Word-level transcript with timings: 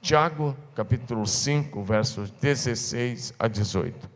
Tiago, 0.00 0.56
capítulo 0.74 1.26
5, 1.26 1.82
versos 1.82 2.30
16 2.30 3.34
a 3.38 3.48
18. 3.48 4.08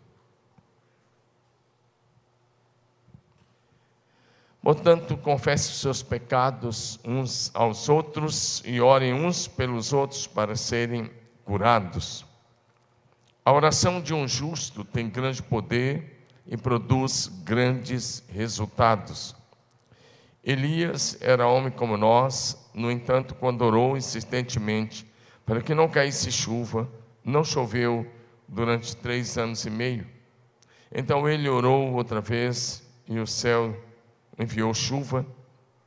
Portanto, 4.62 5.16
confesse 5.16 5.70
os 5.70 5.80
seus 5.80 6.02
pecados 6.02 7.00
uns 7.04 7.50
aos 7.52 7.88
outros 7.88 8.62
e 8.64 8.80
orem 8.80 9.12
uns 9.12 9.48
pelos 9.48 9.92
outros 9.92 10.24
para 10.24 10.54
serem 10.54 11.10
curados. 11.44 12.24
A 13.44 13.52
oração 13.52 14.00
de 14.00 14.14
um 14.14 14.26
justo 14.26 14.84
tem 14.84 15.10
grande 15.10 15.42
poder 15.42 16.24
e 16.46 16.56
produz 16.56 17.26
grandes 17.42 18.22
resultados. 18.28 19.34
Elias 20.44 21.18
era 21.20 21.48
homem 21.48 21.72
como 21.72 21.96
nós, 21.96 22.70
no 22.72 22.88
entanto, 22.88 23.34
quando 23.34 23.62
orou 23.62 23.96
insistentemente 23.96 25.11
para 25.44 25.60
que 25.60 25.74
não 25.74 25.88
caísse 25.88 26.30
chuva, 26.30 26.88
não 27.24 27.44
choveu 27.44 28.06
durante 28.48 28.96
três 28.96 29.36
anos 29.38 29.64
e 29.64 29.70
meio. 29.70 30.06
Então 30.90 31.28
ele 31.28 31.48
orou 31.48 31.92
outra 31.94 32.20
vez 32.20 32.86
e 33.08 33.18
o 33.18 33.26
céu 33.26 33.76
enviou 34.38 34.72
chuva 34.74 35.26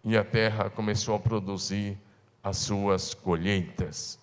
e 0.03 0.17
a 0.17 0.23
terra 0.23 0.70
começou 0.70 1.16
a 1.16 1.20
produzir 1.20 1.97
as 2.44 2.57
suas 2.57 3.13
colheitas. 3.13 4.20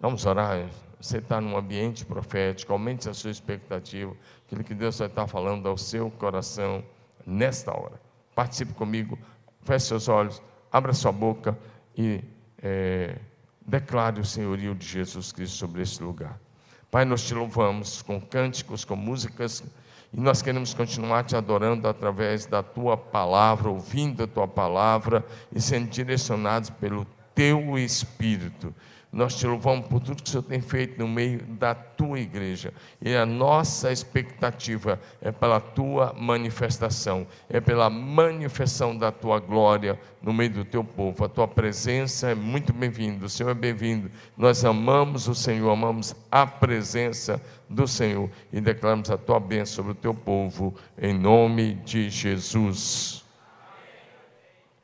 Vamos 0.00 0.24
orar. 0.26 0.68
Você 1.00 1.18
está 1.18 1.40
num 1.40 1.56
ambiente 1.56 2.04
profético, 2.04 2.72
aumente 2.72 3.08
a 3.08 3.14
sua 3.14 3.30
expectativa, 3.30 4.16
aquilo 4.46 4.64
que 4.64 4.74
Deus 4.74 4.98
vai 4.98 5.08
estar 5.08 5.26
falando 5.26 5.68
ao 5.68 5.76
seu 5.76 6.10
coração 6.10 6.82
nesta 7.26 7.70
hora. 7.78 8.00
Participe 8.34 8.72
comigo, 8.72 9.18
feche 9.62 9.86
seus 9.86 10.08
olhos, 10.08 10.42
abra 10.72 10.92
sua 10.94 11.12
boca 11.12 11.56
e 11.96 12.22
é, 12.62 13.18
declare 13.66 14.20
o 14.20 14.24
senhorio 14.24 14.74
de 14.74 14.86
Jesus 14.86 15.32
Cristo 15.32 15.56
sobre 15.56 15.82
este 15.82 16.02
lugar. 16.02 16.38
Pai, 16.90 17.04
nós 17.04 17.26
te 17.26 17.34
louvamos 17.34 18.00
com 18.00 18.20
cânticos, 18.20 18.84
com 18.84 18.94
músicas, 18.94 19.62
e 20.12 20.20
nós 20.20 20.40
queremos 20.40 20.72
continuar 20.72 21.24
te 21.24 21.34
adorando 21.34 21.88
através 21.88 22.46
da 22.46 22.62
tua 22.62 22.96
palavra, 22.96 23.68
ouvindo 23.68 24.22
a 24.22 24.26
tua 24.26 24.46
palavra 24.46 25.26
e 25.52 25.60
sendo 25.60 25.90
direcionados 25.90 26.70
pelo 26.70 27.04
teu 27.34 27.76
Espírito. 27.76 28.74
Nós 29.16 29.34
te 29.34 29.46
louvamos 29.46 29.86
por 29.86 29.98
tudo 29.98 30.22
que 30.22 30.28
o 30.28 30.30
Senhor 30.30 30.42
tem 30.42 30.60
feito 30.60 30.98
no 30.98 31.08
meio 31.08 31.42
da 31.42 31.74
tua 31.74 32.20
igreja. 32.20 32.70
E 33.00 33.16
a 33.16 33.24
nossa 33.24 33.90
expectativa 33.90 35.00
é 35.22 35.32
pela 35.32 35.58
tua 35.58 36.12
manifestação, 36.12 37.26
é 37.48 37.58
pela 37.58 37.88
manifestação 37.88 38.94
da 38.94 39.10
tua 39.10 39.40
glória 39.40 39.98
no 40.20 40.34
meio 40.34 40.50
do 40.50 40.64
teu 40.66 40.84
povo. 40.84 41.24
A 41.24 41.30
tua 41.30 41.48
presença 41.48 42.28
é 42.28 42.34
muito 42.34 42.74
bem-vinda, 42.74 43.24
o 43.24 43.28
Senhor 43.30 43.48
é 43.48 43.54
bem-vindo. 43.54 44.10
Nós 44.36 44.66
amamos 44.66 45.28
o 45.28 45.34
Senhor, 45.34 45.70
amamos 45.70 46.14
a 46.30 46.46
presença 46.46 47.40
do 47.70 47.88
Senhor 47.88 48.28
e 48.52 48.60
declaramos 48.60 49.10
a 49.10 49.16
tua 49.16 49.40
bênção 49.40 49.76
sobre 49.76 49.92
o 49.92 49.94
teu 49.94 50.12
povo, 50.12 50.74
em 50.98 51.14
nome 51.14 51.72
de 51.86 52.10
Jesus. 52.10 53.24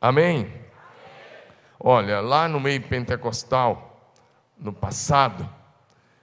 Amém? 0.00 0.50
Olha, 1.78 2.22
lá 2.22 2.48
no 2.48 2.58
meio 2.58 2.80
pentecostal, 2.80 3.91
no 4.62 4.72
passado, 4.72 5.48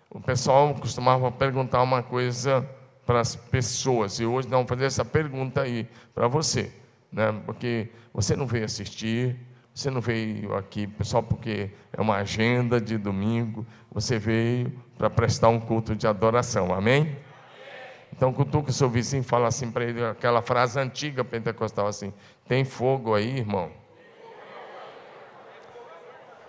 o 0.09 0.19
pessoal 0.19 0.73
costumava 0.73 1.31
perguntar 1.31 1.83
uma 1.83 2.01
coisa 2.01 2.67
para 3.05 3.19
as 3.19 3.35
pessoas, 3.35 4.19
e 4.19 4.25
hoje 4.25 4.47
não 4.47 4.65
fazer 4.65 4.85
essa 4.85 5.03
pergunta 5.03 5.61
aí 5.61 5.87
para 6.13 6.27
você, 6.27 6.71
né? 7.11 7.33
porque 7.45 7.89
você 8.13 8.35
não 8.35 8.47
veio 8.47 8.65
assistir, 8.65 9.35
você 9.73 9.89
não 9.89 9.99
veio 9.99 10.55
aqui 10.55 10.89
só 11.01 11.21
porque 11.21 11.71
é 11.91 12.01
uma 12.01 12.17
agenda 12.17 12.79
de 12.79 12.97
domingo, 12.97 13.65
você 13.91 14.17
veio 14.17 14.71
para 14.97 15.09
prestar 15.09 15.49
um 15.49 15.59
culto 15.59 15.95
de 15.95 16.07
adoração, 16.07 16.73
amém? 16.73 17.17
Então, 18.11 18.33
cutuca 18.33 18.69
o 18.69 18.73
seu 18.73 18.89
vizinho 18.89 19.23
fala 19.23 19.47
assim 19.47 19.71
para 19.71 19.85
ele, 19.85 20.03
aquela 20.03 20.41
frase 20.41 20.79
antiga 20.79 21.23
pentecostal 21.23 21.87
assim: 21.87 22.11
tem 22.47 22.65
fogo 22.65 23.13
aí, 23.13 23.37
irmão? 23.37 23.71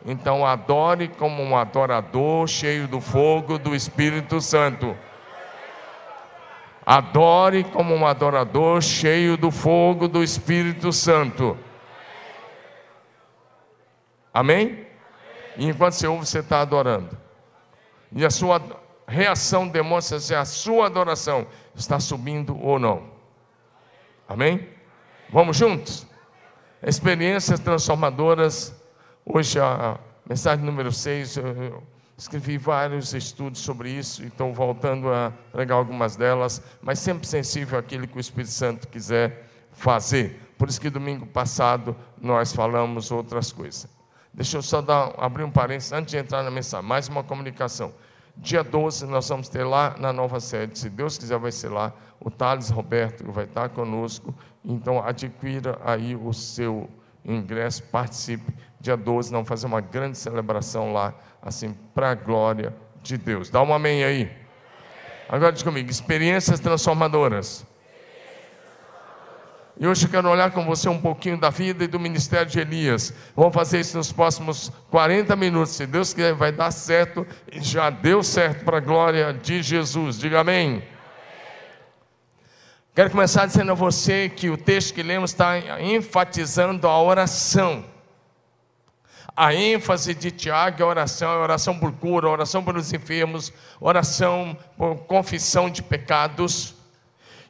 Então 0.05 0.47
adore 0.47 1.09
como 1.09 1.43
um 1.43 1.56
adorador 1.56 2.47
cheio 2.47 2.88
do 2.88 3.00
fogo 3.00 3.59
do 3.59 3.75
Espírito 3.75 4.41
Santo. 4.41 4.97
Adore 6.84 7.65
como 7.65 7.94
um 7.94 8.06
adorador 8.06 8.81
cheio 8.81 9.37
do 9.37 9.50
fogo 9.50 10.09
do 10.09 10.22
Espírito 10.22 10.93
Santo. 10.93 11.56
Amém? 14.33 14.87
E 15.56 15.66
enquanto 15.69 15.93
você 15.93 16.06
ouve, 16.06 16.27
você 16.27 16.38
está 16.38 16.62
adorando. 16.62 17.17
E 18.12 18.25
a 18.25 18.31
sua 18.31 18.61
reação 19.06 19.69
demonstra 19.69 20.19
se 20.19 20.34
a 20.34 20.44
sua 20.44 20.87
adoração 20.87 21.47
está 21.75 22.00
subindo 22.00 22.59
ou 22.61 22.78
não. 22.78 23.11
Amém? 24.27 24.67
Vamos 25.28 25.56
juntos? 25.56 26.06
Experiências 26.82 27.61
transformadoras 27.61 28.79
Hoje, 29.32 29.60
a 29.60 29.96
mensagem 30.28 30.64
número 30.64 30.91
6, 30.91 31.36
eu 31.36 31.84
escrevi 32.18 32.58
vários 32.58 33.14
estudos 33.14 33.60
sobre 33.60 33.88
isso 33.88 34.24
estou 34.24 34.52
voltando 34.52 35.08
a 35.08 35.32
pregar 35.52 35.78
algumas 35.78 36.16
delas, 36.16 36.60
mas 36.82 36.98
sempre 36.98 37.28
sensível 37.28 37.78
àquilo 37.78 38.08
que 38.08 38.16
o 38.16 38.20
Espírito 38.20 38.50
Santo 38.50 38.88
quiser 38.88 39.48
fazer. 39.70 40.40
Por 40.58 40.69
isso 40.69 40.80
que 40.80 40.90
domingo 40.90 41.26
passado 41.26 41.94
nós 42.20 42.52
falamos 42.52 43.12
outras 43.12 43.52
coisas. 43.52 43.88
Deixa 44.34 44.56
eu 44.56 44.62
só 44.62 44.82
dar, 44.82 45.14
abrir 45.16 45.44
um 45.44 45.50
parênteses 45.50 45.92
antes 45.92 46.10
de 46.10 46.19
entrar 46.19 46.42
na 46.42 46.50
mensagem, 46.50 46.84
mais 46.84 47.06
uma 47.06 47.22
comunicação. 47.22 47.94
Dia 48.36 48.64
12 48.64 49.06
nós 49.06 49.28
vamos 49.28 49.48
ter 49.48 49.62
lá 49.62 49.94
na 49.96 50.12
nova 50.12 50.40
sede, 50.40 50.76
se 50.76 50.90
Deus 50.90 51.16
quiser 51.16 51.38
vai 51.38 51.52
ser 51.52 51.69
lá, 51.69 51.92
o 52.19 52.32
Thales 52.32 52.69
Roberto 52.69 53.30
vai 53.30 53.44
estar 53.44 53.69
conosco, 53.69 54.34
então 54.64 55.00
adquira 55.00 55.78
aí 55.84 56.16
o 56.16 56.32
seu 56.32 56.90
ingresso, 57.24 57.82
participe. 57.84 58.52
Dia 58.80 58.96
12, 58.96 59.30
vamos 59.30 59.48
fazer 59.48 59.66
uma 59.66 59.80
grande 59.80 60.16
celebração 60.16 60.92
lá, 60.92 61.14
assim, 61.42 61.74
para 61.94 62.12
a 62.12 62.14
glória 62.14 62.74
de 63.02 63.18
Deus. 63.18 63.50
Dá 63.50 63.62
um 63.62 63.74
amém 63.74 64.02
aí. 64.04 64.30
Agora 65.28 65.52
diz 65.52 65.62
comigo: 65.62 65.91
experiências 65.91 66.58
transformadoras. 66.60 67.66
E 69.78 69.86
hoje 69.86 70.04
eu 70.04 70.10
quero 70.10 70.28
olhar 70.28 70.50
com 70.50 70.64
você 70.64 70.88
um 70.88 71.00
pouquinho 71.00 71.38
da 71.38 71.48
vida 71.48 71.84
e 71.84 71.86
do 71.86 71.98
ministério 71.98 72.46
de 72.46 72.58
Elias. 72.58 73.14
Vamos 73.34 73.54
fazer 73.54 73.80
isso 73.80 73.96
nos 73.96 74.12
próximos 74.12 74.70
40 74.90 75.34
minutos. 75.36 75.74
Se 75.74 75.86
Deus 75.86 76.12
quiser, 76.12 76.34
vai 76.34 76.52
dar 76.52 76.70
certo. 76.70 77.26
E 77.50 77.60
já 77.60 77.88
deu 77.88 78.22
certo 78.22 78.64
para 78.64 78.76
a 78.76 78.80
glória 78.80 79.32
de 79.32 79.62
Jesus. 79.62 80.19
Diga 80.19 80.40
amém. 80.40 80.82
Quero 82.94 83.10
começar 83.10 83.46
dizendo 83.46 83.72
a 83.72 83.74
você 83.74 84.28
que 84.28 84.50
o 84.50 84.56
texto 84.58 84.92
que 84.92 85.02
lemos 85.02 85.30
está 85.30 85.58
enfatizando 85.80 86.86
a 86.86 87.00
oração. 87.00 87.84
A 89.36 89.54
ênfase 89.54 90.14
de 90.14 90.30
Tiago 90.30 90.82
é 90.82 90.84
oração, 90.84 91.32
é 91.32 91.36
oração 91.36 91.78
por 91.78 91.92
cura, 91.92 92.28
oração 92.28 92.62
pelos 92.62 92.92
enfermos, 92.92 93.52
oração 93.80 94.56
por 94.76 94.96
confissão 95.04 95.70
de 95.70 95.82
pecados. 95.82 96.74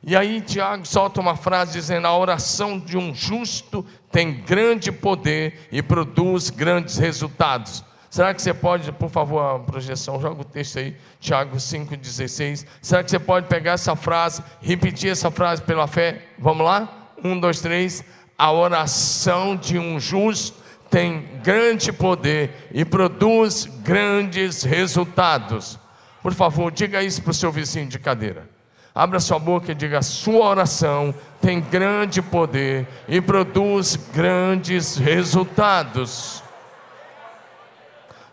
E 0.02 0.16
aí 0.16 0.40
Tiago 0.40 0.86
solta 0.86 1.20
uma 1.20 1.36
frase 1.36 1.72
dizendo: 1.72 2.06
a 2.06 2.16
oração 2.16 2.78
de 2.78 2.96
um 2.96 3.14
justo 3.14 3.84
tem 4.10 4.32
grande 4.32 4.90
poder 4.90 5.68
e 5.70 5.82
produz 5.82 6.50
grandes 6.50 6.96
resultados. 6.98 7.84
Será 8.10 8.34
que 8.34 8.42
você 8.42 8.52
pode, 8.52 8.90
por 8.90 9.08
favor, 9.08 9.40
a 9.40 9.58
projeção, 9.60 10.20
joga 10.20 10.40
o 10.40 10.44
texto 10.44 10.80
aí, 10.80 10.96
Tiago 11.20 11.56
5,16. 11.56 12.66
Será 12.82 13.04
que 13.04 13.10
você 13.10 13.20
pode 13.20 13.46
pegar 13.46 13.72
essa 13.72 13.94
frase, 13.94 14.42
repetir 14.60 15.12
essa 15.12 15.30
frase 15.30 15.62
pela 15.62 15.86
fé? 15.86 16.26
Vamos 16.36 16.66
lá? 16.66 17.12
Um, 17.22 17.38
dois, 17.38 17.60
três. 17.60 18.02
A 18.36 18.50
oração 18.50 19.54
de 19.54 19.78
um 19.78 20.00
justo 20.00 20.59
tem 20.90 21.24
grande 21.42 21.92
poder 21.92 22.68
e 22.72 22.84
produz 22.84 23.66
grandes 23.82 24.64
resultados. 24.64 25.78
Por 26.20 26.34
favor, 26.34 26.72
diga 26.72 27.02
isso 27.02 27.22
para 27.22 27.30
o 27.30 27.34
seu 27.34 27.52
vizinho 27.52 27.86
de 27.86 27.98
cadeira. 27.98 28.48
Abra 28.94 29.20
sua 29.20 29.38
boca 29.38 29.70
e 29.70 29.74
diga: 29.74 30.02
sua 30.02 30.46
oração 30.46 31.14
tem 31.40 31.60
grande 31.60 32.20
poder 32.20 32.86
e 33.08 33.20
produz 33.20 33.96
grandes 34.12 34.96
resultados. 34.96 36.42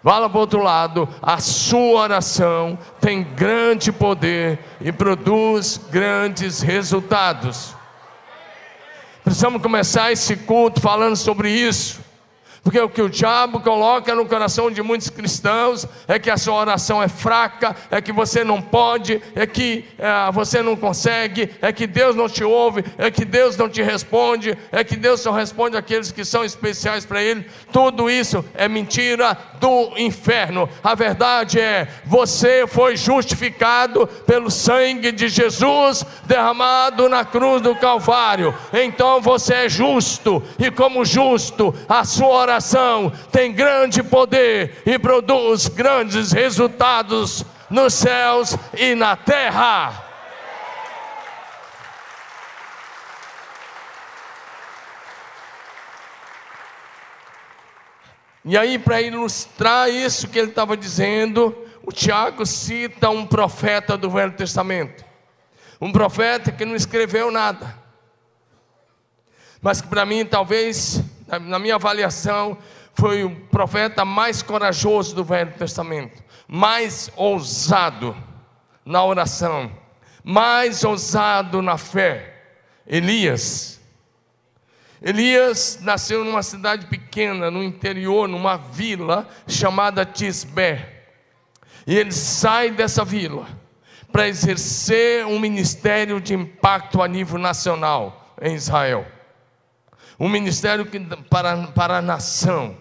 Fala 0.04 0.30
para 0.30 0.38
o 0.38 0.42
outro 0.42 0.64
lado, 0.64 1.08
a 1.22 1.38
sua 1.40 2.02
oração 2.02 2.80
tem 3.02 3.24
grande 3.24 3.92
poder 3.92 4.60
e 4.80 4.92
produz 4.92 5.80
grandes 5.92 6.62
resultados. 6.62 7.76
Precisamos 9.24 9.62
começar 9.62 10.12
esse 10.12 10.38
culto 10.38 10.80
falando 10.80 11.18
sobre 11.18 11.52
isso. 11.52 12.07
Porque 12.64 12.80
o 12.80 12.90
que 12.90 13.02
o 13.02 13.10
diabo 13.10 13.60
coloca 13.60 14.14
no 14.14 14.26
coração 14.26 14.70
de 14.70 14.82
muitos 14.82 15.10
cristãos 15.10 15.88
é 16.08 16.20
que 16.20 16.30
a 16.30 16.38
sua 16.38 16.56
oração 16.56 17.02
é 17.02 17.08
fraca, 17.08 17.76
é 17.90 18.02
que 18.02 18.12
você 18.12 18.44
não 18.44 18.62
pode, 18.62 19.22
é 19.36 19.46
que 19.46 19.86
é, 19.98 20.32
você 20.32 20.62
não 20.62 20.76
consegue, 20.76 21.50
é 21.62 21.72
que 21.72 21.88
Deus 21.88 22.16
não 22.16 22.28
te 22.28 22.44
ouve, 22.44 22.84
é 22.98 23.10
que 23.10 23.24
Deus 23.24 23.56
não 23.56 23.70
te 23.70 23.82
responde, 23.82 24.58
é 24.72 24.84
que 24.84 24.96
Deus 24.96 25.22
só 25.22 25.32
responde 25.32 25.78
àqueles 25.78 26.12
que 26.12 26.26
são 26.26 26.44
especiais 26.44 27.06
para 27.06 27.24
Ele. 27.24 27.46
Tudo 27.72 28.10
isso 28.10 28.44
é 28.54 28.68
mentira 28.68 29.38
do 29.60 29.94
inferno. 29.98 30.70
A 30.84 30.94
verdade 30.94 31.60
é: 31.60 31.88
você 32.06 32.66
foi 32.68 32.98
justificado 32.98 34.08
pelo 34.26 34.52
sangue 34.52 35.12
de 35.12 35.30
Jesus 35.30 36.06
derramado 36.26 37.08
na 37.08 37.24
cruz 37.24 37.62
do 37.62 37.76
Calvário. 37.76 38.54
Então 38.74 39.22
você 39.22 39.54
é 39.54 39.70
justo, 39.70 40.44
e 40.60 40.70
como 40.70 41.06
justo, 41.06 41.74
a 41.88 42.04
sua 42.04 42.28
oração 42.28 42.57
oração 42.58 43.12
tem 43.32 43.54
grande 43.54 44.02
poder 44.02 44.82
e 44.86 44.98
produz 44.98 45.68
grandes 45.68 46.32
resultados 46.32 47.46
nos 47.70 47.94
céus 47.94 48.56
e 48.76 48.96
na 48.96 49.16
terra. 49.16 50.06
E 58.44 58.58
aí, 58.58 58.80
para 58.80 59.02
ilustrar 59.02 59.90
isso 59.90 60.30
que 60.30 60.40
ele 60.40 60.50
estava 60.50 60.78
dizendo, 60.78 61.56
o 61.84 61.92
Tiago 61.92 62.46
cita 62.46 63.10
um 63.10 63.26
profeta 63.26 63.98
do 63.98 64.10
Velho 64.10 64.32
Testamento, 64.32 65.04
um 65.82 65.92
profeta 65.92 66.52
que 66.52 66.66
não 66.66 66.76
escreveu 66.76 67.30
nada, 67.30 67.78
mas 69.62 69.82
que 69.82 69.88
para 69.90 70.06
mim 70.06 70.26
talvez 70.26 71.04
na 71.42 71.60
minha 71.60 71.76
avaliação, 71.76 72.58
foi 72.94 73.24
o 73.24 73.30
profeta 73.30 74.04
mais 74.06 74.42
corajoso 74.42 75.16
do 75.16 75.24
Velho 75.24 75.52
Testamento, 75.54 76.24
mais 76.48 77.12
ousado 77.16 78.16
na 78.86 79.04
oração, 79.04 79.72
mais 80.24 80.84
ousado 80.84 81.62
na 81.62 81.78
fé. 81.78 82.34
Elias. 82.88 83.80
Elias 85.02 85.80
nasceu 85.82 86.24
numa 86.24 86.42
cidade 86.42 86.88
pequena, 86.88 87.52
no 87.52 87.62
interior, 87.62 88.28
numa 88.28 88.58
vila 88.58 89.28
chamada 89.48 90.06
Tisbé. 90.06 91.04
E 91.86 91.96
ele 91.96 92.12
sai 92.12 92.72
dessa 92.72 93.06
vila 93.06 93.46
para 94.12 94.28
exercer 94.28 95.26
um 95.26 95.38
ministério 95.38 96.20
de 96.20 96.34
impacto 96.34 97.02
a 97.02 97.08
nível 97.08 97.38
nacional 97.38 98.36
em 98.42 98.56
Israel 98.56 99.17
um 100.20 100.30
ministério 100.30 100.86
que, 100.86 101.00
para, 101.00 101.68
para 101.68 101.98
a 101.98 102.02
nação. 102.02 102.76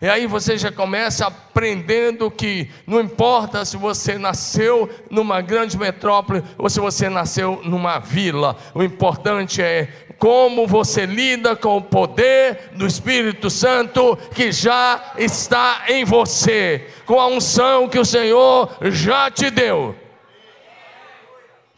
E 0.00 0.06
aí 0.06 0.26
você 0.26 0.58
já 0.58 0.70
começa 0.70 1.26
aprendendo 1.26 2.30
que 2.30 2.70
não 2.86 3.00
importa 3.00 3.64
se 3.64 3.78
você 3.78 4.18
nasceu 4.18 4.90
numa 5.10 5.40
grande 5.40 5.78
metrópole 5.78 6.42
ou 6.58 6.68
se 6.68 6.78
você 6.78 7.08
nasceu 7.08 7.62
numa 7.64 7.98
vila, 7.98 8.56
o 8.74 8.82
importante 8.82 9.62
é 9.62 9.88
como 10.18 10.66
você 10.66 11.06
lida 11.06 11.56
com 11.56 11.78
o 11.78 11.82
poder 11.82 12.72
do 12.74 12.86
Espírito 12.86 13.48
Santo 13.48 14.18
que 14.34 14.52
já 14.52 15.14
está 15.16 15.84
em 15.88 16.04
você, 16.04 16.88
com 17.06 17.18
a 17.18 17.26
unção 17.26 17.88
que 17.88 17.98
o 17.98 18.04
Senhor 18.04 18.76
já 18.90 19.30
te 19.30 19.50
deu. 19.50 19.94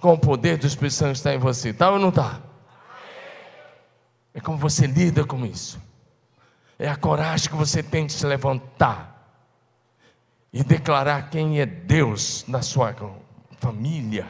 Com 0.01 0.15
o 0.15 0.19
poder 0.19 0.57
do 0.57 0.67
Espírito 0.67 0.95
Santo 0.95 1.13
que 1.13 1.19
está 1.19 1.35
em 1.35 1.39
você, 1.39 1.73
tá 1.73 1.91
ou 1.91 2.01
não 2.01 2.09
está? 2.09 2.48
É 4.35 4.41
como 4.41 4.59
você 4.59 4.87
lida 4.87 5.25
com 5.25 5.45
isso. 5.45 5.81
É 6.79 6.89
a 6.89 6.97
coragem 6.97 7.49
que 7.49 7.57
você 7.57 7.83
tem 7.83 8.07
de 8.07 8.13
se 8.13 8.25
levantar 8.25 9.19
e 10.53 10.63
declarar 10.63 11.29
quem 11.31 11.61
é 11.61 11.67
Deus 11.67 12.45
na 12.47 12.63
sua 12.63 12.95
família, 13.59 14.27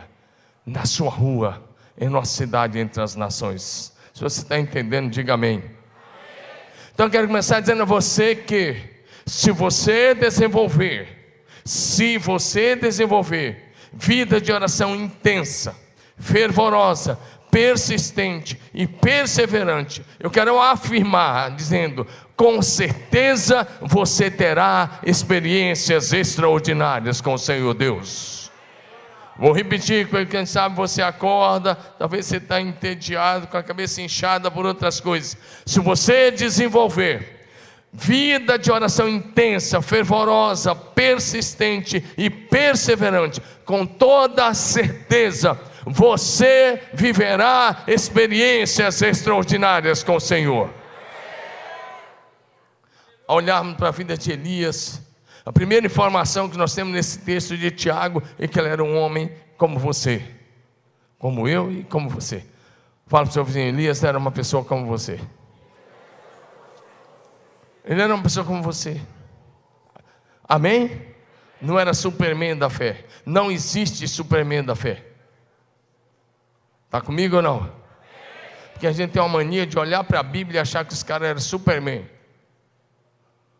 na 0.64 0.86
sua 0.86 1.10
rua, 1.10 1.62
em 1.98 2.08
nossa 2.08 2.34
cidade, 2.34 2.78
entre 2.78 3.02
as 3.02 3.14
nações. 3.14 3.92
Se 4.14 4.22
você 4.22 4.42
está 4.42 4.58
entendendo, 4.58 5.10
diga 5.10 5.34
amém. 5.34 5.62
Então 6.92 7.06
eu 7.06 7.10
quero 7.10 7.26
começar 7.26 7.60
dizendo 7.60 7.82
a 7.82 7.86
você 7.86 8.34
que, 8.34 8.82
se 9.24 9.50
você 9.50 10.14
desenvolver, 10.14 11.44
se 11.64 12.18
você 12.18 12.74
desenvolver 12.74 13.72
vida 13.92 14.40
de 14.40 14.50
oração 14.50 14.94
intensa, 14.96 15.76
fervorosa, 16.16 17.18
persistente 17.50 18.60
e 18.72 18.86
perseverante, 18.86 20.04
eu 20.20 20.30
quero 20.30 20.60
afirmar, 20.60 21.54
dizendo: 21.54 22.06
com 22.36 22.62
certeza 22.62 23.66
você 23.80 24.30
terá 24.30 25.00
experiências 25.04 26.12
extraordinárias 26.12 27.20
com 27.20 27.34
o 27.34 27.38
Senhor 27.38 27.74
Deus. 27.74 28.38
Vou 29.38 29.52
repetir, 29.52 30.08
porque 30.08 30.26
quem 30.26 30.44
sabe 30.44 30.74
você 30.74 31.00
acorda, 31.00 31.76
talvez 31.76 32.26
você 32.26 32.38
está 32.38 32.60
entediado, 32.60 33.46
com 33.46 33.56
a 33.56 33.62
cabeça 33.62 34.02
inchada 34.02 34.50
por 34.50 34.66
outras 34.66 34.98
coisas. 34.98 35.36
Se 35.64 35.78
você 35.78 36.32
desenvolver 36.32 37.38
vida 37.92 38.58
de 38.58 38.70
oração 38.70 39.08
intensa, 39.08 39.80
fervorosa, 39.80 40.74
persistente 40.74 42.04
e 42.16 42.28
perseverante, 42.28 43.40
com 43.64 43.86
toda 43.86 44.52
certeza, 44.54 45.58
você 45.90 46.82
viverá 46.92 47.84
experiências 47.86 49.00
extraordinárias 49.00 50.02
com 50.02 50.16
o 50.16 50.20
Senhor. 50.20 50.70
Ao 53.26 53.36
olharmos 53.36 53.76
para 53.76 53.88
a 53.88 53.90
vida 53.92 54.16
de 54.16 54.32
Elias, 54.32 55.02
a 55.44 55.52
primeira 55.52 55.86
informação 55.86 56.48
que 56.48 56.56
nós 56.56 56.74
temos 56.74 56.92
nesse 56.92 57.18
texto 57.20 57.56
de 57.56 57.70
Tiago 57.70 58.22
é 58.38 58.46
que 58.46 58.58
ele 58.58 58.68
era 58.68 58.84
um 58.84 58.96
homem 58.98 59.32
como 59.56 59.78
você, 59.78 60.22
como 61.18 61.48
eu 61.48 61.70
e 61.72 61.84
como 61.84 62.08
você. 62.08 62.44
Fala 63.06 63.24
para 63.24 63.30
o 63.30 63.32
seu 63.32 63.44
vizinho, 63.44 63.68
Elias 63.68 64.04
era 64.04 64.18
uma 64.18 64.30
pessoa 64.30 64.64
como 64.64 64.86
você. 64.86 65.18
Ele 67.84 68.02
era 68.02 68.14
uma 68.14 68.22
pessoa 68.22 68.44
como 68.44 68.62
você. 68.62 69.00
Amém? 70.46 71.00
Não 71.60 71.78
era 71.78 71.94
superman 71.94 72.56
da 72.56 72.68
fé. 72.68 73.06
Não 73.24 73.50
existe 73.50 74.06
superman 74.06 74.62
da 74.62 74.76
fé. 74.76 75.07
Está 76.88 77.02
comigo 77.02 77.36
ou 77.36 77.42
não? 77.42 77.70
Porque 78.72 78.86
a 78.86 78.92
gente 78.92 79.10
tem 79.12 79.20
uma 79.20 79.28
mania 79.28 79.66
de 79.66 79.78
olhar 79.78 80.02
para 80.04 80.20
a 80.20 80.22
Bíblia 80.22 80.58
e 80.58 80.62
achar 80.62 80.86
que 80.86 80.94
os 80.94 81.02
caras 81.02 81.28
eram 81.28 81.40
Superman 81.40 82.08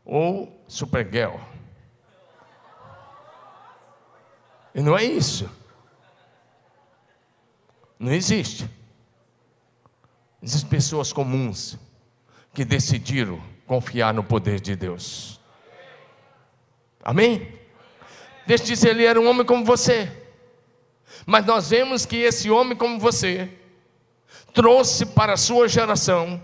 ou 0.03 0.65
Supergirl. 0.67 1.37
E 4.75 4.81
não 4.81 4.97
é 4.97 5.05
isso. 5.05 5.51
Não 7.99 8.13
existe. 8.13 8.67
Existem 10.43 10.71
pessoas 10.71 11.13
comuns 11.13 11.77
que 12.55 12.65
decidiram 12.65 13.43
confiar 13.67 14.15
no 14.15 14.25
poder 14.25 14.59
de 14.59 14.75
Deus. 14.75 15.39
Amém? 17.05 17.59
Eu 18.49 18.57
dizer, 18.57 18.91
ele 18.91 19.05
era 19.05 19.21
um 19.21 19.29
homem 19.29 19.45
como 19.45 19.63
você. 19.67 20.11
Mas 21.27 21.45
nós 21.45 21.71
vemos 21.71 22.07
que 22.07 22.17
esse 22.17 22.51
homem 22.51 22.77
como 22.77 22.99
você 22.99 23.49
trouxe 24.53 25.07
para 25.07 25.35
a 25.35 25.37
sua 25.37 25.69
geração 25.69 26.43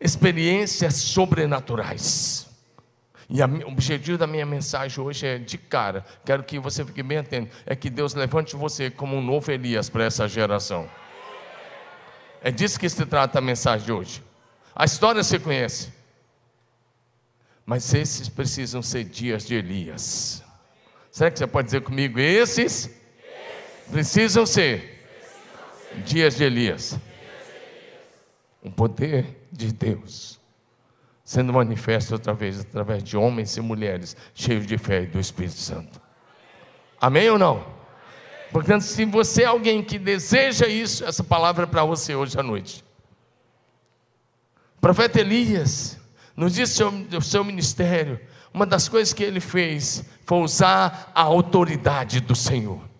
experiências 0.00 0.96
sobrenaturais. 0.96 2.48
E 3.28 3.40
a, 3.40 3.46
o 3.46 3.68
objetivo 3.68 4.18
da 4.18 4.26
minha 4.26 4.44
mensagem 4.44 5.02
hoje 5.02 5.26
é 5.26 5.38
de 5.38 5.56
cara, 5.56 6.04
quero 6.24 6.42
que 6.42 6.58
você 6.58 6.84
fique 6.84 7.02
bem 7.02 7.18
atento, 7.18 7.54
é 7.64 7.74
que 7.74 7.88
Deus 7.88 8.14
levante 8.14 8.56
você 8.56 8.90
como 8.90 9.16
um 9.16 9.22
novo 9.22 9.50
Elias 9.50 9.88
para 9.88 10.04
essa 10.04 10.28
geração. 10.28 10.88
É 12.42 12.50
disso 12.50 12.78
que 12.78 12.88
se 12.88 13.06
trata 13.06 13.38
a 13.38 13.42
mensagem 13.42 13.86
de 13.86 13.92
hoje. 13.92 14.22
A 14.74 14.84
história 14.84 15.22
você 15.22 15.38
conhece. 15.38 15.92
Mas 17.64 17.94
esses 17.94 18.28
precisam 18.28 18.82
ser 18.82 19.04
dias 19.04 19.46
de 19.46 19.54
Elias. 19.54 20.42
Será 21.10 21.30
que 21.30 21.38
você 21.38 21.46
pode 21.46 21.66
dizer 21.66 21.82
comigo? 21.82 22.18
Esses 22.18 22.90
precisam 23.90 24.46
ser 24.46 25.04
dias 26.04 26.36
de 26.36 26.44
Elias. 26.44 26.98
O 28.62 28.70
poder 28.70 29.46
de 29.50 29.72
Deus 29.72 30.40
sendo 31.32 31.50
manifesto 31.50 32.12
outra 32.12 32.34
vez 32.34 32.60
através 32.60 33.02
de 33.02 33.16
homens 33.16 33.56
e 33.56 33.60
mulheres 33.62 34.14
cheios 34.34 34.66
de 34.66 34.76
fé 34.76 35.04
e 35.04 35.06
do 35.06 35.18
Espírito 35.18 35.56
Santo. 35.56 35.98
Amém 37.00 37.30
ou 37.30 37.38
não? 37.38 37.64
Portanto, 38.50 38.82
se 38.82 39.06
você 39.06 39.44
é 39.44 39.46
alguém 39.46 39.82
que 39.82 39.98
deseja 39.98 40.66
isso, 40.66 41.02
essa 41.06 41.24
palavra 41.24 41.64
é 41.64 41.66
para 41.66 41.84
você 41.84 42.14
hoje 42.14 42.38
à 42.38 42.42
noite. 42.42 42.84
O 44.76 44.80
profeta 44.82 45.20
Elias, 45.20 45.98
nos 46.36 46.52
diz 46.52 46.78
do 47.08 47.22
seu 47.22 47.42
ministério, 47.42 48.20
uma 48.52 48.66
das 48.66 48.86
coisas 48.86 49.14
que 49.14 49.24
ele 49.24 49.40
fez 49.40 50.04
foi 50.26 50.38
usar 50.42 51.10
a 51.14 51.22
autoridade 51.22 52.20
do 52.20 52.34
Senhor. 52.34 52.91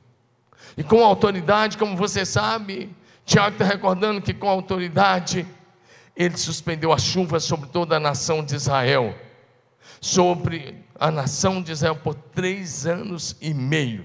E 0.77 0.83
com 0.83 1.05
autoridade, 1.05 1.77
como 1.77 1.97
você 1.97 2.25
sabe, 2.25 2.95
Tiago 3.25 3.55
está 3.55 3.65
recordando 3.65 4.21
que 4.21 4.35
com 4.35 4.49
autoridade, 4.49 5.47
ele 6.17 6.37
suspendeu 6.37 6.93
a 6.93 6.99
chuva 6.99 7.41
sobre 7.41 7.69
toda 7.69 7.97
a 7.97 8.01
nação 8.01 8.45
de 8.45 8.55
Israel, 8.55 9.15
sobre 10.01 10.85
a 10.99 11.11
nação 11.11 11.63
de 11.63 11.73
Israel 11.73 11.97
por 11.97 12.15
três 12.15 12.87
anos 12.87 13.37
e 13.41 13.53
meio. 13.55 14.05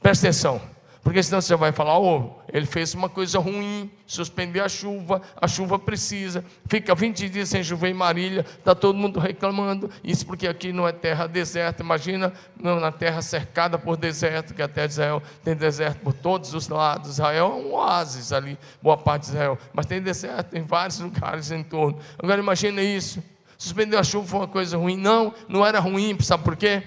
Presta 0.00 0.28
atenção, 0.28 0.60
porque 1.06 1.22
senão 1.22 1.40
você 1.40 1.54
vai 1.54 1.70
falar, 1.70 2.00
oh, 2.00 2.32
ele 2.52 2.66
fez 2.66 2.92
uma 2.92 3.08
coisa 3.08 3.38
ruim, 3.38 3.88
suspendeu 4.08 4.64
a 4.64 4.68
chuva, 4.68 5.22
a 5.40 5.46
chuva 5.46 5.78
precisa, 5.78 6.44
fica 6.68 6.96
20 6.96 7.28
dias 7.28 7.48
sem 7.48 7.62
chover 7.62 7.90
em 7.90 7.94
Marília, 7.94 8.44
está 8.58 8.74
todo 8.74 8.98
mundo 8.98 9.20
reclamando, 9.20 9.88
isso 10.02 10.26
porque 10.26 10.48
aqui 10.48 10.72
não 10.72 10.84
é 10.84 10.90
terra 10.90 11.28
deserta, 11.28 11.80
imagina 11.80 12.32
na 12.60 12.90
terra 12.90 13.22
cercada 13.22 13.78
por 13.78 13.96
deserto, 13.96 14.52
que 14.52 14.60
até 14.60 14.84
Israel 14.84 15.22
tem 15.44 15.54
deserto 15.54 16.00
por 16.00 16.12
todos 16.12 16.52
os 16.54 16.66
lados, 16.66 17.10
Israel 17.10 17.52
é 17.52 17.54
um 17.54 17.74
oásis 17.74 18.32
ali, 18.32 18.58
boa 18.82 18.96
parte 18.96 19.26
de 19.26 19.28
Israel, 19.28 19.56
mas 19.72 19.86
tem 19.86 20.02
deserto 20.02 20.56
em 20.56 20.62
vários 20.62 20.98
lugares 20.98 21.52
em 21.52 21.62
torno, 21.62 22.00
agora 22.18 22.40
imagina 22.40 22.82
isso, 22.82 23.22
suspendeu 23.56 24.00
a 24.00 24.02
chuva 24.02 24.26
foi 24.26 24.40
uma 24.40 24.48
coisa 24.48 24.76
ruim, 24.76 24.96
não, 24.96 25.32
não 25.48 25.64
era 25.64 25.78
ruim, 25.78 26.18
sabe 26.20 26.42
por 26.42 26.56
quê? 26.56 26.82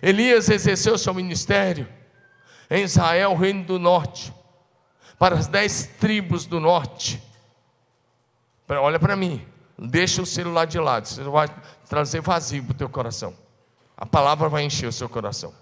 Elias 0.00 0.48
exerceu 0.48 0.96
seu 0.96 1.12
ministério, 1.12 1.86
em 2.70 2.84
Israel, 2.84 3.34
reino 3.34 3.64
do 3.64 3.78
norte, 3.78 4.32
para 5.18 5.34
as 5.34 5.46
dez 5.46 5.86
tribos 5.98 6.46
do 6.46 6.60
norte. 6.60 7.22
Olha 8.68 9.00
para 9.00 9.16
mim, 9.16 9.44
deixa 9.76 10.22
o 10.22 10.26
celular 10.26 10.66
de 10.66 10.78
lado, 10.78 11.06
você 11.06 11.22
vai 11.24 11.48
trazer 11.88 12.20
vazio 12.20 12.62
para 12.62 12.72
o 12.72 12.76
teu 12.76 12.88
coração. 12.88 13.34
A 13.96 14.06
palavra 14.06 14.48
vai 14.48 14.62
encher 14.62 14.86
o 14.86 14.92
seu 14.92 15.08
coração. 15.08 15.52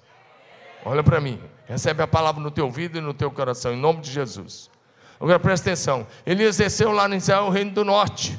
Olha 0.84 1.02
para 1.02 1.20
mim, 1.20 1.40
recebe 1.66 2.02
a 2.02 2.06
palavra 2.06 2.40
no 2.42 2.50
teu 2.50 2.66
ouvido 2.66 2.98
e 2.98 3.00
no 3.00 3.14
teu 3.14 3.30
coração, 3.30 3.72
em 3.72 3.76
nome 3.76 4.00
de 4.00 4.12
Jesus. 4.12 4.70
Agora 5.20 5.40
presta 5.40 5.70
atenção: 5.70 6.06
ele 6.24 6.44
exerceu 6.44 6.92
lá 6.92 7.08
em 7.08 7.16
Israel 7.16 7.44
o 7.44 7.50
reino 7.50 7.72
do 7.72 7.84
norte. 7.84 8.38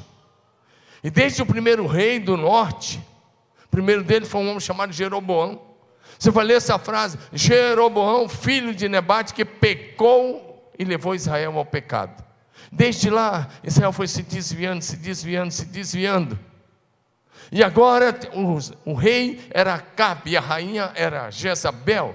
E 1.02 1.10
desde 1.10 1.42
o 1.42 1.46
primeiro 1.46 1.86
rei 1.86 2.18
do 2.18 2.36
norte, 2.36 3.00
o 3.64 3.68
primeiro 3.68 4.02
dele 4.02 4.24
foi 4.24 4.40
um 4.40 4.48
homem 4.48 4.60
chamado 4.60 4.92
Jeroboão. 4.92 5.69
Você 6.20 6.30
vai 6.30 6.44
ler 6.44 6.58
essa 6.58 6.78
frase: 6.78 7.18
Jeroboão, 7.32 8.28
filho 8.28 8.74
de 8.74 8.90
Nebate, 8.90 9.32
que 9.32 9.42
pecou 9.42 10.70
e 10.78 10.84
levou 10.84 11.14
Israel 11.14 11.56
ao 11.56 11.64
pecado. 11.64 12.22
Desde 12.70 13.08
lá, 13.08 13.48
Israel 13.64 13.90
foi 13.90 14.06
se 14.06 14.22
desviando, 14.22 14.82
se 14.82 14.96
desviando, 14.96 15.50
se 15.50 15.64
desviando. 15.64 16.38
E 17.50 17.64
agora 17.64 18.14
o, 18.34 18.92
o 18.92 18.94
rei 18.94 19.40
era 19.50 19.74
Acabe 19.74 20.32
e 20.32 20.36
a 20.36 20.40
rainha 20.40 20.92
era 20.94 21.30
Jezabel. 21.30 22.14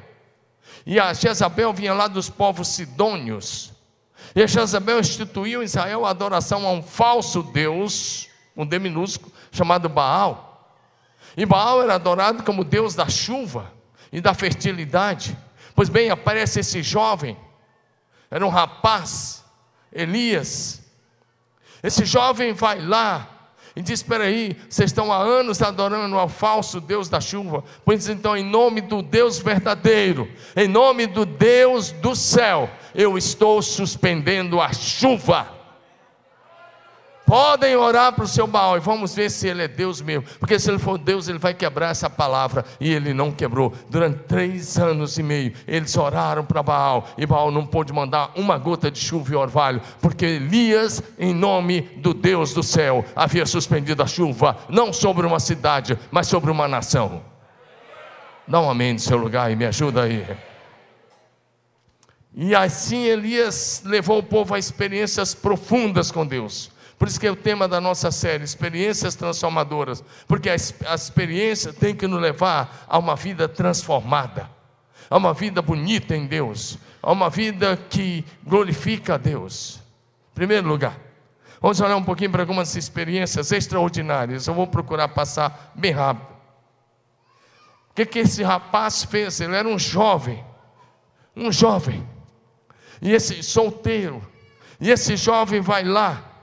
E 0.86 1.00
a 1.00 1.12
Jezabel 1.12 1.74
vinha 1.74 1.94
lá 1.94 2.08
dos 2.08 2.30
povos 2.30 2.68
sidônios. 2.68 3.74
E 4.36 4.44
a 4.44 4.48
Jezabel 4.48 5.00
instituiu 5.00 5.64
em 5.64 5.66
Israel 5.66 6.06
a 6.06 6.12
adoração 6.12 6.66
a 6.68 6.72
um 6.72 6.84
falso 6.84 7.42
Deus, 7.42 8.30
um 8.56 8.66
D 8.66 8.78
minúsculo, 8.78 9.34
chamado 9.52 9.90
Baal. 9.90 10.72
E 11.36 11.44
Baal 11.44 11.82
era 11.82 11.96
adorado 11.96 12.44
como 12.44 12.64
Deus 12.64 12.94
da 12.94 13.10
chuva 13.10 13.75
e 14.16 14.22
da 14.22 14.34
fertilidade. 14.34 15.38
Pois 15.76 15.90
bem, 15.90 16.10
aparece 16.10 16.62
esse 16.62 16.82
jovem, 16.82 17.38
era 18.32 18.46
um 18.46 18.50
rapaz, 18.50 19.44
Elias. 19.92 20.82
Esse 21.84 22.06
jovem 22.06 22.54
vai 22.54 22.80
lá 22.80 23.52
e 23.76 23.82
diz: 23.82 24.00
Espera 24.00 24.24
aí, 24.24 24.56
vocês 24.70 24.92
estão 24.92 25.12
há 25.12 25.18
anos 25.18 25.62
adorando 25.62 26.18
ao 26.18 26.30
falso 26.30 26.80
Deus 26.80 27.10
da 27.10 27.20
chuva. 27.20 27.62
Pois 27.84 28.08
então, 28.08 28.38
em 28.38 28.44
nome 28.44 28.80
do 28.80 29.02
Deus 29.02 29.38
verdadeiro, 29.38 30.32
em 30.56 30.70
nome 30.70 31.08
do 31.08 31.26
Deus 31.26 31.92
do 31.92 32.16
céu, 32.16 32.70
eu 32.96 33.18
estou 33.18 33.62
suspendendo 33.62 34.62
a 34.62 34.72
chuva. 34.72 35.55
Podem 37.26 37.76
orar 37.76 38.14
para 38.14 38.24
o 38.24 38.28
seu 38.28 38.46
Baal 38.46 38.78
e 38.78 38.80
vamos 38.80 39.16
ver 39.16 39.32
se 39.32 39.48
ele 39.48 39.64
é 39.64 39.68
Deus 39.68 40.00
mesmo. 40.00 40.24
Porque 40.40 40.60
se 40.60 40.70
ele 40.70 40.78
for 40.78 40.98
Deus, 40.98 41.28
ele 41.28 41.40
vai 41.40 41.54
quebrar 41.54 41.90
essa 41.90 42.10
palavra. 42.10 42.64
E 42.80 42.94
ele 42.94 43.14
não 43.14 43.32
quebrou. 43.32 43.74
Durante 43.90 44.20
três 44.20 44.78
anos 44.78 45.18
e 45.18 45.24
meio, 45.24 45.54
eles 45.68 45.98
oraram 45.98 46.46
para 46.46 46.62
Baal. 46.62 47.08
E 47.18 47.26
Baal 47.26 47.50
não 47.50 47.66
pôde 47.66 47.92
mandar 47.92 48.32
uma 48.36 48.58
gota 48.60 48.92
de 48.92 49.00
chuva 49.00 49.34
e 49.34 49.36
orvalho. 49.36 49.82
Porque 50.00 50.26
Elias, 50.26 51.02
em 51.18 51.34
nome 51.34 51.82
do 51.98 52.14
Deus 52.14 52.54
do 52.54 52.62
céu, 52.62 53.04
havia 53.16 53.46
suspendido 53.46 54.04
a 54.04 54.08
chuva, 54.08 54.58
não 54.70 54.94
sobre 54.94 55.26
uma 55.26 55.40
cidade, 55.40 55.98
mas 56.12 56.28
sobre 56.28 56.52
uma 56.52 56.68
nação. 56.68 57.24
Dá 58.48 58.62
um 58.62 58.70
amém 58.70 58.94
no 58.94 59.00
seu 59.00 59.18
lugar 59.18 59.52
e 59.52 59.56
me 59.56 59.66
ajuda 59.66 60.04
aí. 60.04 60.26
E 62.36 62.54
assim 62.54 63.06
Elias 63.06 63.82
levou 63.84 64.20
o 64.20 64.24
povo 64.24 64.54
a 64.54 64.60
experiências 64.60 65.34
profundas 65.34 66.12
com 66.12 66.26
Deus. 66.26 66.75
Por 66.98 67.08
isso 67.08 67.20
que 67.20 67.28
é 67.28 67.32
o 67.32 67.36
tema 67.36 67.68
da 67.68 67.82
nossa 67.82 68.10
série, 68.10 68.44
experiências 68.44 69.16
transformadoras, 69.16 70.04
porque 70.28 70.50
a, 70.50 70.56
experiência 70.56 71.74
tem 71.74 71.94
que 71.94 72.08
nos 72.08 72.22
levar 72.22 72.86
a 72.88 72.98
uma 72.98 73.16
vida 73.16 73.50
transformada, 73.50 74.50
a 75.10 75.18
uma 75.18 75.34
vida 75.34 75.62
bonita 75.62 76.16
em 76.16 76.26
Deus, 76.26 76.78
a 77.02 77.12
uma 77.12 77.30
vida 77.30 77.78
que 77.90 78.26
glorifica 78.44 79.16
a 79.16 79.18
Deus. 79.18 79.82
Em 80.32 80.36
primeiro 80.36 80.68
lugar, 80.68 80.98
vamos 81.62 81.82
olhar 81.82 81.98
um 81.98 82.04
pouquinho 82.04 82.32
para 82.32 82.44
algumas 82.44 82.76
experiências 82.78 83.52
extraordinárias. 83.52 84.48
Eu 84.48 84.54
vou 84.54 84.66
procurar 84.66 85.10
passar 85.10 85.74
bem 85.76 85.92
rápido. 85.92 86.34
O 87.92 87.94
que, 87.96 88.06
que 88.06 88.20
esse 88.20 88.42
rapaz 88.42 89.04
fez? 89.04 89.42
Ele 89.42 89.56
era 89.56 89.68
um 89.68 89.80
jovem, 89.80 90.44
um 91.36 91.52
jovem, 91.52 92.08
e 93.02 93.12
esse 93.12 93.44
solteiro, 93.44 94.26
e 94.80 94.90
esse 94.90 95.18
jovem 95.18 95.60
vai 95.60 95.84
lá 95.84 96.35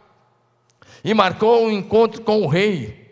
e 1.04 1.14
marcou 1.14 1.66
um 1.66 1.70
encontro 1.70 2.22
com 2.22 2.42
o 2.42 2.46
rei. 2.46 3.10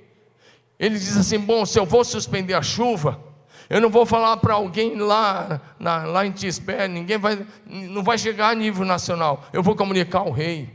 Ele 0.79 0.99
diz 0.99 1.17
assim: 1.17 1.39
Bom, 1.39 1.67
se 1.67 1.79
eu 1.79 1.85
vou 1.85 2.05
suspender 2.05 2.55
a 2.55 2.63
chuva, 2.63 3.21
eu 3.69 3.81
não 3.81 3.89
vou 3.89 4.05
falar 4.05 4.37
para 4.39 4.55
alguém 4.55 4.97
lá, 4.97 5.61
na, 5.79 6.05
lá 6.05 6.27
em 6.27 6.33
Tisbé, 6.33 6.89
ninguém 6.89 7.19
vai, 7.19 7.47
não 7.67 8.03
vai 8.03 8.19
chegar 8.19 8.49
a 8.49 8.55
nível 8.55 8.85
nacional. 8.85 9.45
Eu 9.53 9.63
vou 9.63 9.77
comunicar 9.77 10.21
ao 10.21 10.31
rei. 10.31 10.69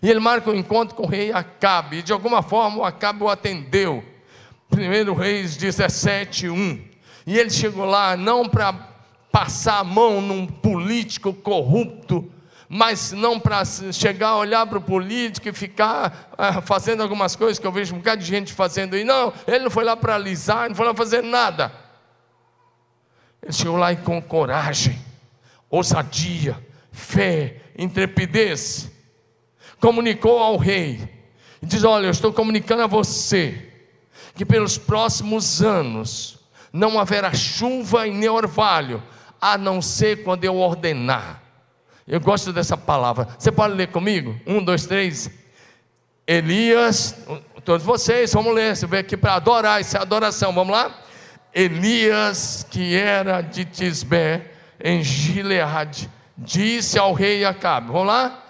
E 0.00 0.08
ele 0.08 0.20
marca 0.20 0.50
um 0.50 0.54
encontro 0.54 0.94
com 0.94 1.04
o 1.04 1.08
rei 1.08 1.32
Acabe. 1.32 1.98
E 1.98 2.02
de 2.02 2.12
alguma 2.12 2.42
forma 2.42 2.78
o 2.78 2.84
Acabe 2.84 3.24
o 3.24 3.28
atendeu. 3.28 4.04
Primeiro 4.70 5.14
Reis 5.14 5.56
17, 5.56 6.48
1. 6.48 6.80
E 7.26 7.38
ele 7.38 7.50
chegou 7.50 7.84
lá 7.84 8.16
não 8.16 8.48
para 8.48 8.72
passar 9.30 9.78
a 9.78 9.84
mão 9.84 10.20
num 10.20 10.46
político 10.46 11.32
corrupto, 11.32 12.30
mas 12.74 13.12
não 13.12 13.38
para 13.38 13.62
chegar, 13.66 14.36
olhar 14.36 14.66
para 14.66 14.78
o 14.78 14.80
político 14.80 15.46
e 15.46 15.52
ficar 15.52 16.32
ah, 16.38 16.62
fazendo 16.62 17.02
algumas 17.02 17.36
coisas 17.36 17.58
que 17.58 17.66
eu 17.66 17.70
vejo 17.70 17.94
um 17.94 17.98
bocado 17.98 18.22
de 18.22 18.26
gente 18.26 18.50
fazendo 18.50 18.94
aí. 18.94 19.04
Não, 19.04 19.30
ele 19.46 19.64
não 19.64 19.70
foi 19.70 19.84
lá 19.84 19.94
para 19.94 20.14
alisar, 20.14 20.70
não 20.70 20.74
foi 20.74 20.86
lá 20.86 20.94
fazer 20.94 21.22
nada. 21.22 21.70
Ele 23.42 23.52
chegou 23.52 23.76
lá 23.76 23.92
e 23.92 23.96
com 23.96 24.22
coragem, 24.22 24.98
ousadia, 25.68 26.58
fé, 26.90 27.60
intrepidez, 27.76 28.90
comunicou 29.78 30.38
ao 30.38 30.56
rei 30.56 31.06
e 31.60 31.66
diz: 31.66 31.84
Olha, 31.84 32.06
eu 32.06 32.10
estou 32.10 32.32
comunicando 32.32 32.84
a 32.84 32.86
você 32.86 33.70
que 34.34 34.46
pelos 34.46 34.78
próximos 34.78 35.60
anos 35.60 36.38
não 36.72 36.98
haverá 36.98 37.34
chuva 37.34 38.06
e 38.08 38.12
nem 38.12 38.30
orvalho, 38.30 39.02
a 39.38 39.58
não 39.58 39.82
ser 39.82 40.24
quando 40.24 40.44
eu 40.44 40.56
ordenar. 40.56 41.41
Eu 42.06 42.20
gosto 42.20 42.52
dessa 42.52 42.76
palavra. 42.76 43.28
Você 43.38 43.52
pode 43.52 43.74
ler 43.74 43.88
comigo? 43.88 44.34
Um, 44.46 44.62
dois, 44.62 44.86
três. 44.86 45.30
Elias, 46.26 47.16
todos 47.64 47.84
vocês, 47.84 48.32
vamos 48.32 48.54
ler. 48.54 48.76
Você 48.76 48.86
veio 48.86 49.02
aqui 49.02 49.16
para 49.16 49.34
adorar, 49.34 49.80
isso 49.80 49.96
é 49.96 50.00
adoração. 50.00 50.52
Vamos 50.52 50.72
lá? 50.72 50.92
Elias, 51.54 52.66
que 52.70 52.96
era 52.96 53.40
de 53.40 53.64
Tisbé, 53.64 54.50
em 54.82 55.02
Gileade, 55.02 56.10
disse 56.36 56.98
ao 56.98 57.12
rei 57.12 57.44
Acabe: 57.44 57.88
Vamos 57.88 58.06
lá? 58.06 58.44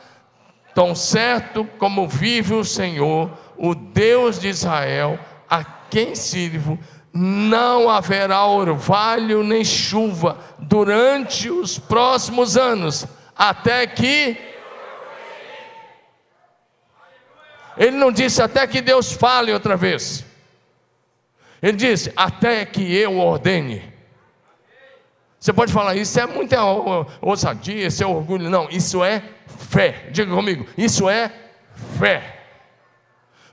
Tão 0.74 0.94
certo 0.94 1.68
como 1.78 2.08
vive 2.08 2.54
o 2.54 2.64
Senhor, 2.64 3.30
o 3.58 3.74
Deus 3.74 4.38
de 4.38 4.48
Israel, 4.48 5.18
a 5.48 5.62
quem 5.62 6.14
sirvo, 6.14 6.78
não 7.12 7.90
haverá 7.90 8.46
orvalho 8.46 9.42
nem 9.42 9.62
chuva 9.62 10.38
durante 10.58 11.50
os 11.50 11.78
próximos 11.78 12.56
anos 12.56 13.06
até 13.36 13.86
que. 13.86 14.36
Ele 17.76 17.96
não 17.96 18.12
disse 18.12 18.42
até 18.42 18.66
que 18.66 18.80
Deus 18.80 19.12
fale 19.12 19.52
outra 19.52 19.76
vez. 19.76 20.24
Ele 21.62 21.76
disse 21.76 22.12
até 22.16 22.64
que 22.66 22.94
eu 22.94 23.18
ordene. 23.18 23.92
Você 25.38 25.52
pode 25.52 25.72
falar, 25.72 25.96
isso 25.96 26.20
é 26.20 26.26
muita 26.26 26.58
ousadia, 27.20 27.86
isso 27.86 28.02
é 28.02 28.06
orgulho. 28.06 28.48
Não, 28.50 28.68
isso 28.70 29.02
é 29.02 29.22
fé. 29.70 30.08
Diga 30.10 30.32
comigo, 30.32 30.66
isso 30.76 31.08
é 31.08 31.32
fé. 31.98 32.41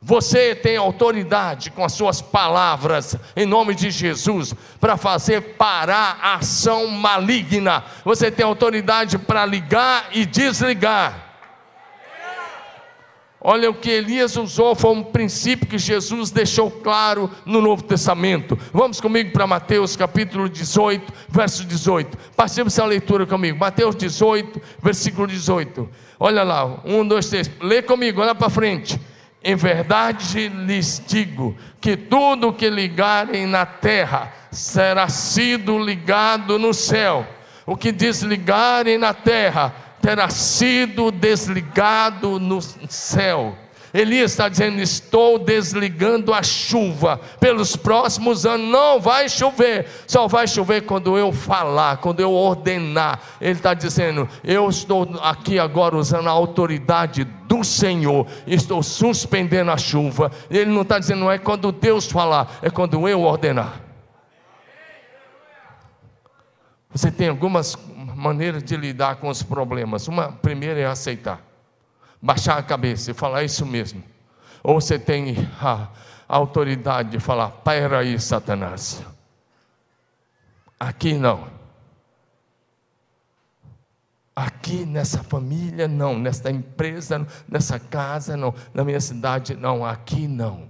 Você 0.01 0.55
tem 0.55 0.77
autoridade 0.77 1.71
com 1.71 1.83
as 1.83 1.91
suas 1.91 2.21
palavras, 2.21 3.17
em 3.35 3.45
nome 3.45 3.75
de 3.75 3.91
Jesus, 3.91 4.55
para 4.79 4.95
fazer 4.95 5.55
parar 5.57 6.17
a 6.21 6.35
ação 6.35 6.87
maligna. 6.87 7.83
Você 8.05 8.31
tem 8.31 8.45
autoridade 8.45 9.17
para 9.17 9.45
ligar 9.45 10.07
e 10.13 10.25
desligar. 10.25 11.29
Olha 13.41 13.69
o 13.69 13.73
que 13.73 13.89
Elias 13.89 14.35
usou, 14.35 14.75
foi 14.75 14.91
um 14.91 15.03
princípio 15.03 15.65
que 15.65 15.77
Jesus 15.77 16.29
deixou 16.29 16.69
claro 16.69 17.31
no 17.45 17.61
Novo 17.61 17.83
Testamento. 17.83 18.59
Vamos 18.73 18.99
comigo 18.99 19.31
para 19.31 19.47
Mateus 19.47 19.95
capítulo 19.95 20.49
18, 20.49 21.13
verso 21.29 21.63
18. 21.63 22.17
Passemos 22.35 22.73
essa 22.73 22.85
leitura 22.85 23.25
comigo. 23.25 23.57
Mateus 23.57 23.95
18, 23.95 24.61
versículo 24.83 25.25
18. 25.25 25.87
Olha 26.19 26.43
lá, 26.43 26.81
um, 26.83 27.07
dois, 27.07 27.29
três. 27.29 27.49
Lê 27.61 27.81
comigo, 27.81 28.19
olha 28.21 28.35
para 28.35 28.49
frente. 28.49 28.99
Em 29.41 29.55
verdade 29.55 30.49
lhes 30.49 31.01
digo 31.07 31.55
que 31.79 31.95
tudo 31.95 32.51
que 32.51 32.69
ligarem 32.69 33.45
na 33.47 33.65
terra 33.65 34.33
será 34.51 35.07
sido 35.07 35.79
ligado 35.79 36.59
no 36.59 36.73
céu. 36.73 37.25
O 37.65 37.77
que 37.77 37.91
desligarem 37.91 38.97
na 38.97 39.13
terra 39.13 39.73
terá 40.01 40.29
sido 40.29 41.11
desligado 41.11 42.39
no 42.39 42.61
céu. 42.61 43.55
Elias 43.93 44.31
está 44.31 44.49
dizendo: 44.49 44.79
Estou 44.79 45.39
desligando 45.39 46.33
a 46.33 46.43
chuva. 46.43 47.19
Pelos 47.39 47.75
próximos 47.75 48.45
anos 48.45 48.69
não 48.69 48.99
vai 48.99 49.27
chover, 49.29 49.87
só 50.07 50.27
vai 50.27 50.47
chover 50.47 50.81
quando 50.81 51.17
eu 51.17 51.31
falar, 51.31 51.97
quando 51.97 52.19
eu 52.19 52.31
ordenar. 52.31 53.19
Ele 53.41 53.51
está 53.51 53.73
dizendo: 53.73 54.27
Eu 54.43 54.69
estou 54.69 55.07
aqui 55.21 55.59
agora 55.59 55.95
usando 55.95 56.27
a 56.27 56.31
autoridade 56.31 57.23
do 57.23 57.63
Senhor, 57.63 58.27
estou 58.45 58.83
suspendendo 58.83 59.71
a 59.71 59.77
chuva. 59.77 60.31
Ele 60.49 60.71
não 60.71 60.83
está 60.83 60.99
dizendo, 60.99 61.21
não 61.21 61.31
é 61.31 61.37
quando 61.37 61.71
Deus 61.71 62.05
falar, 62.11 62.59
é 62.61 62.69
quando 62.69 63.07
eu 63.07 63.21
ordenar. 63.21 63.81
Você 66.91 67.11
tem 67.11 67.29
algumas 67.29 67.77
maneiras 68.15 68.63
de 68.63 68.75
lidar 68.75 69.17
com 69.17 69.29
os 69.29 69.43
problemas. 69.43 70.07
Uma 70.07 70.31
primeira 70.31 70.79
é 70.79 70.85
aceitar, 70.85 71.39
baixar 72.21 72.57
a 72.57 72.63
cabeça 72.63 73.11
e 73.11 73.13
falar 73.13 73.43
isso 73.43 73.65
mesmo. 73.65 74.03
Ou 74.63 74.79
você 74.79 74.99
tem 74.99 75.35
a, 75.61 75.87
autoridade 76.27 77.09
de 77.09 77.19
falar: 77.19 77.49
para 77.49 77.99
aí, 77.99 78.19
Satanás. 78.19 79.03
Aqui 80.79 81.13
não. 81.13 81.47
Aqui 84.35 84.85
nessa 84.85 85.21
família 85.21 85.85
não, 85.85 86.17
nessa 86.17 86.49
empresa, 86.49 87.27
nessa 87.45 87.77
casa 87.77 88.37
não, 88.37 88.53
na 88.73 88.85
minha 88.85 89.01
cidade 89.01 89.53
não, 89.53 89.85
aqui 89.85 90.29
não. 90.29 90.69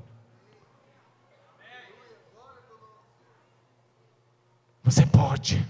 Você 4.84 5.06
pode. 5.06 5.64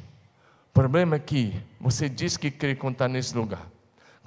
O 0.69 0.73
problema 0.73 1.17
é 1.17 1.19
que 1.19 1.61
você 1.77 2.07
diz 2.07 2.37
que 2.37 2.49
crê 2.49 2.73
quando 2.73 2.93
está 2.93 3.07
nesse 3.09 3.35
lugar. 3.35 3.67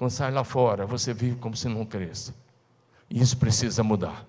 Quando 0.02 0.10
sai 0.10 0.32
lá 0.32 0.42
fora, 0.42 0.84
você 0.84 1.14
vive 1.14 1.36
como 1.36 1.56
se 1.56 1.68
não 1.68 1.86
cresce. 1.86 2.34
E 3.08 3.22
isso 3.22 3.36
precisa 3.36 3.84
mudar. 3.84 4.26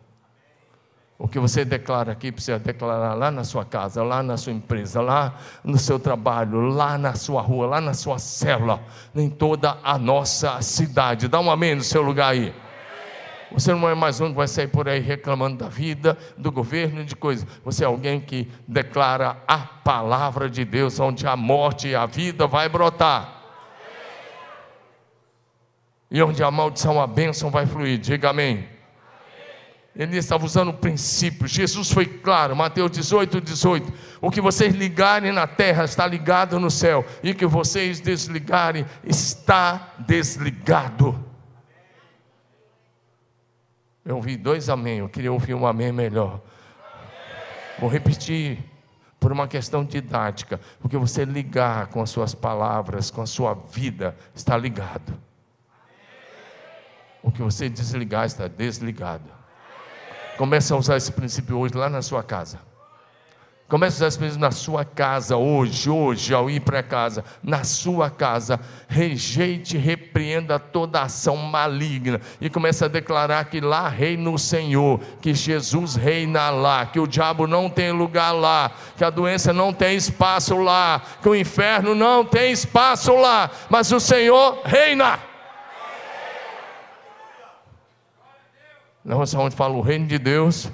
O 1.18 1.27
que 1.27 1.39
você 1.39 1.65
declara 1.65 2.12
aqui 2.12 2.32
precisa 2.32 2.60
declarar 2.60 3.15
lá 3.15 3.32
na 3.32 3.44
sua 3.44 3.65
casa, 3.65 4.03
lá 4.03 4.22
na 4.22 4.38
sua 4.38 4.53
empresa, 4.53 5.01
lá 5.01 5.34
no 5.63 5.80
seu 5.80 5.98
trabalho, 5.98 6.62
lá 6.62 6.96
na 6.96 7.15
sua 7.15 7.42
rua, 7.42 7.65
lá 7.65 7.82
na 7.82 7.96
sua 7.96 8.20
célula, 8.20 8.84
em 9.15 9.32
toda 9.32 9.80
a 9.84 9.98
nossa 9.98 10.62
cidade. 10.62 11.27
Dá 11.27 11.39
um 11.39 11.50
amém 11.50 11.74
no 11.74 11.84
seu 11.84 12.03
lugar 12.03 12.34
aí. 12.34 12.53
Você 13.51 13.74
não 13.74 13.89
é 13.89 13.96
mais 13.96 14.22
um 14.22 14.30
que 14.30 14.36
vai 14.36 14.48
sair 14.48 14.68
por 14.68 14.88
aí 14.88 15.00
reclamando 15.00 15.58
da 15.58 15.70
vida, 15.70 16.15
do 16.38 16.51
governo, 16.51 17.03
de 17.03 17.15
coisas. 17.15 17.48
Você 17.65 17.84
é 17.84 17.88
alguém 17.88 18.22
que 18.22 18.48
declara 18.68 19.38
a 19.48 19.58
palavra 19.58 20.48
de 20.48 20.63
Deus, 20.63 21.00
onde 21.00 21.25
a 21.25 21.36
morte 21.36 21.88
e 21.88 21.96
a 21.96 22.06
vida 22.06 22.46
vai 22.46 22.70
brotar. 22.70 23.33
E 26.13 26.22
onde 26.22 26.43
a 26.43 26.51
maldição, 26.51 27.01
a 27.01 27.08
bênção 27.08 27.50
vai 27.50 27.65
fluir. 27.65 27.98
Diga 27.98 28.29
amém. 28.29 28.70
Ele 29.96 30.15
estava 30.15 30.46
usando 30.46 30.70
o 30.70 30.74
princípio. 30.74 31.48
Jesus 31.48 31.91
foi 31.91 32.05
claro, 32.05 32.55
Mateus 32.55 32.91
18, 32.91 33.41
18. 33.41 33.93
O 34.22 34.29
que 34.29 34.39
vocês 34.39 34.75
ligarem 34.75 35.32
na 35.32 35.48
terra 35.48 35.84
está 35.86 36.05
ligado 36.05 36.60
no 36.60 36.70
céu, 36.70 37.03
e 37.24 37.32
o 37.32 37.36
que 37.36 37.48
vocês 37.48 38.00
desligarem 38.00 38.86
está 39.03 39.93
desligado. 40.00 41.20
Eu 44.05 44.17
ouvi 44.17 44.38
dois 44.38 44.70
amém, 44.70 45.00
eu 45.00 45.10
queria 45.10 45.32
ouvir 45.32 45.55
um 45.55 45.65
amém 45.65 45.91
melhor. 45.91 46.41
Vou 47.79 47.89
repetir 47.89 48.60
por 49.20 49.32
uma 49.32 49.48
questão 49.48 49.84
didática, 49.84 50.60
porque 50.79 50.98
você 50.98 51.25
ligar 51.25 51.88
com 51.88 52.01
as 52.01 52.10
suas 52.12 52.36
palavras, 52.36 53.10
com 53.10 53.22
a 53.22 53.25
sua 53.25 53.53
vida, 53.53 54.15
está 54.36 54.55
ligado. 54.55 55.33
O 57.24 57.32
que 57.32 57.42
você 57.42 57.70
desligar 57.70 58.26
está 58.26 58.50
desligado. 58.50 59.32
Comece 60.38 60.74
a 60.74 60.76
usar 60.76 60.98
esse 60.98 61.12
princípio 61.12 61.58
hoje 61.58 61.74
lá 61.74 61.90
na 61.90 62.02
sua 62.02 62.22
casa. 62.22 62.60
Comece 63.70 63.96
a 63.96 63.98
usar 63.98 64.08
esse 64.10 64.18
princípio 64.18 64.42
na 64.42 64.52
sua 64.52 64.84
casa, 64.84 65.38
hoje, 65.38 65.90
hoje, 65.90 66.34
ao 66.34 66.50
ir 66.50 66.60
para 66.60 66.84
casa, 66.84 67.24
na 67.42 67.64
sua 67.64 68.10
casa. 68.10 68.60
Rejeite, 68.90 69.78
repreenda 69.78 70.60
toda 70.60 71.02
ação 71.02 71.38
maligna 71.38 72.20
e 72.42 72.50
comece 72.50 72.84
a 72.84 72.90
declarar 72.90 73.46
que 73.46 73.62
lá 73.62 73.88
reina 73.88 74.30
o 74.30 74.38
Senhor, 74.38 75.00
que 75.22 75.34
Jesus 75.34 75.96
reina 75.96 76.50
lá, 76.50 76.86
que 76.86 77.00
o 77.00 77.08
diabo 77.08 77.48
não 77.48 77.70
tem 77.70 77.92
lugar 77.92 78.32
lá, 78.32 78.70
que 78.98 79.04
a 79.04 79.10
doença 79.10 79.54
não 79.54 79.72
tem 79.74 79.96
espaço 79.96 80.58
lá, 80.58 81.02
que 81.22 81.30
o 81.30 81.36
inferno 81.36 81.96
não 81.96 82.26
tem 82.26 82.52
espaço 82.52 83.16
lá, 83.16 83.50
mas 83.70 83.92
o 83.92 84.00
Senhor 84.00 84.62
reina. 84.66 85.33
Não, 89.04 89.20
onde 89.20 89.56
fala 89.56 89.74
o 89.74 89.82
reino 89.82 90.08
de 90.08 90.18
Deus 90.18 90.72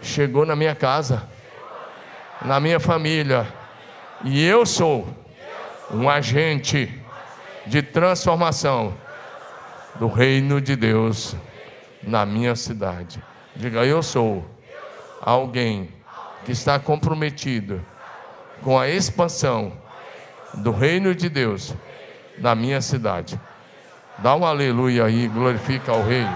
chegou 0.00 0.44
na 0.44 0.56
minha 0.56 0.74
casa 0.74 1.28
na 2.44 2.58
minha 2.60 2.80
família. 2.80 3.46
E 4.24 4.44
eu 4.44 4.64
sou 4.66 5.06
um 5.90 6.08
agente 6.08 7.00
de 7.66 7.82
transformação 7.82 8.94
do 9.96 10.08
reino 10.08 10.60
de 10.60 10.76
Deus 10.76 11.36
na 12.02 12.24
minha 12.24 12.56
cidade. 12.56 13.22
Diga, 13.54 13.84
eu 13.84 14.02
sou 14.02 14.44
alguém 15.20 15.88
que 16.44 16.52
está 16.52 16.78
comprometido 16.78 17.84
com 18.62 18.78
a 18.78 18.88
expansão 18.88 19.72
do 20.54 20.72
reino 20.72 21.14
de 21.14 21.28
Deus 21.28 21.74
na 22.38 22.54
minha 22.54 22.80
cidade. 22.80 23.38
Dá 24.18 24.34
um 24.34 24.44
aleluia 24.44 25.04
aí, 25.04 25.28
glorifica 25.28 25.92
ao 25.92 26.02
rei. 26.02 26.26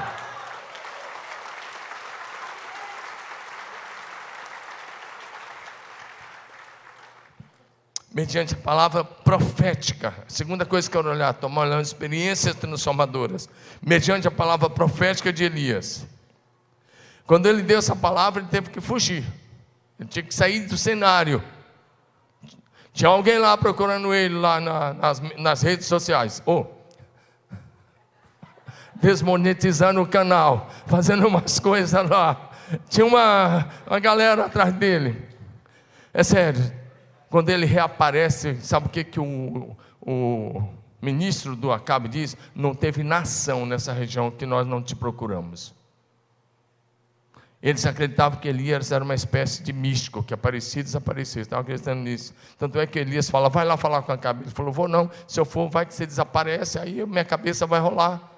Mediante 8.17 8.55
a 8.55 8.57
palavra 8.57 9.05
profética. 9.05 10.15
A 10.27 10.31
segunda 10.31 10.65
coisa 10.65 10.91
que 10.91 10.97
eu 10.97 11.03
quero 11.03 11.15
olhar, 11.15 11.35
tomar 11.35 11.67
olhando 11.67 11.85
experiências 11.85 12.55
transformadoras, 12.55 13.47
mediante 13.83 14.27
a 14.27 14.31
palavra 14.31 14.71
profética 14.71 15.31
de 15.31 15.45
Elias. 15.45 16.07
Quando 17.27 17.45
ele 17.45 17.61
deu 17.61 17.79
essa 17.79 17.95
palavra, 17.95 18.41
ele 18.41 18.49
teve 18.49 18.71
que 18.71 18.81
fugir. 18.81 19.23
Ele 20.01 20.09
tinha 20.09 20.23
que 20.23 20.35
sair 20.35 20.61
do 20.61 20.79
cenário. 20.79 21.45
Tinha 22.95 23.11
alguém 23.11 23.37
lá 23.37 23.55
procurando 23.55 24.15
ele 24.15 24.39
lá 24.39 24.61
na, 24.63 24.95
nas, 24.95 25.23
nas, 25.37 25.61
redes 25.61 25.85
sociais. 25.85 26.43
Oh, 26.47 26.65
desmonetizando 28.95 30.01
o 30.01 30.07
canal, 30.07 30.71
fazendo 30.87 31.29
umas 31.29 31.61
coisas 31.61 32.09
lá. 32.09 32.51
Tinha 32.89 33.05
uma, 33.05 33.69
uma 33.87 33.99
galera 33.99 34.47
atrás 34.47 34.73
dele. 34.73 35.23
É 36.15 36.23
sério, 36.23 36.65
quando 37.37 37.51
ele 37.51 37.67
reaparece, 37.67 38.57
sabe 38.63 38.87
o 38.87 38.89
que, 38.89 39.05
que 39.05 39.21
o, 39.21 39.77
o 40.01 40.63
ministro 41.03 41.55
do 41.55 41.71
Acabe 41.71 42.09
diz? 42.09 42.35
Não 42.55 42.75
teve 42.75 43.03
nação 43.03 43.67
nessa 43.67 43.93
região 43.93 44.31
que 44.31 44.47
nós 44.47 44.67
não 44.67 44.83
te 44.83 44.97
procuramos. 44.97 45.75
Eles 47.61 47.85
acreditavam 47.85 48.41
que 48.41 48.49
Elias 48.49 48.91
era 48.91 49.05
uma 49.05 49.15
espécie 49.15 49.63
de 49.63 49.71
místico, 49.71 50.23
que 50.23 50.33
aparecia 50.33 50.81
e 50.81 50.85
desaparecia, 50.85 51.43
estavam 51.43 51.61
acreditando 51.61 52.01
nisso. 52.01 52.33
Tanto 52.59 52.81
é 52.81 52.87
que 52.87 52.99
Elias 52.99 53.29
fala, 53.29 53.51
vai 53.51 53.67
lá 53.67 53.77
falar 53.77 54.01
com 54.01 54.13
a 54.13 54.17
cabeça. 54.17 54.49
Ele 54.49 54.55
falou, 54.55 54.73
vou 54.73 54.89
não, 54.89 55.11
se 55.29 55.39
eu 55.39 55.45
for, 55.45 55.69
vai 55.69 55.85
que 55.85 55.93
você 55.93 56.07
desaparece, 56.07 56.79
aí 56.79 57.05
minha 57.05 57.23
cabeça 57.23 57.67
vai 57.67 57.81
rolar. 57.81 58.33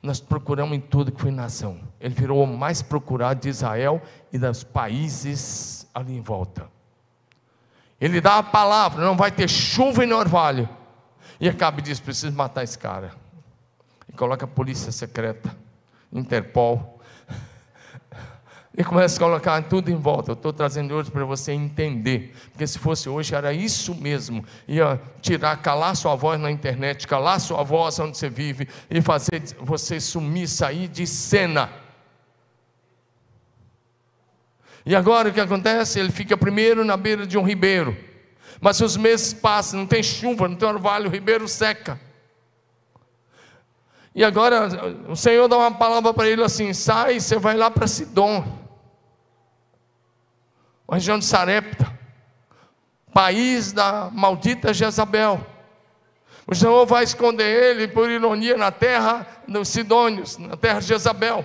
Nós 0.00 0.20
procuramos 0.20 0.76
em 0.76 0.80
tudo 0.80 1.10
que 1.10 1.20
foi 1.20 1.32
nação. 1.32 1.80
Ele 2.00 2.14
virou 2.14 2.44
o 2.44 2.46
mais 2.46 2.82
procurado 2.82 3.40
de 3.40 3.48
Israel 3.48 4.00
e 4.32 4.38
dos 4.38 4.62
países 4.62 5.88
ali 5.92 6.16
em 6.16 6.20
volta. 6.20 6.75
Ele 8.00 8.20
dá 8.20 8.38
a 8.38 8.42
palavra, 8.42 9.04
não 9.04 9.16
vai 9.16 9.30
ter 9.30 9.48
chuva 9.48 10.04
em 10.04 10.12
orvalho. 10.12 10.68
E 11.40 11.48
Acabe 11.48 11.82
diz: 11.82 12.00
preciso 12.00 12.34
matar 12.34 12.64
esse 12.64 12.78
cara. 12.78 13.12
E 14.08 14.12
coloca 14.12 14.44
a 14.44 14.48
polícia 14.48 14.92
secreta, 14.92 15.54
Interpol. 16.12 16.96
Ele 18.76 18.84
começa 18.84 19.16
a 19.16 19.26
colocar 19.26 19.62
tudo 19.62 19.90
em 19.90 19.96
volta. 19.96 20.32
Eu 20.32 20.34
estou 20.34 20.52
trazendo 20.52 20.94
hoje 20.94 21.10
para 21.10 21.24
você 21.24 21.50
entender. 21.50 22.36
Porque 22.52 22.66
se 22.66 22.78
fosse 22.78 23.08
hoje, 23.08 23.34
era 23.34 23.50
isso 23.50 23.94
mesmo. 23.94 24.44
Ia 24.68 25.00
tirar, 25.22 25.56
calar 25.62 25.96
sua 25.96 26.14
voz 26.14 26.38
na 26.38 26.50
internet, 26.50 27.06
calar 27.08 27.40
sua 27.40 27.62
voz 27.62 27.98
onde 27.98 28.18
você 28.18 28.28
vive 28.28 28.68
e 28.90 29.00
fazer 29.00 29.42
você 29.60 29.98
sumir, 29.98 30.46
sair 30.46 30.88
de 30.88 31.06
cena. 31.06 31.70
E 34.86 34.94
agora 34.94 35.28
o 35.28 35.32
que 35.32 35.40
acontece? 35.40 35.98
Ele 35.98 36.12
fica 36.12 36.36
primeiro 36.36 36.84
na 36.84 36.96
beira 36.96 37.26
de 37.26 37.36
um 37.36 37.42
ribeiro. 37.42 37.96
Mas 38.60 38.78
se 38.78 38.84
os 38.84 38.96
meses 38.96 39.34
passam, 39.34 39.80
não 39.80 39.86
tem 39.86 40.02
chuva, 40.02 40.48
não 40.48 40.56
tem 40.56 40.68
orvalho, 40.68 41.08
o 41.08 41.12
ribeiro 41.12 41.46
seca. 41.46 42.00
E 44.14 44.24
agora 44.24 44.68
o 45.08 45.16
Senhor 45.16 45.46
dá 45.48 45.58
uma 45.58 45.72
palavra 45.72 46.14
para 46.14 46.28
ele 46.28 46.42
assim: 46.42 46.72
sai, 46.72 47.20
você 47.20 47.36
vai 47.36 47.56
lá 47.56 47.70
para 47.70 47.86
Sidom 47.86 48.64
a 50.88 50.94
região 50.94 51.18
de 51.18 51.24
Sarepta, 51.24 51.92
país 53.12 53.72
da 53.72 54.08
maldita 54.12 54.72
Jezabel. 54.72 55.44
O 56.46 56.54
Senhor 56.54 56.86
vai 56.86 57.02
esconder 57.02 57.44
ele, 57.44 57.88
por 57.88 58.08
ironia, 58.08 58.56
na 58.56 58.70
terra 58.70 59.26
dos 59.48 59.68
Sidônios, 59.68 60.38
na 60.38 60.56
terra 60.56 60.78
de 60.78 60.86
Jezabel. 60.86 61.44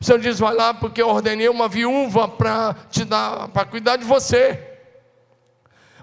O 0.00 0.04
Senhor 0.04 0.18
diz: 0.18 0.38
vai 0.38 0.54
lá, 0.54 0.74
porque 0.74 1.00
eu 1.00 1.08
ordenei 1.08 1.48
uma 1.48 1.68
viúva 1.68 2.28
para 2.28 2.74
te 2.90 3.04
dar, 3.04 3.48
para 3.48 3.64
cuidar 3.64 3.96
de 3.96 4.04
você. 4.04 4.75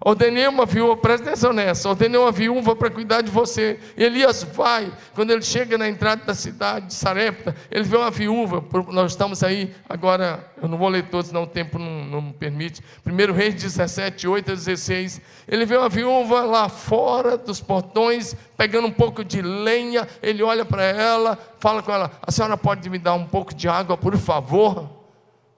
Ordenei 0.06 0.46
uma 0.50 0.66
viúva, 0.66 0.98
presta 0.98 1.30
atenção 1.30 1.54
nessa, 1.54 1.88
ordenei 1.88 2.20
uma 2.20 2.32
viúva 2.32 2.76
para 2.76 2.90
cuidar 2.90 3.22
de 3.22 3.32
você. 3.32 3.80
Elias 3.96 4.44
vai, 4.44 4.92
quando 5.16 5.32
ele 5.32 5.42
chega 5.42 5.78
na 5.78 5.88
entrada 5.88 6.26
da 6.26 6.34
cidade 6.34 6.88
de 6.88 6.94
Sarepta, 6.94 7.56
ele 7.72 7.86
vê 7.86 7.96
uma 7.96 8.12
viúva, 8.12 8.62
nós 8.92 9.14
estamos 9.14 9.42
aí, 9.44 9.74
agora, 9.88 10.46
eu 10.62 10.68
não 10.68 10.78
vou 10.78 10.90
ler 10.90 11.04
todos, 11.04 11.32
não, 11.32 11.44
o 11.44 11.48
tempo 11.48 11.80
não, 11.80 12.04
não 12.04 12.32
permite. 12.34 12.84
1 13.06 13.32
Reis 13.32 13.56
17, 13.56 14.28
8 14.28 14.52
a 14.52 14.56
16. 14.56 15.22
Ele 15.48 15.66
vê 15.66 15.78
uma 15.78 15.88
viúva 15.88 16.42
lá 16.42 16.68
fora 16.68 17.38
dos 17.38 17.62
portões, 17.62 18.36
pegando 18.58 18.88
um 18.88 18.92
pouco 18.92 19.24
de 19.24 19.42
lenha, 19.42 20.06
ele 20.22 20.44
olha 20.44 20.66
para 20.66 20.84
ela, 20.84 21.40
fala 21.60 21.82
com 21.82 21.94
ela: 21.94 22.12
A 22.22 22.30
senhora 22.30 22.58
pode 22.58 22.90
me 22.90 23.00
dar 23.00 23.14
um 23.14 23.26
pouco 23.26 23.54
de 23.54 23.70
água, 23.70 23.96
por 23.96 24.18
favor? 24.18 24.90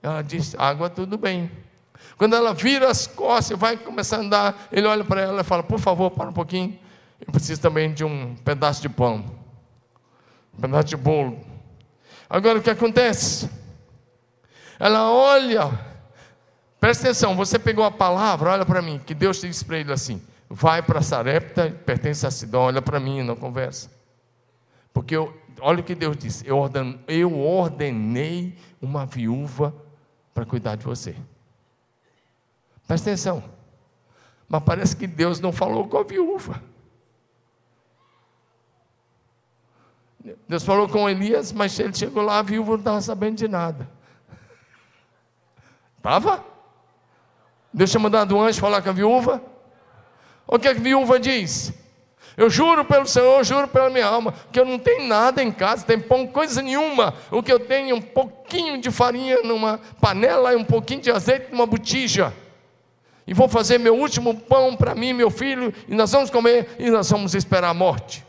Ela 0.04 0.22
diz: 0.22 0.54
Água, 0.56 0.88
tudo 0.88 1.18
bem. 1.18 1.50
Quando 2.18 2.36
ela 2.36 2.54
vira 2.54 2.90
as 2.90 3.08
costas 3.08 3.58
vai 3.58 3.78
começar 3.78 4.18
a 4.18 4.20
andar, 4.20 4.68
ele 4.72 4.88
olha 4.88 5.04
para 5.04 5.22
ela 5.22 5.42
e 5.42 5.44
fala: 5.44 5.64
Por 5.64 5.80
favor, 5.80 6.12
para 6.12 6.30
um 6.30 6.34
pouquinho. 6.34 6.78
Eu 7.20 7.32
preciso 7.32 7.62
também 7.62 7.94
de 7.94 8.04
um 8.04 8.36
pedaço 8.36 8.82
de 8.82 8.90
pão, 8.90 9.26
um 10.54 10.62
pedaço 10.62 10.90
de 10.90 10.98
bolo. 10.98 11.40
Agora 12.30 12.60
o 12.60 12.62
que 12.62 12.70
acontece? 12.70 13.50
Ela 14.80 15.10
olha, 15.10 15.72
presta 16.80 17.06
atenção, 17.06 17.36
você 17.36 17.58
pegou 17.58 17.86
a 17.86 17.92
palavra, 17.92 18.52
olha 18.52 18.66
para 18.66 18.82
mim, 18.82 19.00
que 19.00 19.14
Deus 19.14 19.40
disse 19.40 19.64
para 19.64 19.78
ele 19.78 19.92
assim: 19.92 20.22
vai 20.50 20.82
para 20.82 21.02
Sarepta, 21.02 21.70
pertence 21.86 22.26
a 22.26 22.32
Sidão, 22.32 22.62
olha 22.62 22.82
para 22.82 23.00
mim, 23.00 23.24
não 23.24 23.36
conversa. 23.36 23.90
Porque 24.94 25.16
eu, 25.16 25.36
olha 25.62 25.80
o 25.80 25.84
que 25.84 25.96
Deus 25.96 26.18
disse: 26.18 26.48
eu, 26.48 26.58
eu 27.08 27.40
ordenei 27.40 28.58
uma 28.82 29.06
viúva 29.06 29.74
para 30.34 30.46
cuidar 30.46 30.76
de 30.76 30.86
você. 30.86 31.16
Presta 32.88 33.10
atenção. 33.10 33.44
Mas 34.48 34.64
parece 34.64 34.96
que 34.96 35.08
Deus 35.08 35.40
não 35.40 35.52
falou 35.52 35.88
com 35.88 35.98
a 35.98 36.04
viúva. 36.04 36.62
Deus 40.48 40.64
falou 40.64 40.88
com 40.88 41.10
Elias, 41.10 41.52
mas 41.52 41.78
ele 41.80 41.94
chegou 41.94 42.24
lá, 42.24 42.40
a 42.40 42.42
viúva 42.42 42.72
não 42.72 42.80
estava 42.80 43.02
sabendo 43.02 43.36
de 43.38 43.48
nada. 43.48 43.90
Estava? 45.98 46.44
Deus 47.74 47.92
tinha 47.92 48.00
mandado 48.00 48.36
um 48.36 48.42
anjo 48.42 48.60
falar 48.60 48.82
com 48.82 48.90
a 48.90 48.94
viúva? 48.94 49.42
O 50.48 50.58
que 50.58 50.68
a 50.68 50.74
viúva 50.74 51.20
diz? 51.20 51.74
Eu 52.38 52.50
juro 52.50 52.84
pelo 52.86 53.06
Senhor, 53.06 53.40
eu 53.40 53.44
juro 53.44 53.68
pela 53.68 53.90
minha 53.90 54.06
alma, 54.06 54.34
que 54.52 54.60
eu 54.60 54.66
não 54.66 54.78
tenho 54.78 55.08
nada 55.08 55.42
em 55.42 55.52
casa, 55.52 55.86
tem 55.86 56.00
pão, 56.00 56.28
coisa 56.28 56.62
nenhuma. 56.62 57.14
O 57.32 57.42
que 57.42 57.52
eu 57.52 57.60
tenho 57.60 57.92
é 57.92 57.94
um 57.94 58.02
pouquinho 58.02 58.80
de 58.80 58.92
farinha 58.92 59.42
numa 59.44 59.80
panela 60.02 60.54
e 60.54 60.56
um 60.56 60.66
pouquinho 60.66 61.02
de 61.02 61.12
azeite 61.12 61.52
numa 61.52 61.66
botija 61.66 62.34
e 63.28 63.34
vou 63.34 63.50
fazer 63.50 63.78
meu 63.78 63.96
último 63.96 64.36
pão 64.42 64.76
para 64.76 64.94
mim, 64.94 65.14
meu 65.14 65.32
filho, 65.32 65.74
e 65.88 65.96
nós 65.96 66.12
vamos 66.12 66.30
comer 66.30 66.76
e 66.78 66.90
nós 66.90 67.10
vamos 67.10 67.34
esperar 67.34 67.70
a 67.70 67.74
morte. 67.74 68.26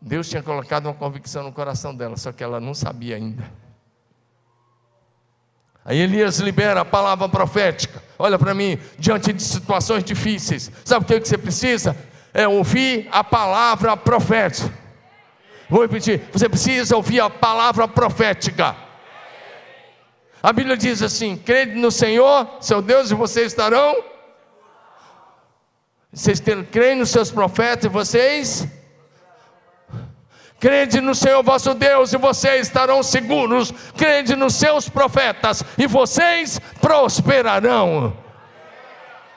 Deus 0.00 0.28
tinha 0.28 0.42
colocado 0.42 0.86
uma 0.86 0.94
convicção 0.94 1.42
no 1.42 1.52
coração 1.52 1.94
dela, 1.94 2.16
só 2.16 2.32
que 2.32 2.42
ela 2.42 2.60
não 2.60 2.74
sabia 2.74 3.16
ainda. 3.16 3.44
Aí 5.84 5.98
Elias 6.00 6.40
libera 6.40 6.80
a 6.80 6.84
palavra 6.84 7.28
profética. 7.28 8.02
Olha 8.18 8.38
para 8.38 8.52
mim, 8.52 8.78
diante 8.98 9.32
de 9.32 9.42
situações 9.42 10.02
difíceis, 10.02 10.70
sabe 10.84 11.04
o 11.04 11.20
que 11.20 11.28
você 11.28 11.38
precisa? 11.38 11.96
É 12.34 12.46
ouvir 12.46 13.08
a 13.12 13.22
palavra 13.22 13.96
profética. 13.96 14.72
Vou 15.68 15.82
repetir: 15.82 16.22
você 16.32 16.48
precisa 16.48 16.96
ouvir 16.96 17.20
a 17.20 17.30
palavra 17.30 17.86
profética. 17.86 18.76
A 20.42 20.52
Bíblia 20.52 20.76
diz 20.76 21.02
assim: 21.02 21.36
crede 21.36 21.74
no 21.74 21.90
Senhor, 21.90 22.48
seu 22.60 22.82
Deus, 22.82 23.10
e 23.10 23.14
vocês 23.14 23.48
estarão. 23.48 24.02
Vocês 26.12 26.42
creem 26.70 26.96
nos 26.96 27.10
seus 27.10 27.30
profetas 27.30 27.84
e 27.84 27.88
vocês. 27.88 28.66
Crede 30.58 31.02
no 31.02 31.14
Senhor 31.14 31.42
vosso 31.42 31.74
Deus 31.74 32.12
e 32.12 32.16
vocês 32.16 32.66
estarão 32.66 33.02
seguros. 33.02 33.70
Crede 33.96 34.34
nos 34.34 34.54
seus 34.54 34.88
profetas 34.88 35.62
e 35.76 35.86
vocês 35.86 36.58
prosperarão. 36.80 38.16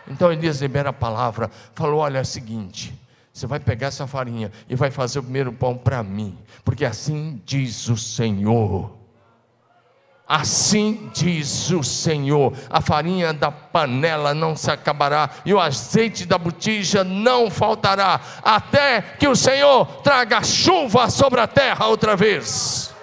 Então 0.08 0.32
Elias 0.32 0.62
libera 0.62 0.90
a 0.90 0.94
palavra, 0.94 1.52
falou: 1.76 2.00
olha 2.00 2.20
é 2.20 2.22
o 2.22 2.26
seguinte. 2.26 2.98
Você 3.34 3.46
vai 3.46 3.60
pegar 3.60 3.88
essa 3.88 4.08
farinha 4.08 4.52
e 4.68 4.76
vai 4.76 4.92
fazer 4.92 5.20
o 5.20 5.24
primeiro 5.24 5.54
pão 5.54 5.78
para 5.78 6.02
mim, 6.04 6.38
porque 6.64 6.84
assim 6.84 7.42
diz 7.46 7.88
o 7.88 7.96
Senhor. 7.96 8.99
Assim 10.30 11.10
diz 11.12 11.72
o 11.72 11.84
Senhor: 11.84 12.54
a 12.70 12.80
farinha 12.80 13.34
da 13.34 13.52
panela 13.52 14.32
não 14.32 14.56
se 14.56 14.70
acabará, 14.70 15.28
e 15.44 15.52
o 15.52 15.60
azeite 15.60 16.24
da 16.24 16.38
botija 16.38 17.04
não 17.04 17.50
faltará, 17.50 18.22
até 18.44 19.02
que 19.02 19.28
o 19.28 19.36
Senhor 19.36 19.88
traga 20.04 20.44
chuva 20.44 21.10
sobre 21.10 21.42
a 21.42 21.48
terra 21.48 21.88
outra 21.88 22.16
vez. 22.16 22.94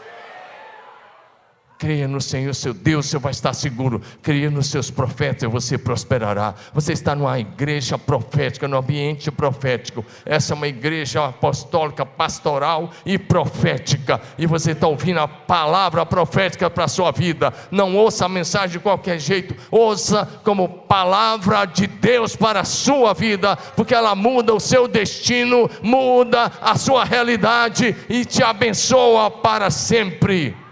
Creia 1.79 2.09
no 2.09 2.23
Senhor, 2.23 2.55
seu 2.55 2.73
Deus, 2.73 3.05
você 3.05 3.19
vai 3.19 3.33
estar 3.33 3.53
seguro. 3.53 4.01
Creia 4.23 4.51
nos 4.51 4.69
seus 4.69 4.91
profetas 4.91 5.51
você 5.51 5.77
prosperará. 5.77 6.55
Você 6.73 6.95
está 6.95 7.15
numa 7.15 7.39
igreja 7.39 7.99
profética, 7.99 8.67
no 8.67 8.79
ambiente 8.79 9.31
profético. 9.31 10.03
Essa 10.25 10.55
é 10.55 10.57
uma 10.57 10.69
igreja 10.69 11.27
apostólica, 11.27 12.07
pastoral 12.07 12.91
e 13.05 13.19
profética. 13.19 14.21
E 14.39 14.47
você 14.47 14.71
está 14.71 14.87
ouvindo 14.87 15.21
a 15.21 15.29
palavra 15.29 16.07
profética 16.07 16.71
para 16.71 16.85
a 16.85 16.89
sua 16.89 17.11
vida. 17.13 17.53
Não 17.71 17.95
ouça 17.95 18.25
a 18.25 18.29
mensagem 18.29 18.71
de 18.71 18.79
qualquer 18.79 19.19
jeito. 19.19 19.55
Ouça 19.71 20.27
como 20.45 20.69
palavra 20.69 21.67
de 21.67 21.87
Deus 21.87 22.35
para 22.35 22.61
a 22.61 22.65
sua 22.65 23.13
vida, 23.13 23.55
porque 23.77 23.95
ela 23.95 24.15
muda 24.15 24.55
o 24.55 24.61
seu 24.61 24.89
destino, 24.89 25.71
muda 25.83 26.51
a 26.61 26.77
sua 26.77 27.05
realidade 27.05 27.95
e 28.09 28.25
te 28.25 28.43
abençoa 28.43 29.31
para 29.31 29.71
sempre. 29.71 30.66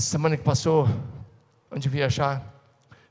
Essa 0.00 0.12
semana 0.12 0.34
que 0.34 0.42
passou, 0.42 0.88
antes 1.70 1.82
de 1.82 1.90
viajar, 1.90 2.42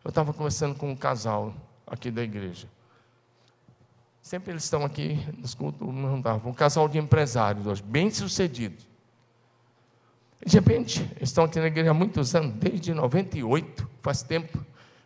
eu 0.03 0.09
estava 0.09 0.33
conversando 0.33 0.73
com 0.73 0.89
um 0.89 0.95
casal 0.95 1.53
aqui 1.85 2.09
da 2.09 2.23
igreja. 2.23 2.67
Sempre 4.23 4.53
eles 4.53 4.63
estão 4.63 4.83
aqui 4.83 5.23
nos 5.37 5.53
cultos, 5.53 5.87
não 5.87 6.15
um 6.43 6.51
casal 6.51 6.89
de 6.89 6.97
empresários 6.97 7.67
hoje, 7.67 7.83
bem 7.83 8.09
sucedidos. 8.09 8.87
De 10.43 10.51
repente, 10.55 11.01
eles 11.17 11.29
estão 11.29 11.43
aqui 11.43 11.59
na 11.59 11.67
igreja 11.67 11.91
há 11.91 11.93
muitos 11.93 12.33
anos, 12.33 12.55
desde 12.55 12.91
98, 12.91 13.87
faz 14.01 14.23
tempo. 14.23 14.57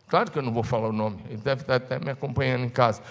Claro 0.08 0.30
que 0.30 0.38
eu 0.38 0.42
não 0.42 0.54
vou 0.54 0.62
falar 0.62 0.88
o 0.88 0.92
nome, 0.92 1.22
ele 1.28 1.36
deve 1.36 1.64
estar 1.64 1.74
até 1.74 1.98
me 1.98 2.10
acompanhando 2.10 2.64
em 2.64 2.70
casa. 2.70 3.02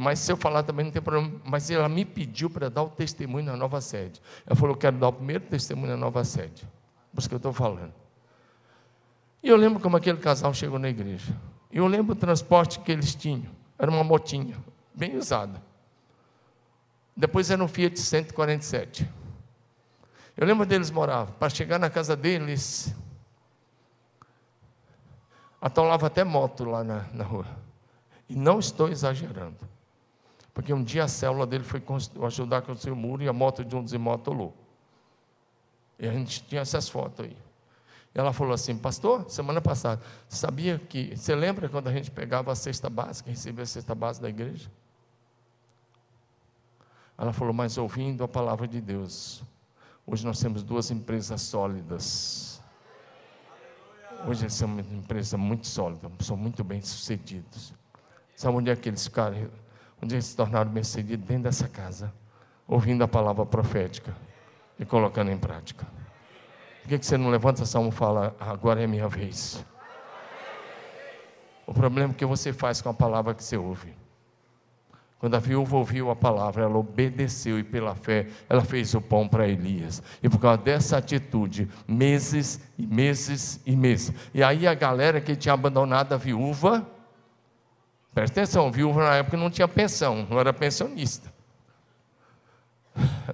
Mas 0.00 0.20
se 0.20 0.32
eu 0.32 0.38
falar 0.38 0.62
também 0.62 0.86
não 0.86 0.92
tem 0.92 1.02
problema. 1.02 1.38
Mas 1.44 1.70
ela 1.70 1.86
me 1.86 2.06
pediu 2.06 2.48
para 2.48 2.70
dar 2.70 2.82
o 2.84 2.88
testemunho 2.88 3.44
na 3.44 3.58
nova 3.58 3.82
sede. 3.82 4.22
Ela 4.46 4.56
falou: 4.56 4.74
quero 4.74 4.96
dar 4.96 5.08
o 5.08 5.12
primeiro 5.12 5.44
testemunho 5.44 5.90
na 5.90 5.98
nova 5.98 6.24
sede. 6.24 6.66
Por 7.12 7.18
isso 7.18 7.28
que 7.28 7.34
eu 7.34 7.36
estou 7.36 7.52
falando. 7.52 8.00
E 9.42 9.48
eu 9.48 9.56
lembro 9.56 9.80
como 9.80 9.96
aquele 9.96 10.18
casal 10.18 10.54
chegou 10.54 10.78
na 10.78 10.88
igreja. 10.88 11.34
E 11.70 11.78
eu 11.78 11.86
lembro 11.86 12.12
o 12.12 12.16
transporte 12.16 12.78
que 12.80 12.92
eles 12.92 13.14
tinham. 13.14 13.50
Era 13.78 13.90
uma 13.90 14.04
motinha, 14.04 14.56
bem 14.94 15.16
usada. 15.16 15.60
Depois 17.16 17.50
era 17.50 17.62
um 17.62 17.68
Fiat 17.68 17.98
147. 17.98 19.08
Eu 20.36 20.46
lembro 20.46 20.64
deles 20.64 20.90
moravam. 20.90 21.34
Para 21.34 21.48
chegar 21.48 21.78
na 21.78 21.90
casa 21.90 22.14
deles, 22.14 22.94
atolava 25.60 26.06
até 26.06 26.24
moto 26.24 26.64
lá 26.64 26.84
na, 26.84 27.06
na 27.12 27.24
rua. 27.24 27.46
E 28.28 28.36
não 28.36 28.58
estou 28.58 28.88
exagerando. 28.88 29.58
Porque 30.54 30.72
um 30.72 30.82
dia 30.82 31.04
a 31.04 31.08
célula 31.08 31.46
dele 31.46 31.64
foi 31.64 31.82
ajudar 32.26 32.58
a 32.58 32.62
construir 32.62 32.92
o 32.92 32.96
muro 32.96 33.22
e 33.22 33.28
a 33.28 33.32
moto 33.32 33.64
de 33.64 33.74
um 33.74 33.82
dos 33.82 33.94
atolou. 33.94 34.54
E 35.98 36.06
a 36.06 36.12
gente 36.12 36.42
tinha 36.44 36.60
essas 36.60 36.88
fotos 36.88 37.24
aí. 37.24 37.36
Ela 38.14 38.32
falou 38.32 38.52
assim, 38.52 38.76
pastor, 38.76 39.28
semana 39.30 39.60
passada, 39.60 40.02
sabia 40.28 40.78
que. 40.78 41.16
Você 41.16 41.34
lembra 41.34 41.68
quando 41.68 41.88
a 41.88 41.92
gente 41.92 42.10
pegava 42.10 42.52
a 42.52 42.54
cesta 42.54 42.90
básica, 42.90 43.30
recebia 43.30 43.62
a 43.62 43.66
cesta 43.66 43.94
básica 43.94 44.24
da 44.24 44.28
igreja? 44.28 44.70
Ela 47.16 47.32
falou, 47.32 47.54
mas 47.54 47.78
ouvindo 47.78 48.22
a 48.22 48.28
palavra 48.28 48.68
de 48.68 48.80
Deus, 48.80 49.42
hoje 50.06 50.26
nós 50.26 50.38
temos 50.40 50.62
duas 50.62 50.90
empresas 50.90 51.40
sólidas. 51.40 52.60
Hoje 54.26 54.42
eles 54.44 54.54
são 54.54 54.68
uma 54.68 54.80
empresa 54.80 55.38
muito 55.38 55.66
sólida, 55.66 56.10
são 56.20 56.36
muito 56.36 56.62
bem 56.62 56.82
sucedidos. 56.82 57.72
Sabe 58.36 58.56
onde 58.56 58.70
é 58.70 58.76
que 58.76 58.88
eles 58.88 59.04
ficaram? 59.04 59.48
Onde 60.02 60.14
eles 60.14 60.26
se 60.26 60.36
tornaram 60.36 60.70
bem 60.70 60.84
sucedidos? 60.84 61.26
Dentro 61.26 61.44
dessa 61.44 61.68
casa, 61.68 62.12
ouvindo 62.68 63.02
a 63.02 63.08
palavra 63.08 63.46
profética 63.46 64.14
e 64.78 64.84
colocando 64.84 65.30
em 65.30 65.38
prática. 65.38 65.86
Por 66.82 66.88
que 66.88 67.06
você 67.06 67.16
não 67.16 67.30
levanta 67.30 67.62
essa 67.62 67.78
mão 67.78 67.88
e 67.88 67.92
fala, 67.92 68.34
agora 68.40 68.82
é 68.82 68.86
minha 68.86 69.08
vez? 69.08 69.64
O 71.64 71.72
problema 71.72 72.12
é 72.12 72.16
que 72.16 72.26
você 72.26 72.52
faz 72.52 72.82
com 72.82 72.88
a 72.88 72.94
palavra 72.94 73.34
que 73.34 73.42
você 73.42 73.56
ouve. 73.56 73.94
Quando 75.18 75.36
a 75.36 75.38
viúva 75.38 75.76
ouviu 75.76 76.10
a 76.10 76.16
palavra, 76.16 76.64
ela 76.64 76.76
obedeceu 76.76 77.56
e 77.56 77.62
pela 77.62 77.94
fé 77.94 78.26
ela 78.48 78.64
fez 78.64 78.92
o 78.92 79.00
pão 79.00 79.28
para 79.28 79.46
Elias. 79.46 80.02
E 80.20 80.28
por 80.28 80.40
causa 80.40 80.60
dessa 80.60 80.96
atitude, 80.96 81.68
meses 81.86 82.60
e 82.76 82.84
meses 82.84 83.60
e 83.64 83.76
meses. 83.76 84.12
E 84.34 84.42
aí 84.42 84.66
a 84.66 84.74
galera 84.74 85.20
que 85.20 85.36
tinha 85.36 85.54
abandonado 85.54 86.12
a 86.12 86.16
viúva, 86.16 86.84
presta 88.12 88.40
atenção, 88.40 88.72
viúva 88.72 89.04
na 89.04 89.14
época 89.14 89.36
não 89.36 89.48
tinha 89.48 89.68
pensão, 89.68 90.26
não 90.28 90.40
era 90.40 90.52
pensionista. 90.52 91.32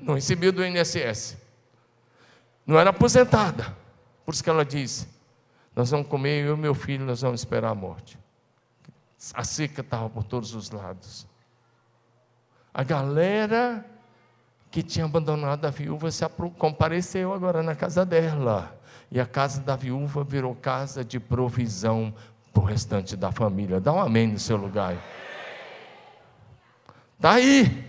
Não 0.02 0.12
recebia 0.12 0.52
do 0.52 0.62
INSS. 0.62 1.38
Não 2.68 2.78
era 2.78 2.90
aposentada. 2.90 3.74
Por 4.26 4.34
isso 4.34 4.44
que 4.44 4.50
ela 4.50 4.62
disse: 4.62 5.08
Nós 5.74 5.90
vamos 5.90 6.06
comer, 6.06 6.44
eu 6.44 6.54
e 6.54 6.58
meu 6.58 6.74
filho, 6.74 7.02
nós 7.02 7.22
vamos 7.22 7.40
esperar 7.40 7.70
a 7.70 7.74
morte. 7.74 8.18
A 9.32 9.42
seca 9.42 9.80
estava 9.80 10.10
por 10.10 10.22
todos 10.22 10.54
os 10.54 10.70
lados. 10.70 11.26
A 12.74 12.84
galera 12.84 13.82
que 14.70 14.82
tinha 14.82 15.06
abandonado 15.06 15.64
a 15.64 15.70
viúva 15.70 16.10
se 16.10 16.22
compareceu 16.58 17.32
agora 17.32 17.62
na 17.62 17.74
casa 17.74 18.04
dela. 18.04 18.78
E 19.10 19.18
a 19.18 19.24
casa 19.24 19.62
da 19.62 19.74
viúva 19.74 20.22
virou 20.22 20.54
casa 20.54 21.02
de 21.02 21.18
provisão 21.18 22.14
para 22.52 22.62
o 22.62 22.66
restante 22.66 23.16
da 23.16 23.32
família. 23.32 23.80
Dá 23.80 23.94
um 23.94 23.98
amém 23.98 24.26
no 24.26 24.38
seu 24.38 24.58
lugar. 24.58 24.94
Está 27.16 27.32
aí. 27.32 27.82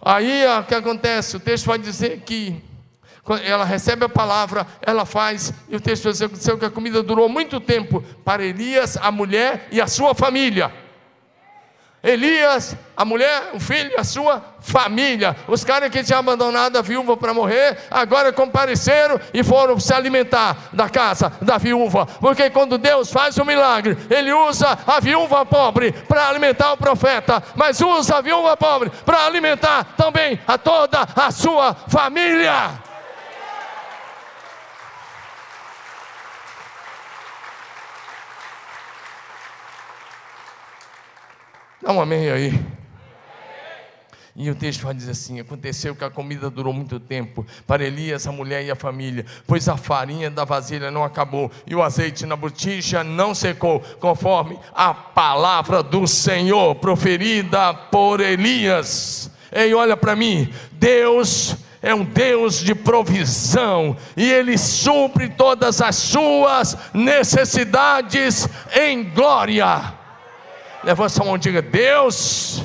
Aí 0.00 0.46
o 0.46 0.62
que 0.62 0.76
acontece? 0.76 1.36
O 1.36 1.40
texto 1.40 1.66
vai 1.66 1.78
dizer 1.78 2.20
que 2.20 2.67
ela 3.36 3.64
recebe 3.64 4.04
a 4.04 4.08
palavra, 4.08 4.66
ela 4.82 5.04
faz, 5.04 5.52
e 5.68 5.76
o 5.76 5.80
texto 5.80 6.10
dizer 6.12 6.58
que 6.58 6.64
a 6.64 6.70
comida 6.70 7.02
durou 7.02 7.28
muito 7.28 7.60
tempo 7.60 8.02
para 8.24 8.44
Elias, 8.44 8.96
a 8.96 9.10
mulher 9.10 9.68
e 9.70 9.80
a 9.80 9.86
sua 9.86 10.14
família. 10.14 10.72
Elias, 12.02 12.76
a 12.96 13.04
mulher, 13.04 13.50
o 13.54 13.60
filho, 13.60 13.98
a 13.98 14.04
sua 14.04 14.42
família. 14.60 15.36
Os 15.48 15.64
caras 15.64 15.90
que 15.90 16.04
tinham 16.04 16.20
abandonado 16.20 16.76
a 16.76 16.82
viúva 16.82 17.16
para 17.16 17.34
morrer, 17.34 17.76
agora 17.90 18.32
compareceram 18.32 19.20
e 19.34 19.42
foram 19.42 19.80
se 19.80 19.92
alimentar 19.92 20.70
da 20.72 20.88
casa 20.88 21.32
da 21.42 21.58
viúva. 21.58 22.06
Porque 22.06 22.50
quando 22.50 22.78
Deus 22.78 23.10
faz 23.10 23.36
um 23.36 23.44
milagre, 23.44 23.98
Ele 24.08 24.32
usa 24.32 24.78
a 24.86 25.00
viúva 25.00 25.44
pobre 25.44 25.90
para 25.90 26.28
alimentar 26.28 26.72
o 26.72 26.76
profeta, 26.76 27.42
mas 27.56 27.80
usa 27.80 28.18
a 28.18 28.20
viúva 28.20 28.56
pobre 28.56 28.90
para 29.04 29.26
alimentar 29.26 29.94
também 29.96 30.38
a 30.46 30.56
toda 30.56 31.06
a 31.16 31.32
sua 31.32 31.74
família. 31.74 32.87
Dá 41.80 41.92
um 41.92 42.00
amém 42.00 42.28
aí. 42.28 42.78
E 44.34 44.50
o 44.50 44.54
texto 44.54 44.82
vai 44.82 44.94
dizer 44.94 45.12
assim: 45.12 45.40
aconteceu 45.40 45.94
que 45.94 46.04
a 46.04 46.10
comida 46.10 46.48
durou 46.50 46.72
muito 46.72 46.98
tempo 46.98 47.46
para 47.66 47.84
Elias, 47.84 48.26
a 48.26 48.32
mulher 48.32 48.64
e 48.64 48.70
a 48.70 48.76
família, 48.76 49.26
pois 49.46 49.68
a 49.68 49.76
farinha 49.76 50.30
da 50.30 50.44
vasilha 50.44 50.90
não 50.90 51.02
acabou 51.02 51.50
e 51.66 51.74
o 51.74 51.82
azeite 51.82 52.24
na 52.24 52.36
botija 52.36 53.02
não 53.02 53.34
secou, 53.34 53.80
conforme 54.00 54.58
a 54.72 54.94
palavra 54.94 55.82
do 55.82 56.06
Senhor 56.06 56.76
proferida 56.76 57.74
por 57.74 58.20
Elias. 58.20 59.30
Ei, 59.50 59.74
olha 59.74 59.96
para 59.96 60.14
mim, 60.14 60.52
Deus 60.72 61.56
é 61.80 61.94
um 61.94 62.04
Deus 62.04 62.60
de 62.60 62.74
provisão 62.74 63.96
e 64.16 64.28
Ele 64.28 64.58
supre 64.58 65.28
todas 65.28 65.80
as 65.80 65.96
suas 65.96 66.76
necessidades 66.92 68.48
em 68.72 69.02
glória. 69.02 69.97
Levanta 70.84 71.08
sua 71.08 71.24
mão 71.24 71.36
e 71.36 71.38
diga: 71.38 71.60
Deus 71.60 72.64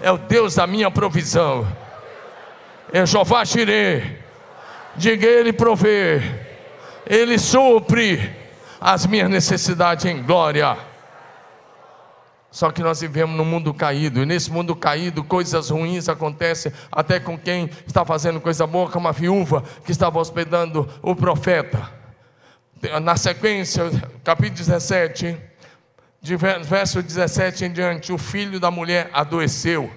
é 0.00 0.10
o 0.10 0.18
Deus 0.18 0.54
da 0.54 0.66
minha 0.66 0.90
provisão. 0.90 1.66
É 2.92 3.04
Jeová 3.04 3.44
Jireh. 3.44 4.18
Diga 4.96 5.26
Ele 5.26 5.52
prover. 5.52 6.46
Ele 7.06 7.38
supre 7.38 8.34
as 8.80 9.06
minhas 9.06 9.30
necessidades 9.30 10.04
em 10.04 10.22
glória. 10.22 10.76
Só 12.50 12.70
que 12.70 12.82
nós 12.82 13.00
vivemos 13.00 13.36
num 13.36 13.44
mundo 13.44 13.74
caído, 13.74 14.22
e 14.22 14.26
nesse 14.26 14.50
mundo 14.50 14.74
caído, 14.74 15.22
coisas 15.22 15.68
ruins 15.68 16.08
acontecem 16.08 16.72
até 16.90 17.20
com 17.20 17.38
quem 17.38 17.68
está 17.86 18.04
fazendo 18.04 18.40
coisa 18.40 18.66
boa, 18.66 18.90
como 18.90 19.06
a 19.06 19.12
viúva 19.12 19.62
que 19.84 19.92
estava 19.92 20.18
hospedando 20.18 20.88
o 21.02 21.14
profeta. 21.14 21.90
Na 23.02 23.16
sequência, 23.16 23.84
capítulo 24.24 24.56
17, 24.58 25.36
de 26.20 26.36
verso 26.36 27.02
17 27.02 27.64
em 27.64 27.72
diante, 27.72 28.12
o 28.12 28.18
filho 28.18 28.58
da 28.58 28.70
mulher 28.70 29.10
adoeceu. 29.12 29.92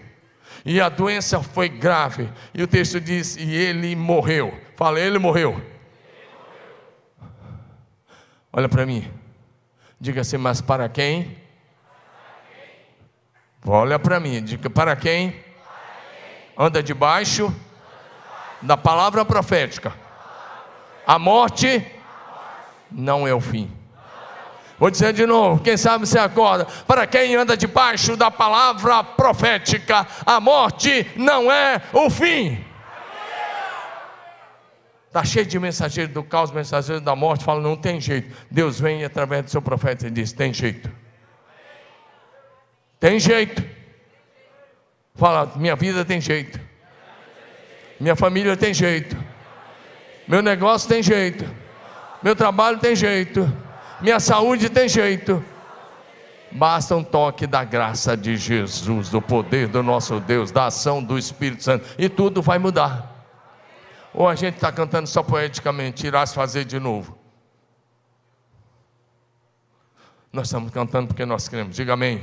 E 0.64 0.80
a 0.80 0.90
doença 0.90 1.42
foi 1.42 1.68
grave. 1.68 2.30
E 2.54 2.62
o 2.62 2.68
texto 2.68 3.00
diz: 3.00 3.36
e 3.36 3.54
ele 3.54 3.96
morreu. 3.96 4.56
Fala, 4.76 5.00
ele 5.00 5.18
morreu. 5.18 5.60
Olha 8.54 8.70
para 8.70 8.86
mim. 8.86 9.12
Diga 10.00 10.22
assim, 10.22 10.38
mas 10.38 10.62
para 10.62 10.88
quem? 10.90 11.38
Olha 13.66 13.98
para 13.98 14.20
mim. 14.20 14.44
Diga 14.44 14.70
para 14.70 14.96
quem? 14.96 15.36
Anda 16.58 16.84
debaixo 16.84 17.54
da 18.62 18.78
palavra 18.78 19.26
profética. 19.26 19.94
A 21.08 21.18
morte 21.18 21.86
não 22.92 23.28
é 23.28 23.34
o 23.34 23.42
fim. 23.42 23.81
Vou 24.82 24.90
dizer 24.90 25.14
de 25.14 25.28
novo, 25.28 25.62
quem 25.62 25.78
sabe 25.78 26.08
você 26.08 26.18
acorda. 26.18 26.66
Para 26.88 27.06
quem 27.06 27.36
anda 27.36 27.56
debaixo 27.56 28.18
da 28.18 28.32
palavra 28.32 29.04
profética, 29.04 30.08
a 30.26 30.40
morte 30.40 31.06
não 31.16 31.52
é 31.52 31.80
o 31.94 32.10
fim. 32.10 32.66
Está 35.06 35.24
cheio 35.24 35.46
de 35.46 35.60
mensageiros 35.60 36.12
do 36.12 36.24
caos, 36.24 36.52
mensageiros 36.52 37.04
da 37.04 37.16
morte, 37.16 37.44
fala, 37.44 37.62
não 37.62 37.76
tem 37.76 38.02
jeito. 38.02 38.36
Deus 38.50 38.80
vem 38.80 39.06
através 39.06 39.46
do 39.46 39.52
seu 39.52 39.62
profeta 39.62 40.08
e 40.08 40.10
diz: 40.10 40.34
tem 40.34 40.52
jeito. 40.52 40.90
Tem 43.00 43.20
jeito. 43.20 43.64
Fala, 45.14 45.52
minha 45.58 45.76
vida 45.76 46.04
tem 46.04 46.20
jeito. 46.20 46.60
Minha 48.00 48.16
família 48.16 48.58
tem 48.58 48.74
jeito. 48.74 49.16
Meu 50.28 50.42
negócio 50.42 50.90
tem 50.90 51.04
jeito. 51.04 51.46
Meu 52.24 52.36
trabalho 52.36 52.80
tem 52.80 52.96
jeito 52.96 53.48
minha 54.02 54.20
saúde 54.20 54.70
tem 54.70 54.90
jeito. 54.90 55.44
Basta 56.52 56.96
um 56.96 57.04
toque 57.04 57.48
da 57.48 57.64
graça 57.64 58.18
de 58.18 58.36
Jesus, 58.36 59.10
do 59.10 59.22
poder 59.22 59.68
do 59.68 59.82
nosso 59.82 60.20
Deus, 60.20 60.52
da 60.52 60.66
ação 60.66 61.02
do 61.02 61.18
Espírito 61.18 61.64
Santo, 61.64 61.86
e 61.98 62.10
tudo 62.10 62.42
vai 62.42 62.60
mudar. 62.60 63.10
Ou 64.14 64.28
a 64.28 64.36
gente 64.36 64.56
está 64.56 64.72
cantando 64.72 65.08
só 65.08 65.24
poeticamente, 65.24 66.06
irás 66.06 66.34
fazer 66.34 66.66
de 66.66 66.78
novo. 66.78 67.18
Nós 70.34 70.48
estamos 70.48 70.72
cantando 70.72 71.08
porque 71.08 71.26
nós 71.26 71.48
queremos, 71.48 71.76
diga 71.76 71.94
amém. 71.94 72.22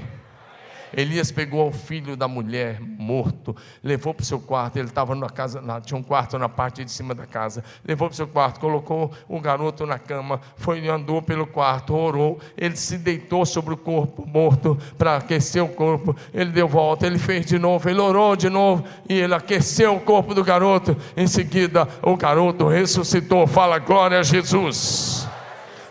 Elias 0.92 1.31
pegou 1.31 1.68
o 1.68 1.72
filho 1.72 2.16
da 2.16 2.27
mulher 2.27 2.81
morto, 2.81 3.55
levou 3.83 4.14
para 4.14 4.22
o 4.22 4.27
seu 4.27 4.40
quarto. 4.40 4.77
Ele 4.77 4.88
estava 4.88 5.14
na 5.14 5.29
casa, 5.29 5.62
tinha 5.85 5.98
um 5.98 6.03
quarto 6.03 6.38
na 6.38 6.48
parte 6.48 6.85
de 6.85 6.90
cima 6.90 7.14
da 7.14 7.27
casa. 7.27 7.64
Levou 7.85 8.09
para 8.09 8.14
o 8.14 8.16
seu 8.16 8.27
quarto, 8.27 8.61
colocou 8.61 9.12
o 9.29 9.40
garoto 9.40 9.87
na 9.87 9.98
cama, 9.98 10.40
foi 10.57 10.87
andou 10.88 11.22
pelo 11.22 11.46
quarto, 11.46 11.94
orou. 11.94 12.38
Ele 12.57 12.77
se 12.77 12.98
deitou 12.98 13.44
sobre 13.44 13.74
o 13.74 13.77
corpo 13.77 14.27
morto 14.27 14.79
para 14.96 15.16
aquecer 15.16 15.62
o 15.62 15.68
corpo. 15.68 16.16
Ele 16.33 16.51
deu 16.51 16.68
volta, 16.68 17.07
ele 17.07 17.18
fez 17.18 17.46
de 17.46 17.59
novo, 17.59 17.88
ele 17.88 18.01
orou 18.01 18.37
de 18.37 18.48
novo 18.48 18.85
e 19.09 19.14
ele 19.14 19.35
aqueceu 19.35 19.94
o 19.94 20.01
corpo 20.01 20.35
do 20.35 20.44
garoto. 20.44 20.96
Em 21.16 21.27
seguida, 21.27 21.88
o 22.03 22.16
garoto 22.16 22.68
ressuscitou. 22.68 23.46
Fala 23.46 23.79
glória 23.79 24.18
a 24.18 24.22
Jesus. 24.22 25.29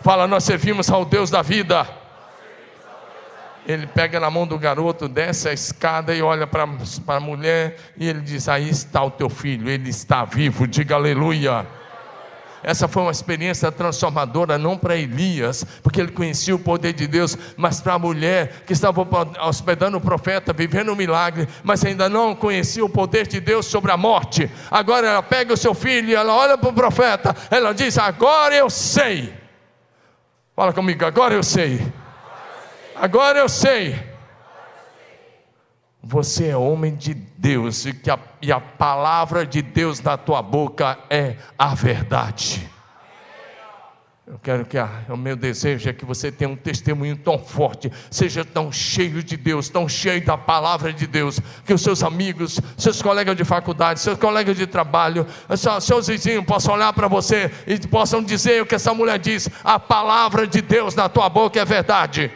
Fala, 0.00 0.26
nós 0.26 0.44
servimos 0.44 0.90
ao 0.90 1.04
Deus 1.04 1.28
da 1.28 1.42
vida 1.42 1.97
Ele 3.66 3.86
pega 3.86 4.18
na 4.18 4.30
mão 4.30 4.46
do 4.46 4.58
garoto, 4.58 5.08
desce 5.08 5.48
a 5.48 5.52
escada 5.52 6.14
e 6.14 6.22
olha 6.22 6.46
para 6.46 6.62
a 6.62 7.20
mulher 7.20 7.76
e 7.96 8.08
ele 8.08 8.20
diz: 8.20 8.48
Aí 8.48 8.68
está 8.68 9.02
o 9.02 9.10
teu 9.10 9.28
filho, 9.28 9.68
ele 9.68 9.90
está 9.90 10.24
vivo, 10.24 10.66
diga 10.66 10.94
aleluia. 10.94 11.66
Essa 12.62 12.88
foi 12.88 13.02
uma 13.02 13.12
experiência 13.12 13.70
transformadora, 13.70 14.58
não 14.58 14.76
para 14.76 14.96
Elias, 14.96 15.64
porque 15.82 16.00
ele 16.00 16.10
conhecia 16.10 16.54
o 16.54 16.58
poder 16.58 16.92
de 16.92 17.06
Deus, 17.06 17.36
mas 17.56 17.80
para 17.80 17.94
a 17.94 17.98
mulher 17.98 18.62
que 18.66 18.72
estava 18.72 19.06
hospedando 19.40 19.96
o 19.96 20.00
profeta, 20.00 20.52
vivendo 20.52 20.92
um 20.92 20.96
milagre, 20.96 21.48
mas 21.62 21.84
ainda 21.84 22.08
não 22.08 22.34
conhecia 22.34 22.84
o 22.84 22.88
poder 22.88 23.26
de 23.26 23.40
Deus 23.40 23.66
sobre 23.66 23.92
a 23.92 23.96
morte. 23.96 24.50
Agora 24.70 25.06
ela 25.06 25.22
pega 25.22 25.54
o 25.54 25.56
seu 25.56 25.72
filho 25.72 26.10
e 26.10 26.14
ela 26.14 26.34
olha 26.34 26.58
para 26.58 26.70
o 26.70 26.72
profeta, 26.72 27.34
ela 27.50 27.72
diz: 27.72 27.96
Agora 27.96 28.54
eu 28.54 28.68
sei. 28.68 29.32
Fala 30.56 30.72
comigo, 30.72 31.04
agora 31.04 31.34
eu 31.34 31.42
sei. 31.42 31.80
Agora 33.00 33.38
eu 33.38 33.48
sei. 33.48 33.96
Você 36.02 36.48
é 36.48 36.56
homem 36.56 36.96
de 36.96 37.14
Deus 37.14 37.84
e, 37.84 37.92
que 37.92 38.10
a, 38.10 38.18
e 38.40 38.50
a 38.50 38.60
palavra 38.60 39.46
de 39.46 39.62
Deus 39.62 40.00
na 40.00 40.16
tua 40.16 40.42
boca 40.42 40.98
é 41.08 41.36
a 41.56 41.74
verdade. 41.74 42.68
Eu 44.26 44.38
quero 44.42 44.66
que 44.66 44.76
a, 44.76 44.88
o 45.08 45.16
meu 45.16 45.36
desejo 45.36 45.88
é 45.88 45.92
que 45.92 46.04
você 46.04 46.30
tenha 46.30 46.50
um 46.50 46.56
testemunho 46.56 47.16
tão 47.16 47.38
forte, 47.38 47.90
seja 48.10 48.44
tão 48.44 48.70
cheio 48.70 49.22
de 49.22 49.36
Deus, 49.36 49.68
tão 49.68 49.88
cheio 49.88 50.24
da 50.24 50.36
palavra 50.36 50.92
de 50.92 51.06
Deus, 51.06 51.40
que 51.64 51.72
os 51.72 51.80
seus 51.80 52.02
amigos, 52.02 52.60
seus 52.76 53.00
colegas 53.00 53.36
de 53.36 53.44
faculdade, 53.44 54.00
seus 54.00 54.18
colegas 54.18 54.56
de 54.56 54.66
trabalho, 54.66 55.26
seus 55.80 56.08
vizinhos 56.08 56.44
possam 56.44 56.74
olhar 56.74 56.92
para 56.92 57.08
você 57.08 57.50
e 57.66 57.78
possam 57.86 58.22
dizer 58.22 58.62
o 58.62 58.66
que 58.66 58.74
essa 58.74 58.92
mulher 58.92 59.18
diz: 59.18 59.48
a 59.64 59.78
palavra 59.78 60.46
de 60.46 60.60
Deus 60.60 60.94
na 60.94 61.08
tua 61.08 61.28
boca 61.28 61.60
é 61.60 61.64
verdade. 61.64 62.30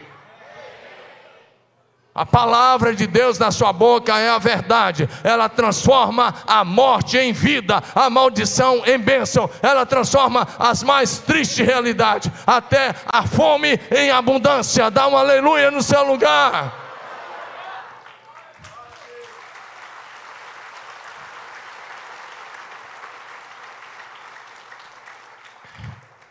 A 2.15 2.27
palavra 2.27 2.93
de 2.93 3.07
Deus 3.07 3.39
na 3.39 3.49
sua 3.49 3.73
boca 3.73 4.19
é 4.19 4.29
a 4.29 4.37
verdade. 4.37 5.09
Ela 5.23 5.49
transforma 5.49 6.35
a 6.45 6.63
morte 6.63 7.17
em 7.17 7.33
vida, 7.33 7.81
a 7.95 8.07
maldição 8.07 8.83
em 8.85 8.99
bênção. 8.99 9.49
Ela 9.63 9.83
transforma 9.83 10.47
as 10.59 10.83
mais 10.83 11.17
tristes 11.17 11.65
realidades, 11.65 12.31
até 12.45 12.93
a 13.07 13.25
fome 13.25 13.79
em 13.89 14.11
abundância. 14.11 14.91
Dá 14.91 15.07
um 15.07 15.17
aleluia 15.17 15.71
no 15.71 15.81
seu 15.81 16.03
lugar. 16.05 16.81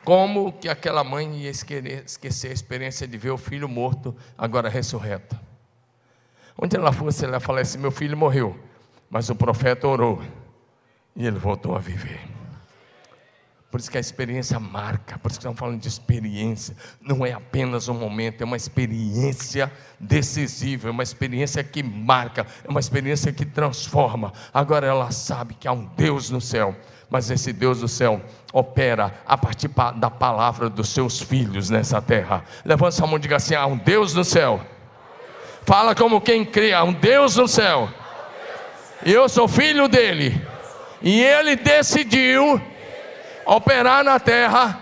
Como 0.04 0.52
que 0.52 0.68
aquela 0.68 1.02
mãe 1.02 1.42
ia 1.42 1.50
esquecer 1.50 2.50
a 2.50 2.54
experiência 2.54 3.06
de 3.06 3.18
ver 3.18 3.30
o 3.30 3.38
filho 3.38 3.68
morto, 3.68 4.16
agora 4.38 4.68
ressurreto? 4.68 5.51
Onde 6.56 6.76
ela 6.76 6.92
fosse, 6.92 7.24
ela 7.24 7.40
falou 7.40 7.60
assim: 7.60 7.78
Meu 7.78 7.90
filho 7.90 8.16
morreu, 8.16 8.58
mas 9.10 9.30
o 9.30 9.34
profeta 9.34 9.86
orou 9.86 10.22
e 11.14 11.26
ele 11.26 11.38
voltou 11.38 11.76
a 11.76 11.78
viver. 11.78 12.20
Por 13.72 13.80
isso 13.80 13.90
que 13.90 13.96
a 13.96 14.00
experiência 14.00 14.60
marca, 14.60 15.18
por 15.18 15.30
isso 15.30 15.38
que 15.38 15.46
estamos 15.46 15.58
falando 15.58 15.80
de 15.80 15.88
experiência, 15.88 16.76
não 17.00 17.24
é 17.24 17.32
apenas 17.32 17.88
um 17.88 17.94
momento, 17.94 18.42
é 18.42 18.44
uma 18.44 18.56
experiência 18.56 19.72
decisiva, 19.98 20.88
é 20.88 20.90
uma 20.90 21.02
experiência 21.02 21.64
que 21.64 21.82
marca, 21.82 22.46
é 22.62 22.68
uma 22.68 22.80
experiência 22.80 23.32
que 23.32 23.46
transforma. 23.46 24.30
Agora 24.52 24.86
ela 24.86 25.10
sabe 25.10 25.54
que 25.54 25.66
há 25.66 25.72
um 25.72 25.86
Deus 25.96 26.28
no 26.28 26.38
céu, 26.38 26.76
mas 27.08 27.30
esse 27.30 27.50
Deus 27.50 27.80
do 27.80 27.88
céu 27.88 28.20
opera 28.52 29.14
a 29.24 29.38
partir 29.38 29.70
da 29.96 30.10
palavra 30.10 30.68
dos 30.68 30.90
seus 30.90 31.18
filhos 31.18 31.70
nessa 31.70 32.02
terra. 32.02 32.44
Levanta 32.66 32.92
sua 32.92 33.06
mão 33.06 33.16
e 33.16 33.20
diga 33.20 33.36
assim: 33.36 33.54
há 33.54 33.64
um 33.64 33.78
Deus 33.78 34.12
no 34.12 34.22
céu 34.22 34.60
Fala 35.64 35.94
como 35.94 36.20
quem 36.20 36.44
crê, 36.44 36.72
há 36.72 36.82
um 36.82 36.92
Deus 36.92 37.36
no 37.36 37.46
céu. 37.46 37.88
Eu 39.04 39.28
sou 39.28 39.46
filho 39.48 39.88
dele. 39.88 40.40
E 41.00 41.20
ele 41.22 41.56
decidiu 41.56 42.60
operar 43.44 44.04
na 44.04 44.20
terra 44.20 44.78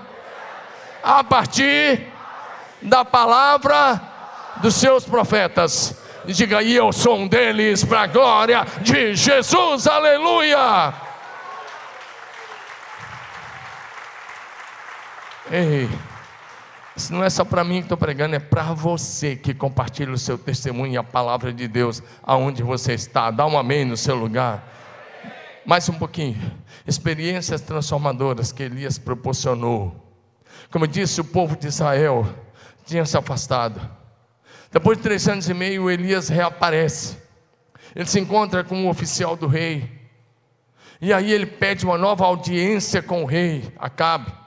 a 1.02 1.24
partir 1.24 2.06
da 2.82 3.04
palavra 3.04 4.00
dos 4.56 4.74
seus 4.74 5.04
profetas. 5.04 5.98
Diga, 6.26 6.62
e 6.62 6.76
eu 6.76 6.92
sou 6.92 7.16
um 7.16 7.26
deles, 7.26 7.82
para 7.82 8.02
a 8.02 8.06
glória 8.06 8.66
de 8.82 9.14
Jesus, 9.14 9.86
aleluia. 9.86 10.92
Ei. 15.50 15.88
Isso 17.00 17.14
não 17.14 17.24
é 17.24 17.30
só 17.30 17.46
para 17.46 17.64
mim 17.64 17.76
que 17.76 17.84
estou 17.84 17.96
pregando, 17.96 18.36
é 18.36 18.38
para 18.38 18.74
você 18.74 19.34
que 19.34 19.54
compartilha 19.54 20.12
o 20.12 20.18
seu 20.18 20.36
testemunho 20.36 20.92
e 20.92 20.96
a 20.98 21.02
palavra 21.02 21.50
de 21.50 21.66
Deus 21.66 22.02
aonde 22.22 22.62
você 22.62 22.92
está. 22.92 23.30
Dá 23.30 23.46
um 23.46 23.56
amém 23.56 23.86
no 23.86 23.96
seu 23.96 24.14
lugar. 24.14 24.62
Mais 25.64 25.88
um 25.88 25.94
pouquinho. 25.94 26.38
Experiências 26.86 27.62
transformadoras 27.62 28.52
que 28.52 28.62
Elias 28.62 28.98
proporcionou. 28.98 30.12
Como 30.70 30.84
eu 30.84 30.88
disse, 30.88 31.22
o 31.22 31.24
povo 31.24 31.56
de 31.56 31.68
Israel 31.68 32.28
tinha 32.84 33.06
se 33.06 33.16
afastado. 33.16 33.80
Depois 34.70 34.98
de 34.98 35.02
três 35.02 35.26
anos 35.26 35.48
e 35.48 35.54
meio, 35.54 35.90
Elias 35.90 36.28
reaparece. 36.28 37.16
Ele 37.96 38.04
se 38.04 38.20
encontra 38.20 38.62
com 38.62 38.84
o 38.84 38.90
oficial 38.90 39.36
do 39.36 39.46
rei. 39.46 39.90
E 41.00 41.14
aí 41.14 41.32
ele 41.32 41.46
pede 41.46 41.86
uma 41.86 41.96
nova 41.96 42.26
audiência 42.26 43.00
com 43.00 43.22
o 43.22 43.26
rei, 43.26 43.72
Acabe. 43.78 44.39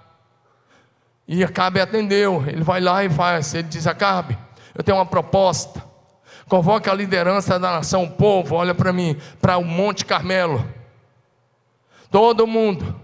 E 1.28 1.44
Acabe 1.44 1.80
atendeu. 1.80 2.44
Ele 2.48 2.64
vai 2.64 2.82
lá 2.82 3.04
e 3.04 3.10
faz. 3.10 3.54
Ele 3.54 3.68
diz: 3.68 3.88
Acabe, 3.88 4.38
eu 4.76 4.84
tenho 4.84 4.98
uma 4.98 5.06
proposta. 5.06 5.84
Convoque 6.48 6.90
a 6.90 6.94
liderança 6.94 7.58
da 7.58 7.72
nação, 7.72 8.04
o 8.04 8.12
povo, 8.12 8.56
olha 8.56 8.76
para 8.76 8.92
mim, 8.92 9.18
para 9.40 9.58
o 9.58 9.64
Monte 9.64 10.06
Carmelo. 10.06 10.66
Todo 12.12 12.46
mundo. 12.46 13.00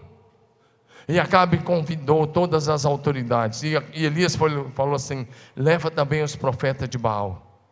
E 1.07 1.19
Acabe 1.19 1.57
convidou 1.59 2.27
todas 2.27 2.69
as 2.69 2.85
autoridades. 2.85 3.63
E, 3.63 3.73
Elias 3.93 4.35
falou 4.35 4.93
assim: 4.93 5.27
leva 5.55 5.89
também 5.89 6.21
os 6.21 6.35
profetas 6.35 6.87
de 6.87 6.97
Baal. 6.97 7.63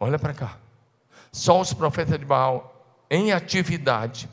Olha 0.00 0.18
para 0.18 0.34
cá. 0.34 0.56
Só 1.30 1.60
os 1.60 1.72
profetas 1.72 2.18
de 2.18 2.24
Baal 2.24 2.74
em 3.08 3.32
atividade 3.32 4.28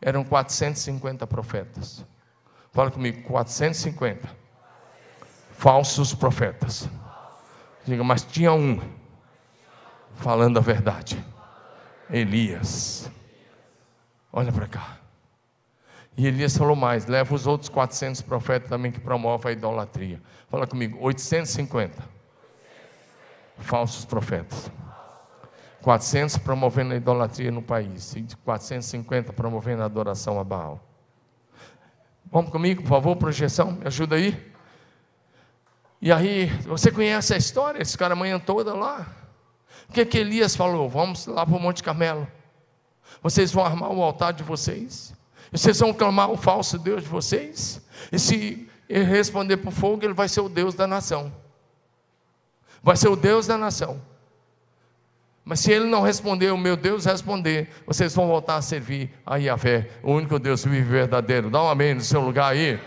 eram 0.00 0.24
450 0.24 1.26
profetas. 1.26 2.04
Fala 2.76 2.90
comigo, 2.90 3.22
450 3.22 4.28
falsos 5.52 6.12
profetas. 6.12 6.86
Diga, 7.86 8.04
mas 8.04 8.22
tinha 8.22 8.52
um 8.52 8.78
falando 10.16 10.58
a 10.58 10.60
verdade. 10.60 11.24
Elias. 12.10 13.10
Olha 14.30 14.52
para 14.52 14.68
cá. 14.68 14.98
E 16.18 16.26
Elias 16.26 16.54
falou 16.54 16.76
mais: 16.76 17.06
leva 17.06 17.34
os 17.34 17.46
outros 17.46 17.70
400 17.70 18.20
profetas 18.20 18.68
também 18.68 18.92
que 18.92 19.00
promovem 19.00 19.52
a 19.52 19.52
idolatria. 19.54 20.20
Fala 20.50 20.66
comigo, 20.66 20.98
850 21.00 22.04
falsos 23.56 24.04
profetas. 24.04 24.70
400 25.80 26.36
promovendo 26.36 26.92
a 26.92 26.96
idolatria 26.96 27.50
no 27.50 27.62
país, 27.62 28.14
e 28.16 28.26
450 28.44 29.32
promovendo 29.32 29.80
a 29.80 29.86
adoração 29.86 30.38
a 30.38 30.44
Baal. 30.44 30.85
Vamos 32.36 32.50
comigo, 32.50 32.82
por 32.82 32.90
favor, 32.90 33.16
projeção, 33.16 33.72
me 33.72 33.86
ajuda 33.86 34.16
aí. 34.16 34.52
E 36.02 36.12
aí, 36.12 36.48
você 36.66 36.92
conhece 36.92 37.32
a 37.32 37.36
história? 37.38 37.80
Esse 37.80 37.96
cara 37.96 38.14
manhã 38.14 38.38
toda 38.38 38.74
lá. 38.74 39.06
O 39.88 39.92
que, 39.94 40.04
que 40.04 40.18
Elias 40.18 40.54
falou? 40.54 40.86
Vamos 40.86 41.24
lá 41.26 41.46
para 41.46 41.56
o 41.56 41.58
Monte 41.58 41.82
Carmelo. 41.82 42.28
Vocês 43.22 43.50
vão 43.52 43.64
armar 43.64 43.90
o 43.90 44.02
altar 44.02 44.34
de 44.34 44.42
vocês. 44.42 45.14
Vocês 45.50 45.80
vão 45.80 45.94
clamar 45.94 46.30
o 46.30 46.36
falso 46.36 46.78
Deus 46.78 47.04
de 47.04 47.08
vocês. 47.08 47.80
E 48.12 48.18
se 48.18 48.68
ele 48.86 49.04
responder 49.04 49.58
o 49.64 49.70
fogo, 49.70 50.04
ele 50.04 50.12
vai 50.12 50.28
ser 50.28 50.42
o 50.42 50.48
Deus 50.50 50.74
da 50.74 50.86
nação. 50.86 51.32
Vai 52.82 52.98
ser 52.98 53.08
o 53.08 53.16
Deus 53.16 53.46
da 53.46 53.56
nação. 53.56 53.98
Mas 55.48 55.60
se 55.60 55.70
ele 55.70 55.84
não 55.84 56.02
responder, 56.02 56.50
o 56.50 56.58
meu 56.58 56.76
Deus 56.76 57.04
responder, 57.04 57.70
vocês 57.86 58.12
vão 58.12 58.26
voltar 58.26 58.56
a 58.56 58.62
servir 58.62 59.12
a 59.24 59.36
Yahvé, 59.36 59.88
o 60.02 60.12
único 60.12 60.40
Deus 60.40 60.64
vivo 60.64 60.90
verdadeiro. 60.90 61.48
Dá 61.48 61.62
um 61.62 61.68
amém 61.68 61.94
no 61.94 62.00
seu 62.00 62.20
lugar 62.20 62.50
aí. 62.50 62.80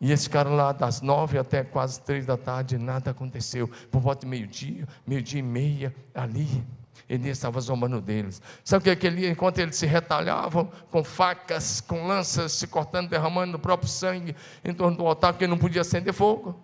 E 0.00 0.08
eles 0.08 0.24
ficaram 0.24 0.56
lá 0.56 0.72
das 0.72 1.00
nove 1.00 1.38
até 1.38 1.62
quase 1.62 2.00
três 2.00 2.26
da 2.26 2.36
tarde, 2.36 2.76
nada 2.76 3.12
aconteceu. 3.12 3.70
Por 3.88 4.00
volta 4.00 4.22
de 4.22 4.26
meio-dia, 4.26 4.88
meio-dia 5.06 5.38
e 5.38 5.44
meia, 5.44 5.94
ali, 6.12 6.66
Elias 7.08 7.38
estava 7.38 7.60
zombando 7.60 8.00
deles. 8.00 8.42
Sabe 8.64 8.80
o 8.80 8.84
que 8.84 8.90
é 8.90 8.96
que 8.96 9.06
ele, 9.06 9.28
enquanto 9.28 9.60
eles 9.60 9.76
se 9.76 9.86
retalhavam 9.86 10.68
com 10.90 11.04
facas, 11.04 11.80
com 11.80 12.04
lanças, 12.04 12.50
se 12.50 12.66
cortando, 12.66 13.08
derramando 13.08 13.58
o 13.58 13.60
próprio 13.60 13.88
sangue 13.88 14.34
em 14.64 14.74
torno 14.74 14.96
do 14.96 15.06
altar, 15.06 15.34
porque 15.34 15.46
não 15.46 15.56
podia 15.56 15.82
acender 15.82 16.12
fogo. 16.12 16.58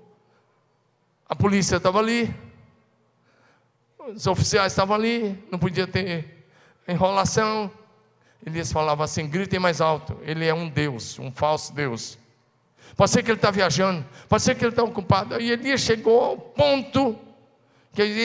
A 1.29 1.37
polícia 1.37 1.77
estava 1.77 2.01
ali, 2.01 2.35
os 4.15 4.27
oficiais 4.27 4.73
estavam 4.73 4.95
ali, 4.95 5.43
não 5.51 5.59
podia 5.59 5.87
ter 5.87 6.47
enrolação. 6.87 7.71
Elias 8.45 8.73
falava 8.73 9.05
assim: 9.05 9.29
gritem 9.29 9.59
mais 9.59 9.81
alto, 9.81 10.19
ele 10.23 10.45
é 10.45 10.55
um 10.55 10.69
Deus, 10.69 11.19
um 11.19 11.31
falso 11.31 11.75
Deus. 11.75 12.19
Pode 12.97 13.11
ser 13.11 13.23
que 13.23 13.31
ele 13.31 13.39
está 13.39 13.51
viajando, 13.51 14.05
pode 14.29 14.43
ser 14.43 14.55
que 14.55 14.65
ele 14.65 14.71
está 14.71 14.83
ocupado. 14.83 15.41
E 15.41 15.51
Elias 15.51 15.81
chegou 15.81 16.23
ao 16.23 16.39
ponto 16.39 17.19
que 17.93 18.03
ele 18.03 18.21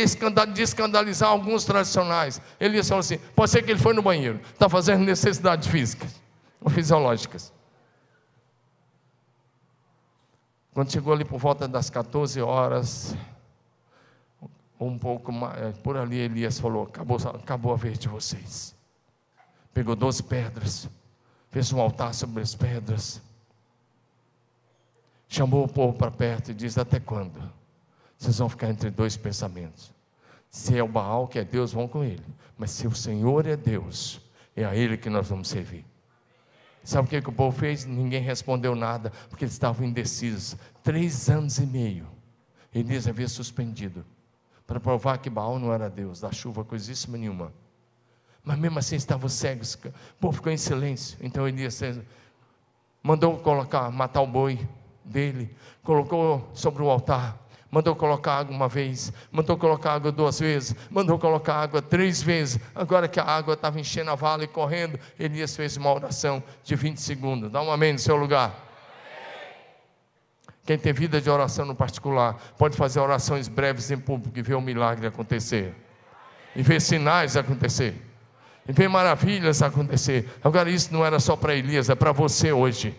escandalizar 0.62 1.30
alguns 1.30 1.66
tradicionais. 1.66 2.42
Elias 2.60 2.88
falou 2.88 3.00
assim: 3.00 3.18
pode 3.36 3.50
ser 3.52 3.64
que 3.64 3.72
ele 3.72 3.80
foi 3.80 3.94
no 3.94 4.02
banheiro, 4.02 4.40
está 4.54 4.70
fazendo 4.70 5.04
necessidades 5.04 5.68
físicas 5.68 6.22
ou 6.62 6.70
fisiológicas. 6.70 7.52
Quando 10.74 10.92
chegou 10.92 11.14
ali 11.14 11.26
por 11.26 11.38
volta 11.38 11.68
das 11.68 11.90
14 11.90 12.40
horas, 12.42 13.16
um 14.88 14.98
pouco 14.98 15.32
mais, 15.32 15.62
é, 15.62 15.72
por 15.72 15.98
ali 15.98 16.18
Elias 16.18 16.60
falou: 16.60 16.84
acabou, 16.84 17.18
acabou 17.18 17.74
a 17.74 17.78
vez 17.78 18.00
de 18.00 18.08
vocês. 18.08 18.76
Pegou 19.74 19.96
12 19.96 20.24
pedras, 20.24 20.90
fez 21.50 21.72
um 21.72 21.80
altar 21.80 22.14
sobre 22.14 22.42
as 22.42 22.56
pedras, 22.56 23.22
chamou 25.28 25.64
o 25.64 25.68
povo 25.68 25.98
para 25.98 26.12
perto 26.12 26.52
e 26.52 26.54
disse: 26.54 26.80
Até 26.80 27.00
quando? 27.00 27.42
Vocês 28.18 28.38
vão 28.38 28.50
ficar 28.50 28.70
entre 28.70 28.90
dois 28.92 29.18
pensamentos. 29.18 29.92
Se 30.50 30.78
é 30.78 30.84
o 30.84 30.88
Baal 30.88 31.28
que 31.28 31.40
é 31.40 31.44
Deus, 31.44 31.72
vão 31.72 31.88
com 31.88 32.04
ele. 32.04 32.24
Mas 32.58 32.72
se 32.72 32.86
o 32.86 32.94
Senhor 32.94 33.48
é 33.48 33.56
Deus, 33.56 34.22
é 34.56 34.66
a 34.66 34.76
Ele 34.76 34.98
que 34.98 35.10
nós 35.10 35.28
vamos 35.28 35.48
servir. 35.48 35.86
Sabe 36.84 37.08
o 37.08 37.10
que, 37.10 37.22
que 37.22 37.30
o 37.30 37.34
povo 37.34 37.58
fez? 37.58 37.86
Ninguém 37.86 38.22
respondeu 38.22 38.76
nada, 38.76 39.12
porque 39.30 39.46
eles 39.46 39.54
estavam 39.54 39.86
indecisos. 39.88 40.58
Três 40.84 41.30
anos 41.30 41.58
e 41.58 41.66
meio, 41.66 42.08
Elias 42.74 43.08
havia 43.08 43.28
suspendido, 43.28 44.06
para 44.72 44.80
provar 44.80 45.18
que 45.18 45.30
Baal 45.30 45.60
não 45.60 45.74
era 45.74 45.90
Deus, 45.90 46.22
da 46.22 46.32
chuva, 46.32 46.64
coisíssima 46.64 47.18
nenhuma. 47.18 47.52
Mas 48.42 48.58
mesmo 48.58 48.80
assim 48.80 48.96
estavam 48.96 49.28
cegos, 49.28 49.74
o 49.74 49.92
povo 50.18 50.38
ficou 50.38 50.50
em 50.50 50.56
silêncio. 50.56 51.18
Então 51.20 51.46
Elias 51.46 51.82
mandou 53.04 53.38
colocar, 53.38 53.92
matar 53.92 54.22
o 54.22 54.28
boi 54.28 54.66
dele, 55.04 55.54
colocou 55.84 56.50
sobre 56.54 56.82
o 56.82 56.90
altar, 56.90 57.38
mandou 57.70 57.94
colocar 57.98 58.38
água 58.38 58.56
uma 58.56 58.70
vez, 58.70 59.12
mandou 59.30 59.58
colocar 59.58 59.92
água 59.92 60.10
duas 60.10 60.40
vezes, 60.40 60.74
mandou 60.90 61.20
colocar 61.20 61.56
água 61.56 61.82
três 61.82 62.24
vezes. 62.24 62.58
Agora 62.74 63.10
que 63.10 63.20
a 63.20 63.26
água 63.26 63.56
estava 63.56 63.78
enchendo 63.78 64.10
a 64.10 64.16
vala 64.16 64.46
e 64.46 64.48
correndo, 64.48 64.98
Elias 65.20 65.54
fez 65.54 65.76
uma 65.76 65.94
oração 65.94 66.42
de 66.64 66.78
20 66.78 66.96
segundos. 66.96 67.52
Dá 67.52 67.62
um 67.62 67.70
amém 67.70 67.92
no 67.92 68.00
seu 68.00 68.16
lugar. 68.16 68.71
Quem 70.66 70.78
tem 70.78 70.94
vida 70.94 71.20
de 71.20 71.30
oração 71.30 71.66
no 71.66 71.74
particular, 71.74 72.36
pode 72.58 72.78
fazer 72.78 73.00
orações 73.00 73.48
breves 73.48 73.90
em 73.90 73.98
público 73.98 74.38
e 74.38 74.42
ver 74.42 74.54
o 74.54 74.62
milagre 74.62 75.08
acontecer, 75.08 75.74
e 76.56 76.62
ver 76.62 76.80
sinais 76.80 77.36
acontecer, 77.36 77.96
e 78.68 78.72
ver 78.72 78.88
maravilhas 78.88 79.62
acontecer. 79.64 80.30
Agora, 80.44 80.70
isso 80.70 80.94
não 80.94 81.04
era 81.04 81.20
só 81.20 81.36
para 81.36 81.56
Elias, 81.56 81.90
é 81.90 81.96
para 81.96 82.12
você 82.12 82.52
hoje, 82.52 82.96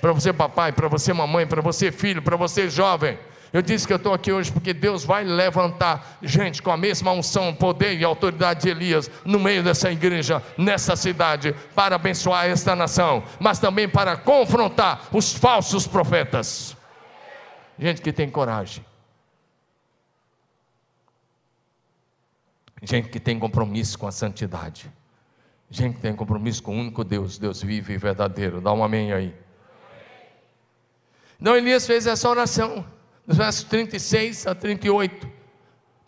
para 0.00 0.12
você, 0.12 0.32
papai, 0.32 0.70
para 0.70 0.86
você, 0.86 1.12
mamãe, 1.12 1.46
para 1.46 1.60
você, 1.60 1.90
filho, 1.90 2.22
para 2.22 2.36
você, 2.36 2.68
jovem. 2.70 3.18
Eu 3.52 3.62
disse 3.62 3.86
que 3.86 3.92
eu 3.92 3.98
estou 3.98 4.12
aqui 4.12 4.32
hoje 4.32 4.50
porque 4.50 4.74
Deus 4.74 5.04
vai 5.04 5.22
levantar 5.22 6.18
gente 6.20 6.60
com 6.60 6.72
a 6.72 6.76
mesma 6.76 7.12
unção, 7.12 7.54
poder 7.54 7.96
e 7.96 8.04
autoridade 8.04 8.62
de 8.62 8.68
Elias 8.68 9.08
no 9.24 9.38
meio 9.38 9.62
dessa 9.62 9.92
igreja, 9.92 10.42
nessa 10.58 10.96
cidade, 10.96 11.54
para 11.72 11.94
abençoar 11.94 12.46
esta 12.46 12.74
nação, 12.74 13.22
mas 13.38 13.60
também 13.60 13.88
para 13.88 14.16
confrontar 14.16 15.02
os 15.12 15.32
falsos 15.32 15.86
profetas. 15.86 16.76
Gente 17.78 18.00
que 18.00 18.12
tem 18.12 18.30
coragem. 18.30 18.84
Gente 22.82 23.08
que 23.08 23.18
tem 23.18 23.38
compromisso 23.38 23.98
com 23.98 24.06
a 24.06 24.12
santidade. 24.12 24.92
Gente 25.70 25.96
que 25.96 26.02
tem 26.02 26.14
compromisso 26.14 26.62
com 26.62 26.76
o 26.76 26.80
único 26.80 27.02
Deus, 27.02 27.38
Deus 27.38 27.62
vivo 27.62 27.90
e 27.92 27.96
verdadeiro. 27.96 28.60
Dá 28.60 28.72
um 28.72 28.84
amém 28.84 29.12
aí. 29.12 29.34
Então 31.40 31.56
Elias 31.56 31.86
fez 31.86 32.06
essa 32.06 32.28
oração 32.28 32.86
nos 33.26 33.36
versos 33.36 33.64
36 33.64 34.46
a 34.46 34.54
38, 34.54 35.28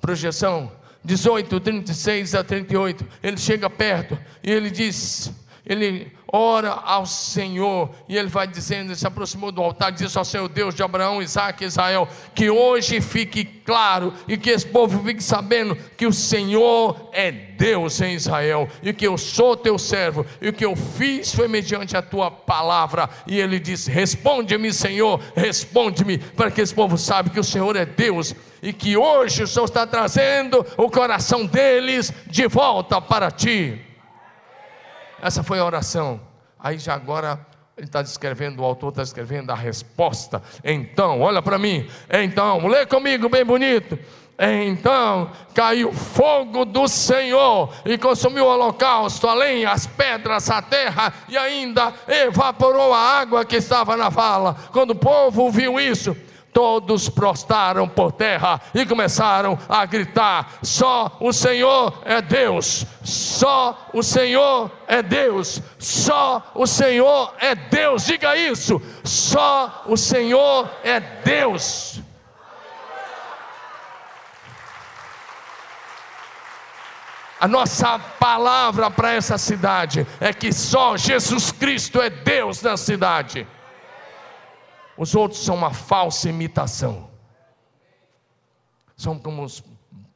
projeção 0.00 0.70
18, 1.06 1.60
36 1.60 2.34
a 2.34 2.42
38, 2.42 3.06
ele 3.22 3.36
chega 3.36 3.70
perto 3.70 4.18
e 4.42 4.50
ele 4.50 4.70
diz: 4.70 5.32
ele 5.66 6.12
ora 6.32 6.70
ao 6.70 7.06
Senhor, 7.06 7.90
e 8.08 8.16
ele 8.16 8.28
vai 8.28 8.46
dizendo, 8.46 8.90
ele 8.90 8.96
se 8.96 9.06
aproximou 9.06 9.50
do 9.50 9.62
altar, 9.62 9.90
diz 9.90 10.16
ao 10.16 10.24
Senhor 10.24 10.48
Deus 10.48 10.74
de 10.74 10.82
Abraão, 10.82 11.22
Isaac 11.22 11.62
e 11.62 11.66
Israel, 11.66 12.08
que 12.34 12.50
hoje 12.50 13.00
fique 13.00 13.44
claro 13.44 14.12
e 14.28 14.36
que 14.36 14.50
esse 14.50 14.66
povo 14.66 15.02
fique 15.02 15.22
sabendo 15.22 15.76
que 15.96 16.06
o 16.06 16.12
Senhor 16.12 17.08
é 17.12 17.32
Deus 17.32 18.00
em 18.00 18.14
Israel, 18.14 18.68
e 18.82 18.92
que 18.92 19.06
eu 19.06 19.16
sou 19.16 19.56
teu 19.56 19.78
servo, 19.78 20.26
e 20.40 20.48
o 20.48 20.52
que 20.52 20.64
eu 20.64 20.76
fiz 20.76 21.34
foi 21.34 21.48
mediante 21.48 21.96
a 21.96 22.02
tua 22.02 22.30
palavra. 22.30 23.08
E 23.26 23.40
ele 23.40 23.58
diz: 23.58 23.86
Responde-me, 23.86 24.72
Senhor, 24.72 25.20
responde-me, 25.34 26.18
para 26.18 26.50
que 26.50 26.60
esse 26.60 26.74
povo 26.74 26.98
saiba 26.98 27.30
que 27.30 27.40
o 27.40 27.44
Senhor 27.44 27.74
é 27.76 27.86
Deus 27.86 28.34
e 28.62 28.72
que 28.72 28.96
hoje 28.96 29.42
o 29.42 29.46
Senhor 29.46 29.64
está 29.64 29.86
trazendo 29.86 30.64
o 30.76 30.90
coração 30.90 31.46
deles 31.46 32.12
de 32.26 32.46
volta 32.46 33.00
para 33.00 33.30
ti. 33.30 33.85
Essa 35.20 35.42
foi 35.42 35.58
a 35.58 35.64
oração. 35.64 36.20
Aí 36.58 36.78
já 36.78 36.94
agora 36.94 37.38
ele 37.76 37.86
está 37.86 38.00
descrevendo, 38.00 38.62
o 38.62 38.64
autor 38.64 38.90
está 38.90 39.02
escrevendo 39.02 39.50
a 39.50 39.54
resposta. 39.54 40.42
Então, 40.64 41.20
olha 41.20 41.42
para 41.42 41.58
mim. 41.58 41.86
Então, 42.10 42.66
lê 42.66 42.86
comigo 42.86 43.28
bem 43.28 43.44
bonito. 43.44 43.98
Então 44.38 45.30
caiu 45.54 45.92
fogo 45.92 46.66
do 46.66 46.86
Senhor 46.86 47.72
e 47.86 47.96
consumiu 47.96 48.44
o 48.44 48.48
holocausto, 48.48 49.26
além 49.26 49.64
as 49.64 49.86
pedras, 49.86 50.50
a 50.50 50.60
terra 50.60 51.12
e 51.26 51.38
ainda 51.38 51.92
evaporou 52.06 52.92
a 52.92 52.98
água 52.98 53.44
que 53.46 53.56
estava 53.56 53.96
na 53.96 54.10
vala. 54.10 54.54
Quando 54.72 54.90
o 54.90 54.94
povo 54.94 55.50
viu 55.50 55.80
isso, 55.80 56.14
todos 56.56 57.10
prostraram 57.10 57.86
por 57.86 58.12
terra 58.12 58.58
e 58.74 58.86
começaram 58.86 59.58
a 59.68 59.84
gritar: 59.84 60.54
Só 60.62 61.14
o 61.20 61.30
Senhor 61.30 62.00
é 62.02 62.22
Deus, 62.22 62.86
só 63.04 63.90
o 63.92 64.02
Senhor 64.02 64.70
é 64.88 65.02
Deus, 65.02 65.60
só 65.78 66.50
o 66.54 66.66
Senhor 66.66 67.34
é 67.38 67.54
Deus. 67.54 68.06
Diga 68.06 68.34
isso: 68.38 68.80
só 69.04 69.84
o 69.84 69.98
Senhor 69.98 70.70
é 70.82 70.98
Deus. 70.98 72.00
A 77.38 77.46
nossa 77.46 77.98
palavra 77.98 78.90
para 78.90 79.12
essa 79.12 79.36
cidade 79.36 80.06
é 80.18 80.32
que 80.32 80.54
só 80.54 80.96
Jesus 80.96 81.52
Cristo 81.52 82.00
é 82.00 82.08
Deus 82.08 82.62
na 82.62 82.78
cidade. 82.78 83.46
Os 84.96 85.14
outros 85.14 85.44
são 85.44 85.54
uma 85.54 85.72
falsa 85.72 86.28
imitação. 86.28 87.10
São 88.96 89.18
como 89.18 89.44
os 89.44 89.62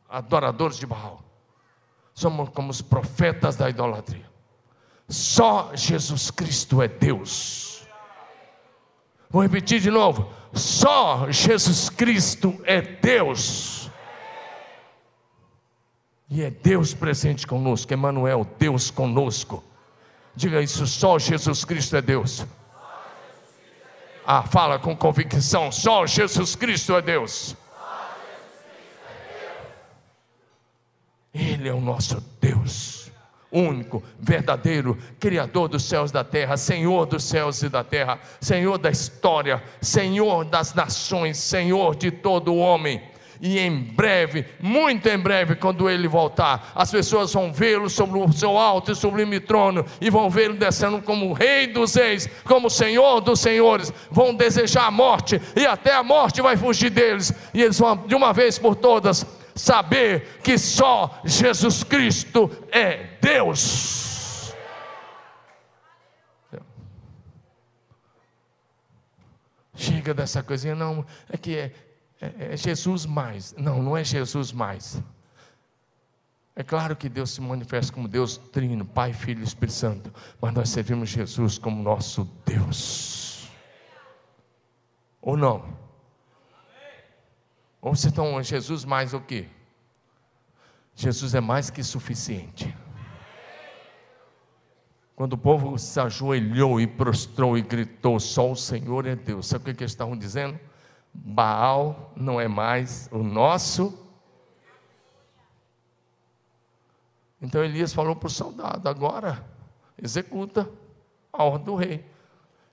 adoradores 0.09 0.77
de 0.77 0.87
Baal. 0.87 1.23
Somos 2.15 2.49
como 2.51 2.71
os 2.71 2.81
profetas 2.81 3.57
da 3.57 3.69
idolatria. 3.69 4.29
Só 5.09 5.75
Jesus 5.75 6.31
Cristo 6.31 6.81
é 6.81 6.89
Deus. 6.89 7.87
Vou 9.29 9.43
repetir 9.43 9.81
de 9.81 9.91
novo. 9.91 10.33
Só 10.53 11.31
Jesus 11.31 11.89
Cristo 11.89 12.61
é 12.65 12.81
Deus. 12.81 13.91
E 16.29 16.43
é 16.43 16.51
Deus 16.51 16.95
presente 16.95 17.47
conosco, 17.47 17.93
Emmanuel, 17.93 18.47
Deus 18.59 18.91
conosco. 18.91 19.65
Diga 20.35 20.63
isso, 20.63 20.87
só 20.87 21.19
Jesus 21.19 21.65
Cristo 21.65 21.97
é 21.97 22.03
Deus. 22.03 22.47
Ah, 24.33 24.45
fala 24.45 24.79
com 24.79 24.95
convicção: 24.95 25.73
só 25.73 26.07
Jesus 26.07 26.55
Cristo 26.55 26.95
é 26.95 27.03
Deus. 27.03 27.57
Ele 31.35 31.69
é 31.69 31.75
o 31.75 31.81
nosso 31.81 32.23
Deus, 32.41 33.11
único, 33.51 34.01
verdadeiro, 34.21 34.97
Criador 35.19 35.67
dos 35.67 35.83
céus 35.83 36.11
e 36.11 36.15
da 36.15 36.23
terra, 36.23 36.57
Senhor 36.57 37.07
dos 37.07 37.25
céus 37.25 37.61
e 37.65 37.69
da 37.69 37.83
terra, 37.83 38.21
Senhor 38.41 38.79
da 38.79 38.91
história, 38.91 39.61
Senhor 39.81 40.45
das 40.45 40.75
nações, 40.75 41.37
Senhor 41.37 41.97
de 41.97 42.13
todo 42.13 42.55
homem 42.55 43.03
e 43.41 43.59
em 43.59 43.75
breve, 43.75 44.45
muito 44.61 45.09
em 45.09 45.19
breve, 45.19 45.57
quando 45.57 45.89
ele 45.89 46.07
voltar, 46.07 46.73
as 46.75 46.91
pessoas 46.91 47.33
vão 47.33 47.53
vê-lo 47.53 47.89
sobre 47.89 48.19
o 48.19 48.33
seu 48.33 48.59
alto 48.59 48.93
e 48.93 48.95
sublime 48.95 49.41
trono, 49.41 49.85
e 50.01 50.11
vão 50.11 50.29
vê-lo 50.29 50.55
descendo 50.55 51.01
como 51.01 51.33
Rei 51.33 51.67
dos 51.67 51.95
Reis, 51.95 52.29
como 52.45 52.69
Senhor 52.69 53.21
dos 53.21 53.41
Senhores, 53.41 53.93
vão 54.11 54.35
desejar 54.35 54.87
a 54.87 54.91
morte, 54.91 55.41
e 55.57 55.67
até 55.67 55.95
a 55.95 56.03
morte 56.03 56.43
vai 56.43 56.57
fugir 56.57 56.91
deles, 56.91 57.33
e 57.55 57.63
eles 57.63 57.79
vão, 57.79 57.97
de 57.97 58.15
uma 58.15 58.33
vez 58.33 58.59
por 58.59 58.77
todas, 58.77 59.25
saber 59.55 60.41
que 60.43 60.59
só 60.59 61.21
Jesus 61.25 61.83
Cristo 61.83 62.51
é 62.71 63.17
Deus. 63.21 64.55
Chega 69.75 70.13
dessa 70.13 70.43
coisinha, 70.43 70.75
não, 70.75 71.07
é 71.33 71.39
que 71.39 71.57
é, 71.57 71.73
é, 72.21 72.53
é 72.53 72.57
Jesus 72.57 73.07
mais. 73.07 73.55
Não, 73.57 73.83
não 73.83 73.97
é 73.97 74.05
Jesus 74.05 74.53
mais. 74.53 75.03
É 76.55 76.63
claro 76.63 76.95
que 76.95 77.09
Deus 77.09 77.31
se 77.31 77.41
manifesta 77.41 77.93
como 77.93 78.07
Deus 78.07 78.37
trino, 78.37 78.85
Pai, 78.85 79.13
Filho 79.13 79.41
e 79.41 79.45
Espírito 79.45 79.73
Santo, 79.73 80.13
mas 80.41 80.53
nós 80.53 80.69
servimos 80.69 81.09
Jesus 81.09 81.57
como 81.57 81.83
nosso 81.83 82.25
Deus. 82.45 83.49
Ou 85.23 85.37
não? 85.37 85.79
Ou 87.81 87.95
vocês 87.95 88.13
estão 88.13 88.43
Jesus 88.43 88.85
mais 88.85 89.15
o 89.15 89.21
quê? 89.21 89.49
Jesus 90.95 91.35
é 91.35 91.41
mais 91.41 91.71
que 91.71 91.83
suficiente. 91.83 92.77
Quando 95.17 95.35
o 95.35 95.39
povo 95.39 95.79
se 95.79 95.99
ajoelhou 95.99 96.81
e 96.81 96.87
prostrou 96.87 97.57
e 97.57 97.63
gritou: 97.63 98.21
Só 98.21 98.53
o 98.53 98.57
Senhor 98.57 99.07
é 99.07 99.17
Deus. 99.17 99.47
Sabe 99.47 99.71
o 99.71 99.75
que 99.75 99.83
eles 99.83 99.93
estavam 99.93 100.17
dizendo? 100.17 100.59
Baal 101.13 102.13
não 102.17 102.41
é 102.41 102.49
mais 102.49 103.09
o 103.13 103.19
nosso. 103.19 103.99
Então 107.41 107.65
Elias 107.65 107.93
falou 107.93 108.15
para 108.15 108.27
o 108.27 108.31
soldado: 108.31 108.89
agora 108.89 109.45
executa 109.97 110.69
a 111.33 111.45
ordem 111.45 111.65
do 111.65 111.75
rei. 111.75 112.05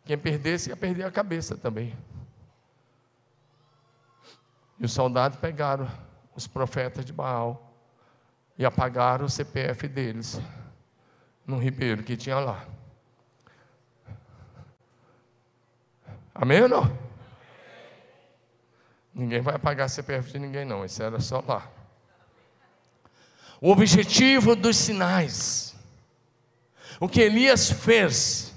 Quem 0.06 0.18
perdesse 0.18 0.70
ia 0.70 0.78
perder 0.78 1.04
a 1.04 1.12
cabeça 1.12 1.58
também. 1.58 1.98
E 4.80 4.86
os 4.86 4.94
soldados 4.94 5.40
pegaram 5.40 5.88
os 6.36 6.48
profetas 6.48 7.04
de 7.04 7.12
Baal 7.12 7.74
e 8.58 8.66
apagaram 8.66 9.26
o 9.26 9.30
CPF 9.30 9.88
deles 9.88 10.40
no 11.46 11.58
ribeiro 11.58 12.04
que 12.04 12.16
tinha 12.16 12.40
lá. 12.40 12.66
Amém 16.34 16.62
ou 16.62 16.70
não? 16.70 17.07
Ninguém 19.18 19.42
vai 19.42 19.56
apagar 19.56 19.90
CPF 19.90 20.32
de 20.32 20.38
ninguém, 20.38 20.64
não. 20.64 20.86
Isso 20.86 21.02
era 21.02 21.20
só 21.20 21.44
lá. 21.48 21.68
O 23.60 23.72
objetivo 23.72 24.56
dos 24.56 24.78
sinais. 24.78 25.76
O 27.00 27.10
que 27.10 27.22
Elias 27.22 27.72
fez 27.72 28.54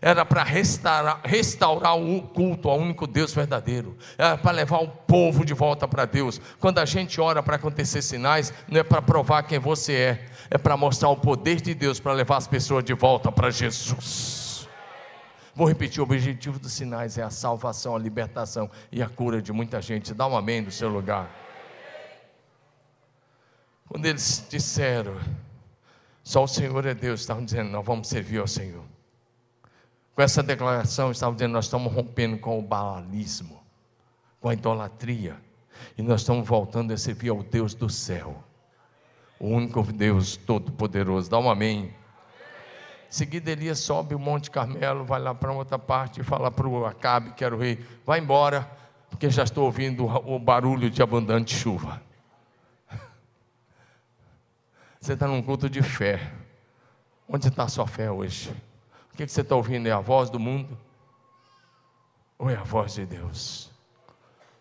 era 0.00 0.24
para 0.24 0.42
restaurar, 0.42 1.20
restaurar 1.24 1.96
o 1.96 2.22
culto 2.22 2.68
ao 2.68 2.76
único 2.76 3.06
Deus 3.06 3.32
verdadeiro, 3.32 3.96
era 4.18 4.36
para 4.36 4.50
levar 4.50 4.78
o 4.78 4.88
povo 4.88 5.44
de 5.44 5.54
volta 5.54 5.86
para 5.86 6.04
Deus. 6.06 6.40
Quando 6.58 6.78
a 6.78 6.84
gente 6.84 7.20
ora 7.20 7.40
para 7.40 7.54
acontecer 7.54 8.02
sinais, 8.02 8.52
não 8.66 8.80
é 8.80 8.82
para 8.82 9.00
provar 9.00 9.44
quem 9.44 9.60
você 9.60 9.92
é, 9.92 10.26
é 10.50 10.58
para 10.58 10.76
mostrar 10.76 11.08
o 11.08 11.16
poder 11.16 11.60
de 11.60 11.72
Deus 11.72 12.00
para 12.00 12.12
levar 12.12 12.38
as 12.38 12.48
pessoas 12.48 12.82
de 12.82 12.94
volta 12.94 13.30
para 13.30 13.48
Jesus. 13.48 14.41
Vou 15.54 15.66
repetir: 15.66 16.00
o 16.00 16.04
objetivo 16.04 16.58
dos 16.58 16.72
sinais 16.72 17.18
é 17.18 17.22
a 17.22 17.30
salvação, 17.30 17.94
a 17.94 17.98
libertação 17.98 18.70
e 18.90 19.02
a 19.02 19.08
cura 19.08 19.42
de 19.42 19.52
muita 19.52 19.80
gente. 19.82 20.14
Dá 20.14 20.26
um 20.26 20.36
amém 20.36 20.60
no 20.60 20.70
seu 20.70 20.88
lugar. 20.88 21.30
Quando 23.86 24.06
eles 24.06 24.46
disseram, 24.48 25.20
só 26.24 26.44
o 26.44 26.48
Senhor 26.48 26.86
é 26.86 26.94
Deus, 26.94 27.20
estavam 27.20 27.44
dizendo, 27.44 27.70
nós 27.70 27.84
vamos 27.84 28.08
servir 28.08 28.38
ao 28.38 28.46
Senhor. 28.46 28.84
Com 30.14 30.22
essa 30.22 30.42
declaração, 30.42 31.10
estavam 31.10 31.34
dizendo: 31.34 31.52
nós 31.52 31.66
estamos 31.66 31.92
rompendo 31.92 32.38
com 32.38 32.58
o 32.58 32.62
baalismo, 32.62 33.62
com 34.40 34.48
a 34.48 34.54
idolatria, 34.54 35.36
e 35.96 36.02
nós 36.02 36.22
estamos 36.22 36.46
voltando 36.46 36.92
a 36.92 36.96
servir 36.96 37.28
ao 37.28 37.42
Deus 37.42 37.74
do 37.74 37.90
céu, 37.90 38.42
o 39.38 39.48
único 39.48 39.82
Deus 39.82 40.36
todo-poderoso. 40.36 41.28
Dá 41.28 41.38
um 41.38 41.50
amém. 41.50 41.94
Em 43.12 43.14
seguida, 43.14 43.50
Elias 43.50 43.78
sobe 43.78 44.14
o 44.14 44.18
Monte 44.18 44.50
Carmelo, 44.50 45.04
vai 45.04 45.20
lá 45.20 45.34
para 45.34 45.52
outra 45.52 45.78
parte 45.78 46.22
e 46.22 46.24
fala 46.24 46.50
para 46.50 46.66
o 46.66 46.86
Acabe, 46.86 47.32
que 47.32 47.44
era 47.44 47.54
o 47.54 47.58
rei: 47.58 47.78
vai 48.06 48.18
embora, 48.18 48.66
porque 49.10 49.28
já 49.28 49.42
estou 49.42 49.66
ouvindo 49.66 50.06
o 50.06 50.38
barulho 50.38 50.88
de 50.88 51.02
abundante 51.02 51.54
chuva. 51.54 52.00
Você 54.98 55.12
está 55.12 55.26
num 55.26 55.42
culto 55.42 55.68
de 55.68 55.82
fé. 55.82 56.32
Onde 57.28 57.48
está 57.48 57.64
a 57.64 57.68
sua 57.68 57.86
fé 57.86 58.10
hoje? 58.10 58.50
O 59.12 59.16
que, 59.16 59.28
você 59.28 59.42
está 59.42 59.56
ouvindo? 59.56 59.86
É 59.86 59.92
a 59.92 60.00
voz 60.00 60.30
do 60.30 60.40
mundo? 60.40 60.78
Ou 62.38 62.48
é 62.48 62.56
a 62.56 62.62
voz 62.62 62.94
de 62.94 63.04
Deus? 63.04 63.70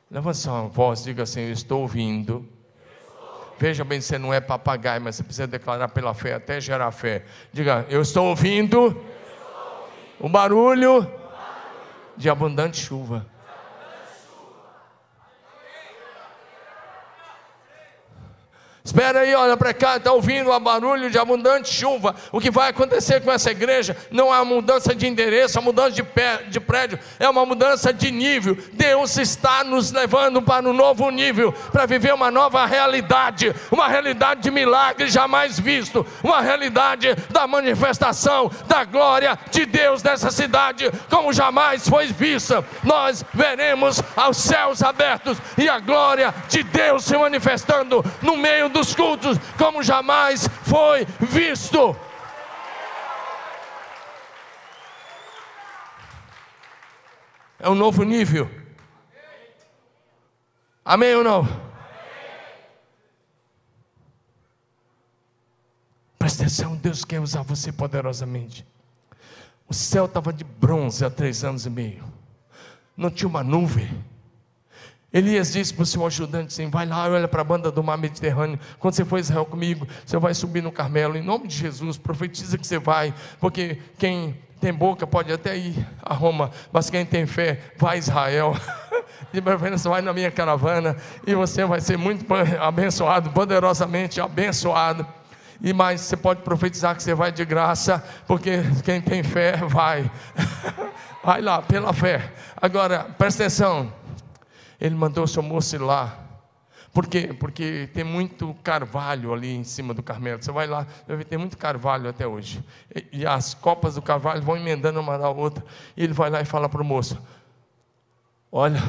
Levanta 0.09 0.33
sua 0.33 0.63
voz, 0.63 1.03
diga 1.03 1.23
assim: 1.23 1.39
Eu 1.39 1.53
estou 1.53 1.83
ouvindo. 1.83 2.45
Veja 3.62 3.84
bem, 3.84 4.01
você 4.01 4.18
não 4.18 4.34
é 4.34 4.41
papagaio, 4.41 4.99
mas 4.99 5.18
você 5.18 5.24
precisa 5.24 5.45
declarar 5.45 5.88
pela 5.89 6.16
fé 6.16 6.34
até 6.34 6.59
gerar 6.59 6.89
fé. 6.89 7.22
Diga: 7.53 7.86
Eu 7.89 8.01
estou 8.01 8.26
ouvindo, 8.26 8.99
o 10.20 10.28
barulho 10.28 11.07
de 12.18 12.28
abundante 12.28 12.78
chuva. 12.84 13.24
Espera 18.84 19.19
aí, 19.19 19.36
olha 19.36 19.55
para 19.55 19.75
cá, 19.75 19.97
está 19.97 20.11
ouvindo 20.11 20.49
o 20.49 20.59
barulho 20.59 21.11
de 21.11 21.19
abundante 21.19 21.71
chuva. 21.71 22.15
O 22.32 22.39
que 22.39 22.49
vai 22.49 22.71
acontecer 22.71 23.21
com 23.21 23.32
essa 23.32 23.51
igreja 23.51 23.95
não 24.09 24.34
é 24.34 24.38
uma 24.38 24.45
mudança 24.45 24.95
de 24.95 25.05
endereço, 25.05 25.57
é 25.57 25.61
uma 25.61 25.65
mudança 25.65 25.91
de, 25.91 26.01
pé, 26.01 26.38
de 26.47 26.59
prédio, 26.59 26.97
é 27.19 27.29
uma 27.29 27.45
mudança 27.45 27.93
de 27.93 28.09
nível. 28.09 28.57
Deus 28.73 29.17
está 29.17 29.63
nos 29.63 29.91
levando 29.91 30.41
para 30.41 30.67
um 30.67 30.73
novo 30.73 31.11
nível, 31.11 31.53
para 31.71 31.86
viver 31.86 32.11
uma 32.11 32.32
nova 32.32 32.65
realidade, 32.65 33.53
uma 33.69 33.88
realidade 33.88 34.41
de 34.41 34.49
milagre 34.49 35.09
jamais 35.09 35.59
visto, 35.59 36.05
uma 36.23 36.41
realidade 36.41 37.15
da 37.29 37.45
manifestação 37.45 38.49
da 38.67 38.84
glória 38.84 39.38
de 39.51 39.63
Deus 39.63 40.01
nessa 40.01 40.32
cidade, 40.32 40.89
como 41.07 41.32
jamais 41.32 41.88
foi 41.88 42.07
vista. 42.07 42.65
Nós 42.84 43.23
veremos 43.32 44.01
aos 44.15 44.38
céus 44.38 44.82
abertos 44.82 45.38
e 45.55 45.69
a 45.69 45.79
glória 45.79 46.34
de 46.49 46.63
Deus 46.63 47.05
se 47.05 47.15
manifestando 47.15 48.03
no 48.23 48.36
meio 48.36 48.70
dos 48.72 48.95
cultos 48.95 49.38
como 49.57 49.84
jamais 49.84 50.47
foi 50.63 51.05
visto. 51.19 51.95
É 57.59 57.69
um 57.69 57.76
novo 57.76 58.03
nível. 58.03 58.49
Amém 60.84 61.15
ou 61.15 61.24
não? 61.24 61.72
Presta 66.17 66.43
atenção, 66.43 66.76
Deus 66.76 67.05
quer 67.05 67.19
usar 67.19 67.43
você 67.43 67.72
poderosamente. 67.72 68.65
O 69.67 69.74
céu 69.74 70.05
estava 70.05 70.34
de 70.34 70.43
bronze 70.43 71.05
há 71.05 71.09
três 71.09 71.43
anos 71.43 71.65
e 71.65 71.69
meio. 71.69 72.03
Não 72.97 73.09
tinha 73.09 73.28
uma 73.28 73.43
nuvem. 73.43 74.03
Elias 75.14 75.51
disse 75.51 75.74
para 75.74 75.84
o 75.84 75.86
seu 75.86 76.05
ajudante 76.05 76.47
assim: 76.47 76.70
vai 76.70 76.86
lá, 76.86 77.07
olha 77.09 77.28
para 77.28 77.41
a 77.41 77.43
banda 77.43 77.70
do 77.72 77.84
mar 77.84 77.97
Mediterrâneo. 77.97 78.57
Quando 78.80 78.93
você 78.93 79.03
for 79.03 79.20
Israel 79.20 79.45
comigo, 79.45 79.88
você 80.05 80.18
vai 80.18 80.34
subir 80.34 80.64
no 80.64 80.72
Carmelo. 80.72 81.18
Em 81.18 81.22
nome 81.22 81.47
de 81.47 81.55
Jesus, 81.55 81.97
profetiza 81.97 82.57
que 82.57 82.66
você 82.66 82.80
vai, 82.80 83.14
porque 83.39 83.78
quem 83.97 84.38
tem 84.62 84.72
boca 84.72 85.05
pode 85.05 85.34
até 85.34 85.57
ir 85.57 85.76
a 86.01 86.14
Roma, 86.14 86.51
mas 86.72 86.89
quem 86.89 87.05
tem 87.05 87.26
fé 87.26 87.59
vai 87.78 87.95
a 87.95 87.99
Israel. 87.99 88.55
De 89.32 89.41
preferência, 89.41 89.89
vai 89.89 90.01
na 90.01 90.12
minha 90.12 90.30
caravana 90.30 90.97
e 91.26 91.34
você 91.34 91.64
vai 91.64 91.80
ser 91.80 91.97
muito 91.97 92.26
abençoado, 92.59 93.30
poderosamente 93.30 94.20
abençoado. 94.20 95.07
E 95.62 95.72
mais, 95.74 96.01
você 96.01 96.18
pode 96.18 96.41
profetizar 96.41 96.95
que 96.95 97.03
você 97.03 97.14
vai 97.14 97.32
de 97.32 97.45
graça, 97.45 98.03
porque 98.28 98.62
quem 98.84 98.99
tem 98.99 99.24
fé 99.24 99.57
vai. 99.68 100.09
vai 101.24 101.41
lá, 101.41 101.62
pela 101.62 101.93
fé. 101.93 102.34
Agora, 102.59 103.05
presta 103.18 103.43
atenção 103.43 103.93
ele 104.82 104.95
mandou 104.95 105.23
o 105.23 105.27
seu 105.27 105.43
moço 105.43 105.75
ir 105.75 105.79
lá. 105.79 106.17
Por 106.91 107.07
quê? 107.07 107.34
Porque 107.39 107.88
tem 107.93 108.03
muito 108.03 108.53
carvalho 108.63 109.32
ali 109.32 109.55
em 109.55 109.63
cima 109.63 109.93
do 109.93 110.01
Carmelo. 110.01 110.43
Você 110.43 110.51
vai 110.51 110.65
lá, 110.65 110.86
tem 111.29 111.38
muito 111.38 111.55
carvalho 111.57 112.09
até 112.09 112.27
hoje. 112.27 112.61
E, 112.93 113.19
e 113.19 113.25
as 113.25 113.53
copas 113.53 113.95
do 113.95 114.01
carvalho 114.01 114.41
vão 114.41 114.57
emendando 114.57 114.99
uma 114.99 115.17
na 115.19 115.29
outra. 115.29 115.63
E 115.95 116.03
ele 116.03 116.13
vai 116.13 116.32
lá 116.32 116.41
e 116.41 116.45
fala 116.45 116.67
para 116.67 116.82
o 116.82 116.86
moço: 116.86 117.21
Olha, 118.51 118.82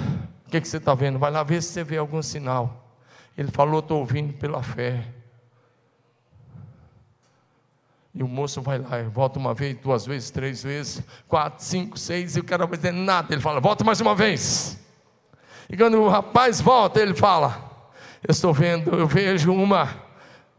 o 0.47 0.51
que, 0.51 0.61
que 0.63 0.67
você 0.67 0.79
está 0.79 0.95
vendo? 0.95 1.19
Vai 1.19 1.31
lá 1.31 1.45
ver 1.45 1.63
se 1.63 1.69
você 1.69 1.85
vê 1.85 1.99
algum 1.99 2.23
sinal. 2.23 2.89
Ele 3.37 3.53
falou: 3.53 3.81
Estou 3.81 4.01
ouvindo 4.01 4.33
pela 4.33 4.63
fé. 4.63 5.07
E 8.15 8.23
o 8.23 8.29
moço 8.29 8.61
vai 8.61 8.79
lá, 8.79 9.03
volta 9.05 9.39
uma 9.39 9.55
vez, 9.55 9.77
duas 9.79 10.05
vezes, 10.05 10.31
três 10.31 10.63
vezes, 10.63 11.03
quatro, 11.29 11.65
cinco, 11.65 11.99
seis, 11.99 12.37
e 12.37 12.41
o 12.41 12.45
cara 12.45 12.67
vai 12.67 12.77
dizer 12.77 12.93
nada. 12.93 13.33
Ele 13.33 13.41
fala: 13.41 13.61
Volta 13.61 13.85
mais 13.85 14.01
uma 14.01 14.15
vez. 14.15 14.82
E 15.69 15.77
quando 15.77 16.01
o 16.01 16.09
rapaz 16.09 16.61
volta, 16.61 17.01
ele 17.01 17.15
fala: 17.15 17.71
Eu 18.27 18.33
estou 18.33 18.53
vendo, 18.53 18.95
eu 18.95 19.07
vejo 19.07 19.53
uma. 19.53 19.89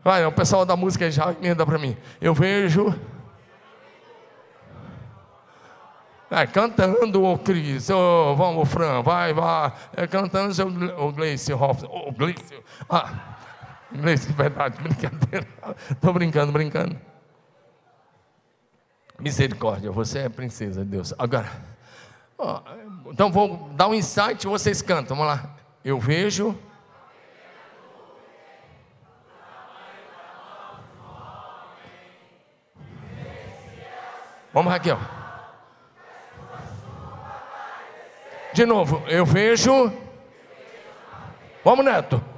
Vai, 0.04 0.26
o 0.26 0.32
pessoal 0.32 0.66
da 0.66 0.76
música 0.76 1.10
já 1.10 1.32
emenda 1.32 1.66
para 1.66 1.78
mim. 1.78 1.96
Eu 2.20 2.34
vejo. 2.34 2.94
É, 6.30 6.48
cantando 6.48 7.24
o 7.24 7.38
Cris, 7.38 7.92
oh, 7.92 8.36
vamos, 8.36 8.68
Fran, 8.68 9.04
vai, 9.04 9.32
vai. 9.34 9.72
É, 9.96 10.08
cantando 10.08 10.52
o 10.98 11.12
Gleice 11.12 11.54
Hoff. 11.54 11.86
O 11.86 12.12
Gleice. 12.12 12.60
Ah, 12.90 13.38
Gleice, 13.92 14.34
verdade, 14.34 14.76
brincadeira. 14.82 15.48
Estou 15.92 16.12
brincando, 16.12 16.52
brincando. 16.52 17.00
Misericórdia, 19.20 19.92
você 19.92 20.20
é 20.20 20.30
princesa 20.30 20.84
de 20.84 20.90
Deus. 20.90 21.14
Agora, 21.20 21.52
então 23.14 23.32
vou 23.32 23.70
dar 23.74 23.88
um 23.88 23.94
insight 23.94 24.44
e 24.44 24.50
vocês 24.50 24.82
cantam. 24.82 25.16
Vamos 25.16 25.32
lá. 25.32 25.56
Eu 25.86 26.00
vejo. 26.00 26.58
Vamos, 34.52 34.74
Raquel. 34.74 34.98
De 38.52 38.66
novo, 38.66 39.04
eu 39.08 39.28
vejo. 39.28 39.94
Vamos, 41.64 41.86
Neto. 41.86 42.33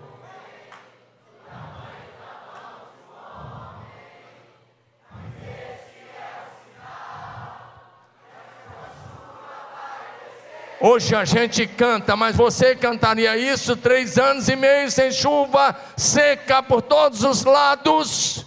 Hoje 10.88 11.16
a 11.16 11.26
gente 11.26 11.66
canta, 11.66 12.16
mas 12.16 12.36
você 12.36 12.76
cantaria 12.76 13.36
isso 13.36 13.76
três 13.76 14.20
anos 14.20 14.48
e 14.48 14.56
meio 14.56 14.92
sem 14.92 15.12
chuva, 15.12 15.76
seca 15.98 16.62
por 16.62 16.80
todos 16.80 17.24
os 17.24 17.44
lados, 17.44 18.46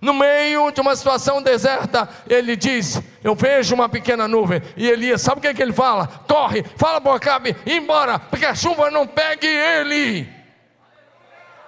no 0.00 0.14
meio 0.14 0.70
de 0.70 0.80
uma 0.80 0.94
situação 0.94 1.42
deserta. 1.42 2.08
Ele 2.28 2.54
diz: 2.54 3.02
Eu 3.24 3.34
vejo 3.34 3.74
uma 3.74 3.88
pequena 3.88 4.28
nuvem. 4.28 4.62
E 4.76 4.88
Elias, 4.88 5.22
sabe 5.22 5.38
o 5.38 5.40
que, 5.40 5.48
é 5.48 5.54
que 5.54 5.60
ele 5.60 5.72
fala? 5.72 6.06
Corre, 6.28 6.64
fala 6.76 7.00
para 7.00 7.16
Acabe, 7.16 7.56
embora, 7.66 8.16
porque 8.16 8.46
a 8.46 8.54
chuva 8.54 8.88
não 8.88 9.04
pegue 9.04 9.48
ele. 9.48 10.28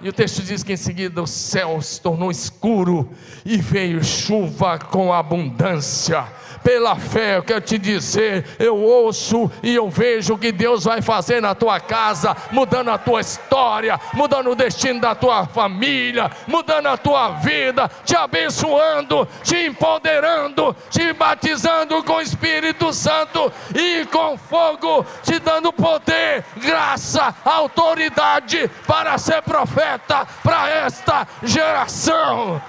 E 0.01 0.09
o 0.09 0.13
texto 0.13 0.43
diz 0.43 0.63
que 0.63 0.75
em 0.75 0.77
seguida 0.77 1.21
o 1.23 1.27
céu 1.27 1.83
se 1.83 2.01
tornou 2.01 2.31
escuro 2.31 3.11
e 3.45 3.57
veio 3.57 4.05
chuva 4.05 4.79
com 4.79 5.13
abundância 5.13 6.25
pela 6.65 6.97
fé, 6.97 7.37
eu 7.37 7.43
quero 7.43 7.61
te 7.61 7.77
dizer, 7.77 8.57
eu 8.59 8.77
ouço 8.77 9.53
e 9.63 9.75
eu 9.75 9.91
vejo 9.91 10.33
o 10.35 10.39
que 10.39 10.51
Deus 10.51 10.85
vai 10.85 11.03
fazer 11.03 11.43
na 11.43 11.55
tua 11.55 11.79
casa, 11.79 12.35
mudando 12.51 12.91
a 12.91 12.97
tua 12.97 13.21
história, 13.21 14.01
mudando 14.15 14.51
o 14.51 14.55
destino 14.57 14.99
da 14.99 15.15
tua 15.15 15.47
família, 15.47 16.31
mudando 16.47 16.87
a 16.87 16.97
tua 16.97 17.33
vida, 17.33 17.91
te 18.03 18.17
abençoando, 18.17 19.29
te 19.43 19.67
empoderando, 19.67 20.75
te 20.89 21.13
batizando 21.13 22.03
com 22.03 22.15
o 22.15 22.23
Espírito 22.23 22.95
Santo 22.95 23.53
e 23.75 24.07
com 24.07 24.39
fogo, 24.39 25.05
te 25.23 25.39
dando 25.39 25.71
poder, 25.71 26.43
graça, 26.57 27.35
autoridade 27.45 28.71
para 28.87 29.19
ser 29.19 29.43
profeta 29.43 30.27
para 30.43 30.71
esta 30.71 31.29
geração. 31.43 32.61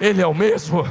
Ele 0.00 0.22
é 0.22 0.26
o 0.26 0.34
mesmo. 0.34 0.84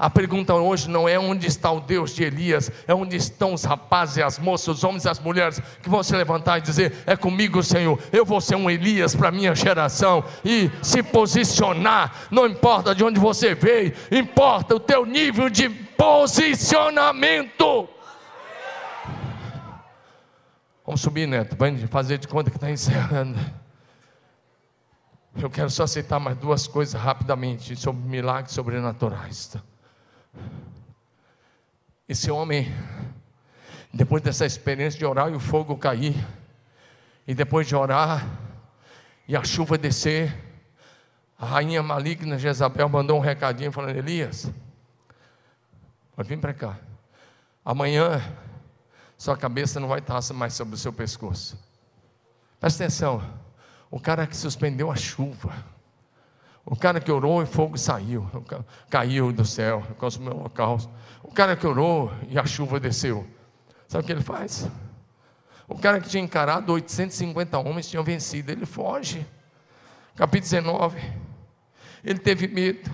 A 0.00 0.08
pergunta 0.08 0.54
hoje 0.54 0.88
não 0.88 1.06
é 1.06 1.18
onde 1.18 1.46
está 1.46 1.70
o 1.70 1.78
Deus 1.78 2.14
de 2.14 2.24
Elias, 2.24 2.72
é 2.88 2.94
onde 2.94 3.16
estão 3.16 3.52
os 3.52 3.64
rapazes 3.64 4.16
e 4.16 4.22
as 4.22 4.38
moças, 4.38 4.78
os 4.78 4.84
homens 4.84 5.04
e 5.04 5.10
as 5.10 5.20
mulheres 5.20 5.60
que 5.82 5.90
vão 5.90 6.02
se 6.02 6.16
levantar 6.16 6.56
e 6.56 6.62
dizer: 6.62 6.94
É 7.04 7.14
comigo, 7.16 7.62
Senhor, 7.62 7.98
eu 8.10 8.24
vou 8.24 8.40
ser 8.40 8.54
um 8.54 8.70
Elias 8.70 9.14
para 9.14 9.28
a 9.28 9.32
minha 9.32 9.54
geração 9.54 10.24
e 10.42 10.70
se 10.82 11.02
posicionar. 11.02 12.28
Não 12.30 12.46
importa 12.46 12.94
de 12.94 13.04
onde 13.04 13.20
você 13.20 13.54
veio, 13.54 13.92
importa 14.10 14.76
o 14.76 14.80
teu 14.80 15.04
nível 15.04 15.50
de 15.50 15.68
posicionamento. 15.68 17.86
Vamos 20.86 21.02
subir, 21.02 21.28
Neto, 21.28 21.56
vai 21.56 21.76
fazer 21.88 22.16
de 22.16 22.26
conta 22.26 22.50
que 22.50 22.56
está 22.56 22.70
encerrando. 22.70 23.38
Eu 25.36 25.48
quero 25.48 25.70
só 25.70 25.86
citar 25.86 26.18
mais 26.18 26.36
duas 26.36 26.66
coisas 26.66 27.00
rapidamente 27.00 27.76
sobre 27.76 28.02
milagres 28.08 28.52
sobrenaturais. 28.52 29.56
Esse 32.08 32.30
homem, 32.30 32.72
depois 33.92 34.22
dessa 34.22 34.44
experiência 34.44 34.98
de 34.98 35.06
orar 35.06 35.30
e 35.30 35.34
o 35.34 35.40
fogo 35.40 35.76
cair, 35.76 36.16
e 37.26 37.34
depois 37.34 37.66
de 37.68 37.76
orar 37.76 38.26
e 39.28 39.36
a 39.36 39.44
chuva 39.44 39.78
descer, 39.78 40.36
a 41.38 41.46
rainha 41.46 41.82
maligna 41.82 42.36
Jezabel 42.36 42.88
mandou 42.88 43.16
um 43.16 43.20
recadinho 43.20 43.70
falando: 43.70 43.96
Elias, 43.96 44.50
pode 46.16 46.28
vir 46.28 46.38
para 46.38 46.52
cá. 46.52 46.76
Amanhã 47.64 48.20
sua 49.16 49.36
cabeça 49.36 49.78
não 49.78 49.86
vai 49.86 50.00
estar 50.00 50.20
mais 50.34 50.54
sobre 50.54 50.74
o 50.74 50.78
seu 50.78 50.92
pescoço. 50.92 51.56
Presta 52.58 52.82
atenção. 52.82 53.22
O 53.90 53.98
cara 53.98 54.26
que 54.26 54.36
suspendeu 54.36 54.90
a 54.90 54.96
chuva. 54.96 55.52
O 56.64 56.76
cara 56.76 57.00
que 57.00 57.10
orou 57.10 57.42
e 57.42 57.46
fogo 57.46 57.76
saiu, 57.76 58.30
caiu 58.88 59.32
do 59.32 59.44
céu, 59.44 59.82
consumiu 59.98 60.32
o 60.32 60.42
local. 60.42 60.78
O 61.22 61.32
cara 61.32 61.56
que 61.56 61.66
orou 61.66 62.12
e 62.28 62.38
a 62.38 62.46
chuva 62.46 62.78
desceu. 62.78 63.26
Sabe 63.88 64.04
o 64.04 64.06
que 64.06 64.12
ele 64.12 64.22
faz? 64.22 64.68
O 65.66 65.76
cara 65.76 66.00
que 66.00 66.08
tinha 66.08 66.22
encarado 66.22 66.72
850 66.72 67.58
homens 67.58 67.88
tinha 67.88 68.02
vencido, 68.02 68.52
ele 68.52 68.66
foge. 68.66 69.26
Capítulo 70.14 70.50
19. 70.50 71.00
Ele 72.04 72.18
teve 72.18 72.46
medo. 72.46 72.90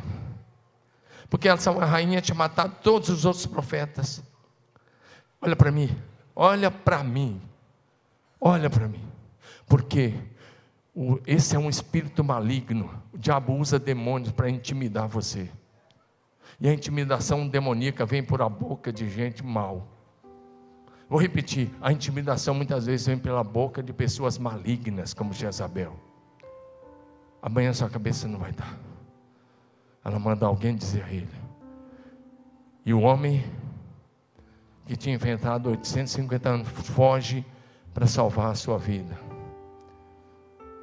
Porque 1.29 1.49
essa 1.49 1.71
rainha 1.73 2.21
tinha 2.21 2.35
matado 2.35 2.77
todos 2.83 3.09
os 3.09 3.25
outros 3.25 3.47
profetas. 3.47 4.23
Olha 5.41 5.57
para 5.57 5.71
mim, 5.71 5.95
olha 6.35 6.71
para 6.71 7.03
mim, 7.05 7.43
olha 8.41 8.71
para 8.71 8.89
mim. 8.89 9.05
Porque 9.67 10.15
esse 11.27 11.55
é 11.55 11.59
um 11.59 11.69
espírito 11.69 12.25
maligno. 12.25 12.91
O 13.13 13.19
diabo 13.19 13.55
usa 13.55 13.79
demônios 13.79 14.33
para 14.33 14.49
intimidar 14.49 15.07
você. 15.07 15.51
E 16.59 16.69
a 16.69 16.73
intimidação 16.73 17.47
demoníaca 17.47 18.07
vem 18.07 18.23
por 18.23 18.41
a 18.41 18.49
boca 18.49 18.91
de 18.91 19.09
gente 19.11 19.45
mal. 19.45 19.87
Vou 21.09 21.21
repetir: 21.21 21.71
a 21.83 21.93
intimidação 21.93 22.55
muitas 22.55 22.87
vezes 22.87 23.07
vem 23.07 23.19
pela 23.19 23.45
boca 23.45 23.83
de 23.83 23.93
pessoas 23.93 24.39
malignas, 24.39 25.13
como 25.13 25.35
Jezabel. 25.35 25.95
Amanhã 27.43 27.75
sua 27.75 27.91
cabeça 27.91 28.27
não 28.27 28.39
vai 28.39 28.53
dar. 28.53 28.79
Ela 30.03 30.19
manda 30.19 30.47
alguém 30.47 30.75
dizer 30.75 31.05
a 31.05 31.13
ele. 31.13 31.29
E 32.87 32.95
o 32.95 33.01
homem 33.01 33.45
que 34.87 34.97
tinha 34.97 35.15
inventado 35.15 35.69
850 35.69 36.49
anos 36.49 36.69
foge 36.69 37.45
para 37.93 38.07
salvar 38.07 38.51
a 38.51 38.55
sua 38.55 38.79
vida. 38.79 39.26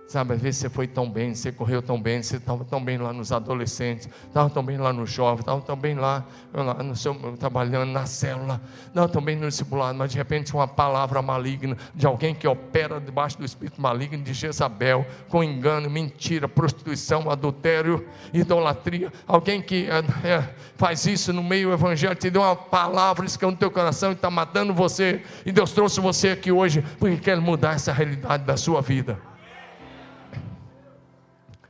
Sabe, 0.05 0.33
às 0.33 0.41
vezes 0.41 0.59
você 0.59 0.69
foi 0.69 0.85
tão 0.85 1.09
bem, 1.09 1.33
você 1.33 1.51
correu 1.51 1.81
tão 1.81 1.99
bem, 1.99 2.21
você 2.21 2.35
estava 2.35 2.63
tão 2.65 2.83
bem 2.83 2.97
lá 2.97 3.13
nos 3.13 3.31
adolescentes, 3.31 4.07
estava 4.27 4.49
tão 4.49 4.63
bem 4.63 4.77
lá 4.77 4.91
no 4.91 5.05
jovem, 5.05 5.39
estava 5.39 5.61
tão 5.61 5.75
bem 5.75 5.95
lá, 5.95 6.25
lá 6.53 6.83
no 6.83 6.95
seu, 6.95 7.15
trabalhando 7.37 7.89
na 7.89 8.05
célula, 8.05 8.61
estava 8.85 9.07
tão 9.07 9.21
bem 9.21 9.37
no 9.37 9.47
discipulado, 9.47 9.97
mas 9.97 10.11
de 10.11 10.17
repente 10.17 10.53
uma 10.53 10.67
palavra 10.67 11.21
maligna 11.21 11.77
de 11.95 12.05
alguém 12.05 12.35
que 12.35 12.47
opera 12.47 12.99
debaixo 12.99 13.37
do 13.37 13.45
espírito 13.45 13.81
maligno 13.81 14.21
de 14.21 14.33
Jezabel, 14.33 15.05
com 15.29 15.43
engano, 15.43 15.89
mentira, 15.89 16.47
prostituição, 16.47 17.31
adultério, 17.31 18.05
idolatria, 18.33 19.11
alguém 19.25 19.61
que 19.61 19.87
é, 19.89 20.27
é, 20.27 20.49
faz 20.75 21.07
isso 21.07 21.31
no 21.31 21.41
meio 21.41 21.69
do 21.69 21.73
evangelho, 21.73 22.13
te 22.13 22.29
deu 22.29 22.41
uma 22.41 22.55
palavra, 22.55 23.25
isso 23.25 23.39
que 23.39 23.45
no 23.45 23.55
teu 23.55 23.71
coração 23.71 24.11
e 24.11 24.13
está 24.13 24.29
matando 24.29 24.73
você, 24.73 25.23
e 25.45 25.51
Deus 25.51 25.71
trouxe 25.71 25.99
você 26.01 26.29
aqui 26.29 26.51
hoje, 26.51 26.83
porque 26.99 27.17
quer 27.17 27.39
mudar 27.39 27.75
essa 27.75 27.93
realidade 27.93 28.43
da 28.43 28.57
sua 28.57 28.81
vida. 28.81 29.32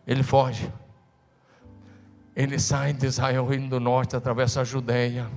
Ele 0.06 0.24
foge. 0.24 0.72
Ele 2.36 2.60
sai 2.60 2.94
de 2.94 3.06
Israel, 3.06 3.46
Reino 3.46 3.70
do 3.70 3.80
Norte, 3.80 4.16
atravessa 4.16 4.62
a 4.62 4.64
Judéia. 4.64 5.30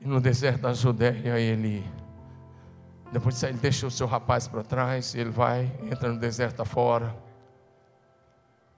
E 0.00 0.06
no 0.06 0.20
deserto 0.20 0.62
da 0.62 0.72
Judéia, 0.72 1.38
ele. 1.38 1.84
Depois 3.12 3.34
disso, 3.34 3.46
ele 3.46 3.58
deixa 3.58 3.86
o 3.86 3.90
seu 3.90 4.06
rapaz 4.06 4.46
para 4.46 4.62
trás, 4.62 5.14
ele 5.14 5.30
vai, 5.30 5.70
entra 5.82 6.12
no 6.12 6.18
deserto 6.18 6.60
afora. 6.60 7.14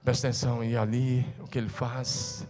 Presta 0.03 0.27
atenção, 0.27 0.63
e 0.63 0.77
ali, 0.77 1.25
o 1.39 1.47
que 1.47 1.57
ele 1.57 1.69
faz? 1.69 2.47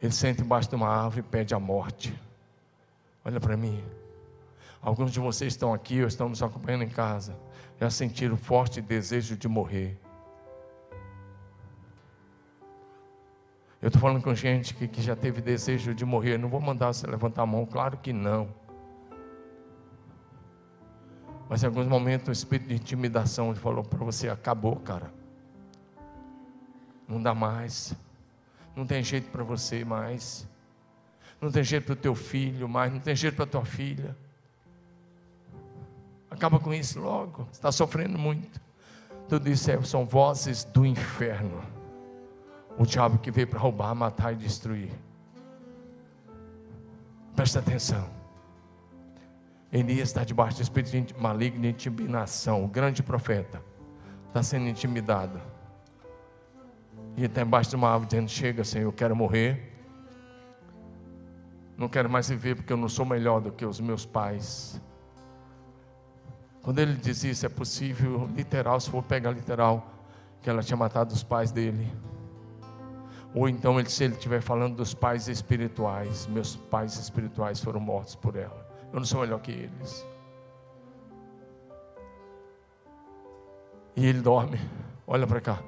Ele 0.00 0.12
senta 0.12 0.42
embaixo 0.42 0.68
de 0.68 0.76
uma 0.76 0.88
árvore 0.88 1.20
e 1.20 1.22
pede 1.22 1.54
a 1.54 1.60
morte. 1.60 2.18
Olha 3.24 3.40
para 3.40 3.56
mim. 3.56 3.84
Alguns 4.80 5.10
de 5.10 5.20
vocês 5.20 5.52
estão 5.52 5.74
aqui 5.74 6.00
ou 6.00 6.08
estão 6.08 6.28
nos 6.28 6.42
acompanhando 6.42 6.84
em 6.84 6.88
casa, 6.88 7.36
já 7.80 7.90
sentiram 7.90 8.36
forte 8.36 8.80
desejo 8.80 9.36
de 9.36 9.48
morrer. 9.48 9.98
Eu 13.80 13.88
estou 13.88 14.02
falando 14.02 14.22
com 14.22 14.34
gente 14.34 14.74
que, 14.74 14.88
que 14.88 15.00
já 15.00 15.14
teve 15.14 15.40
desejo 15.40 15.94
de 15.94 16.04
morrer. 16.04 16.36
Não 16.36 16.48
vou 16.48 16.60
mandar 16.60 16.92
você 16.92 17.06
levantar 17.06 17.42
a 17.42 17.46
mão, 17.46 17.64
claro 17.64 17.96
que 17.96 18.12
não. 18.12 18.48
Mas 21.48 21.62
em 21.62 21.66
alguns 21.66 21.86
momentos 21.86 22.28
o 22.28 22.32
espírito 22.32 22.68
de 22.68 22.74
intimidação 22.74 23.54
falou 23.54 23.84
para 23.84 24.04
você: 24.04 24.28
acabou, 24.28 24.76
cara. 24.76 25.12
Não 27.06 27.22
dá 27.22 27.32
mais. 27.34 27.94
Não 28.74 28.84
tem 28.84 29.02
jeito 29.02 29.30
para 29.30 29.44
você 29.44 29.84
mais. 29.84 30.46
Não 31.40 31.50
tem 31.50 31.62
jeito 31.62 31.84
para 31.84 31.92
o 31.92 31.96
teu 31.96 32.16
filho 32.16 32.68
mais. 32.68 32.92
Não 32.92 33.00
tem 33.00 33.14
jeito 33.14 33.36
para 33.36 33.44
a 33.44 33.48
tua 33.48 33.64
filha. 33.64 34.16
Acaba 36.28 36.58
com 36.58 36.74
isso 36.74 37.00
logo. 37.00 37.46
Está 37.52 37.70
sofrendo 37.70 38.18
muito. 38.18 38.60
Tudo 39.28 39.48
isso 39.48 39.70
é, 39.70 39.80
são 39.82 40.04
vozes 40.04 40.64
do 40.64 40.84
inferno 40.84 41.77
o 42.78 42.86
diabo 42.86 43.18
que 43.18 43.30
veio 43.30 43.46
para 43.46 43.58
roubar, 43.58 43.94
matar 43.94 44.32
e 44.32 44.36
destruir. 44.36 44.90
Presta 47.34 47.58
atenção. 47.58 48.08
Elias 49.72 50.08
está 50.08 50.24
debaixo 50.24 50.58
do 50.58 50.62
espírito 50.62 51.20
maligno 51.20 51.60
de 51.60 51.68
intimidação. 51.68 52.64
O 52.64 52.68
grande 52.68 53.02
profeta 53.02 53.60
está 54.28 54.42
sendo 54.42 54.68
intimidado. 54.68 55.40
E 57.16 57.24
está 57.24 57.42
embaixo 57.42 57.70
de 57.70 57.76
uma 57.76 57.88
árvore 57.88 58.10
dizendo: 58.10 58.30
Chega, 58.30 58.64
Senhor, 58.64 58.84
eu 58.84 58.92
quero 58.92 59.14
morrer. 59.14 59.74
Não 61.76 61.88
quero 61.88 62.08
mais 62.08 62.28
viver 62.28 62.56
porque 62.56 62.72
eu 62.72 62.76
não 62.76 62.88
sou 62.88 63.04
melhor 63.04 63.40
do 63.40 63.52
que 63.52 63.64
os 63.64 63.80
meus 63.80 64.06
pais. 64.06 64.80
Quando 66.62 66.78
ele 66.78 66.94
diz 66.94 67.22
isso, 67.24 67.44
é 67.46 67.48
possível, 67.48 68.28
literal, 68.34 68.80
se 68.80 68.90
for 68.90 69.02
pegar 69.02 69.30
literal, 69.30 69.86
que 70.42 70.50
ela 70.50 70.62
tinha 70.62 70.76
matado 70.76 71.12
os 71.12 71.22
pais 71.22 71.50
dele. 71.50 71.90
Ou 73.34 73.48
então, 73.48 73.84
se 73.84 74.04
ele 74.04 74.14
estiver 74.14 74.40
falando 74.40 74.76
dos 74.76 74.94
pais 74.94 75.28
espirituais, 75.28 76.26
meus 76.26 76.56
pais 76.56 76.96
espirituais 76.96 77.60
foram 77.60 77.80
mortos 77.80 78.14
por 78.14 78.36
ela. 78.36 78.66
Eu 78.92 78.98
não 78.98 79.06
sou 79.06 79.20
melhor 79.20 79.40
que 79.40 79.50
eles. 79.50 80.06
E 83.94 84.06
ele 84.06 84.20
dorme. 84.20 84.58
Olha 85.06 85.26
para 85.26 85.40
cá. 85.40 85.58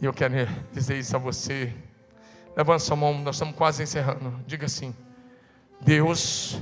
E 0.00 0.04
eu 0.04 0.12
quero 0.12 0.34
dizer 0.72 0.98
isso 0.98 1.14
a 1.16 1.18
você. 1.18 1.72
Levanta 2.56 2.80
sua 2.80 2.96
mão, 2.96 3.18
nós 3.20 3.36
estamos 3.36 3.54
quase 3.54 3.82
encerrando. 3.82 4.34
Diga 4.46 4.66
assim: 4.66 4.94
Deus, 5.80 6.60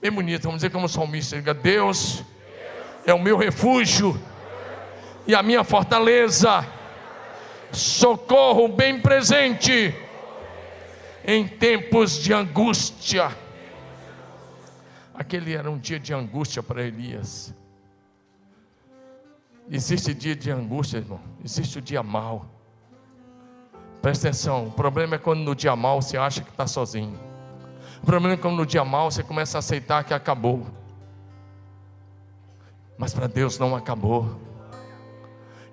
bem 0.00 0.10
bonito, 0.10 0.44
vamos 0.44 0.58
dizer 0.58 0.70
como 0.70 0.88
salmista: 0.88 1.36
diga, 1.36 1.52
Deus 1.52 2.24
é 3.04 3.12
o 3.12 3.18
meu 3.18 3.36
refúgio 3.36 4.18
e 5.26 5.34
a 5.34 5.42
minha 5.42 5.64
fortaleza, 5.64 6.64
socorro 7.72 8.68
bem 8.68 9.00
presente 9.00 9.94
em 11.24 11.46
tempos 11.46 12.18
de 12.18 12.32
angústia. 12.32 13.36
Aquele 15.14 15.54
era 15.54 15.70
um 15.70 15.78
dia 15.78 15.98
de 15.98 16.12
angústia 16.12 16.62
para 16.62 16.82
Elias. 16.82 17.54
Existe 19.68 20.14
dia 20.14 20.36
de 20.36 20.50
angústia, 20.50 20.98
irmão. 20.98 21.20
Existe 21.44 21.78
o 21.78 21.82
dia 21.82 22.02
mal. 22.02 22.46
Presta 24.00 24.28
atenção. 24.28 24.68
O 24.68 24.70
problema 24.70 25.16
é 25.16 25.18
quando 25.18 25.40
no 25.40 25.54
dia 25.54 25.74
mal 25.74 26.00
você 26.00 26.16
acha 26.16 26.40
que 26.42 26.50
está 26.50 26.66
sozinho. 26.66 27.18
O 28.02 28.06
problema 28.06 28.34
é 28.34 28.36
quando 28.36 28.56
no 28.56 28.66
dia 28.66 28.84
mal 28.84 29.10
você 29.10 29.22
começa 29.22 29.58
a 29.58 29.60
aceitar 29.60 30.04
que 30.04 30.14
acabou. 30.14 30.66
Mas 32.96 33.12
para 33.12 33.26
Deus 33.26 33.58
não 33.58 33.74
acabou. 33.74 34.45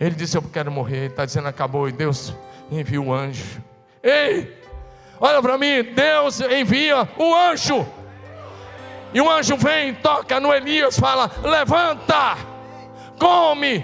Ele 0.04 0.16
disse: 0.16 0.38
Eu 0.38 0.41
quero 0.41 0.70
morrer. 0.70 1.12
Está 1.12 1.26
dizendo: 1.26 1.47
Acabou. 1.47 1.88
E 1.88 1.91
Deus 1.91 2.34
envia 2.70 3.01
o 3.01 3.14
anjo. 3.14 3.62
Ei, 4.01 4.62
olha 5.20 5.41
para 5.41 5.58
mim. 5.58 5.84
Deus 5.84 6.41
envia 6.41 7.08
o 7.18 7.34
anjo. 7.34 7.88
E 9.14 9.22
o 9.22 9.30
anjo 9.30 9.56
vem, 9.56 9.93
toca 9.93 10.39
no 10.39 10.54
Elias, 10.54 10.99
fala: 10.99 11.32
Levanta 11.43 12.36
come. 13.18 13.82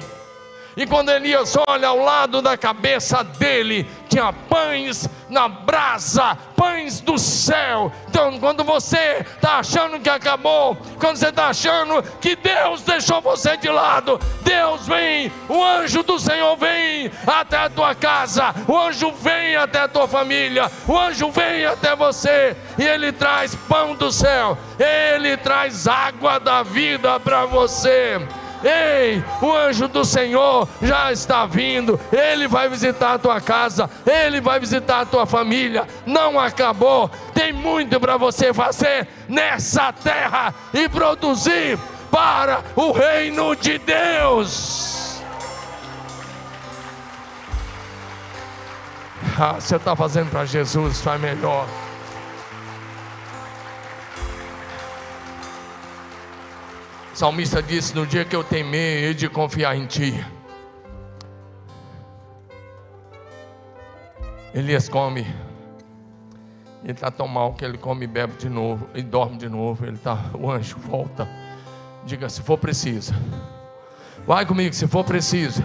E 0.79 0.87
quando 0.87 1.09
Elias 1.09 1.57
olha 1.67 1.89
ao 1.89 1.97
lado 1.97 2.41
da 2.41 2.55
cabeça 2.55 3.21
dele, 3.21 3.85
tinha 4.07 4.31
pães 4.31 5.09
na 5.29 5.49
brasa, 5.49 6.37
pães 6.55 7.01
do 7.01 7.17
céu. 7.17 7.91
Então, 8.07 8.39
quando 8.39 8.63
você 8.63 9.25
está 9.35 9.59
achando 9.59 9.99
que 9.99 10.09
acabou, 10.09 10.77
quando 10.97 11.17
você 11.17 11.27
está 11.27 11.47
achando 11.47 12.01
que 12.21 12.33
Deus 12.33 12.81
deixou 12.83 13.19
você 13.19 13.57
de 13.57 13.67
lado, 13.67 14.17
Deus 14.41 14.87
vem, 14.87 15.29
o 15.49 15.61
anjo 15.61 16.01
do 16.01 16.17
Senhor 16.17 16.55
vem 16.55 17.11
até 17.27 17.57
a 17.57 17.69
tua 17.69 17.93
casa, 17.93 18.55
o 18.65 18.77
anjo 18.77 19.11
vem 19.11 19.57
até 19.57 19.81
a 19.81 19.87
tua 19.89 20.07
família, 20.07 20.71
o 20.87 20.97
anjo 20.97 21.29
vem 21.29 21.65
até 21.65 21.93
você 21.93 22.55
e 22.77 22.83
ele 22.85 23.11
traz 23.11 23.53
pão 23.53 23.95
do 23.95 24.13
céu, 24.13 24.57
ele 24.79 25.35
traz 25.35 25.89
água 25.89 26.39
da 26.39 26.63
vida 26.63 27.19
para 27.19 27.45
você. 27.45 28.17
Ei, 28.63 29.23
o 29.41 29.53
anjo 29.53 29.87
do 29.87 30.03
Senhor 30.03 30.67
já 30.81 31.11
está 31.11 31.45
vindo, 31.45 31.99
ele 32.11 32.47
vai 32.47 32.67
visitar 32.67 33.13
a 33.13 33.19
tua 33.19 33.39
casa, 33.39 33.89
ele 34.05 34.41
vai 34.41 34.59
visitar 34.59 35.01
a 35.01 35.05
tua 35.05 35.25
família. 35.25 35.87
Não 36.05 36.39
acabou, 36.39 37.09
tem 37.33 37.53
muito 37.53 37.99
para 37.99 38.17
você 38.17 38.53
fazer 38.53 39.07
nessa 39.27 39.93
terra 39.93 40.53
e 40.73 40.89
produzir 40.89 41.79
para 42.11 42.63
o 42.75 42.91
reino 42.91 43.55
de 43.55 43.77
Deus. 43.77 45.21
Ah, 49.39 49.53
você 49.53 49.77
está 49.77 49.95
fazendo 49.95 50.29
para 50.29 50.43
Jesus, 50.43 50.99
faz 50.99 51.21
melhor. 51.21 51.65
Salmista 57.19 57.61
disse: 57.61 57.93
No 57.93 58.07
dia 58.07 58.23
que 58.23 58.33
eu 58.33 58.45
temer, 58.45 59.11
e 59.11 59.13
de 59.13 59.27
confiar 59.27 59.75
em 59.75 59.85
ti. 59.85 60.25
Elias 64.53 64.87
come. 64.87 65.27
Ele 66.81 66.93
está 66.93 67.11
tão 67.11 67.27
mal 67.27 67.53
que 67.53 67.65
ele 67.65 67.77
come 67.77 68.05
e 68.05 68.07
bebe 68.07 68.37
de 68.37 68.47
novo. 68.47 68.87
E 68.95 69.01
dorme 69.01 69.35
de 69.35 69.49
novo. 69.49 69.85
Ele 69.85 69.97
tá, 69.97 70.17
o 70.33 70.49
anjo 70.49 70.77
volta. 70.79 71.27
Diga 72.05 72.29
se 72.29 72.41
for 72.41 72.57
preciso. 72.57 73.13
Vai 74.25 74.45
comigo, 74.45 74.73
se 74.73 74.87
for 74.87 75.03
preciso. 75.03 75.61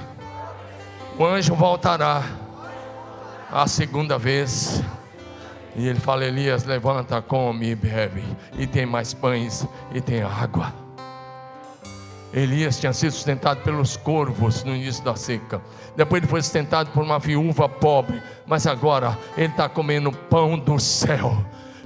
O 1.16 1.24
anjo 1.24 1.54
voltará 1.54 2.24
a 3.48 3.68
segunda 3.68 4.18
vez. 4.18 4.82
E 5.76 5.86
ele 5.86 6.00
fala: 6.00 6.24
Elias, 6.24 6.64
levanta, 6.64 7.22
come 7.22 7.70
e 7.70 7.74
bebe. 7.76 8.24
E 8.58 8.66
tem 8.66 8.84
mais 8.84 9.14
pães 9.14 9.64
e 9.92 10.00
tem 10.00 10.20
água. 10.20 10.83
Elias 12.34 12.80
tinha 12.80 12.92
sido 12.92 13.12
sustentado 13.12 13.62
pelos 13.62 13.96
corvos 13.96 14.64
no 14.64 14.74
início 14.74 15.04
da 15.04 15.14
seca. 15.14 15.62
Depois 15.96 16.20
ele 16.20 16.28
foi 16.28 16.42
sustentado 16.42 16.90
por 16.90 17.04
uma 17.04 17.20
viúva 17.20 17.68
pobre. 17.68 18.20
Mas 18.44 18.66
agora 18.66 19.16
ele 19.36 19.46
está 19.46 19.68
comendo 19.68 20.10
pão 20.10 20.58
do 20.58 20.78
céu. 20.80 21.36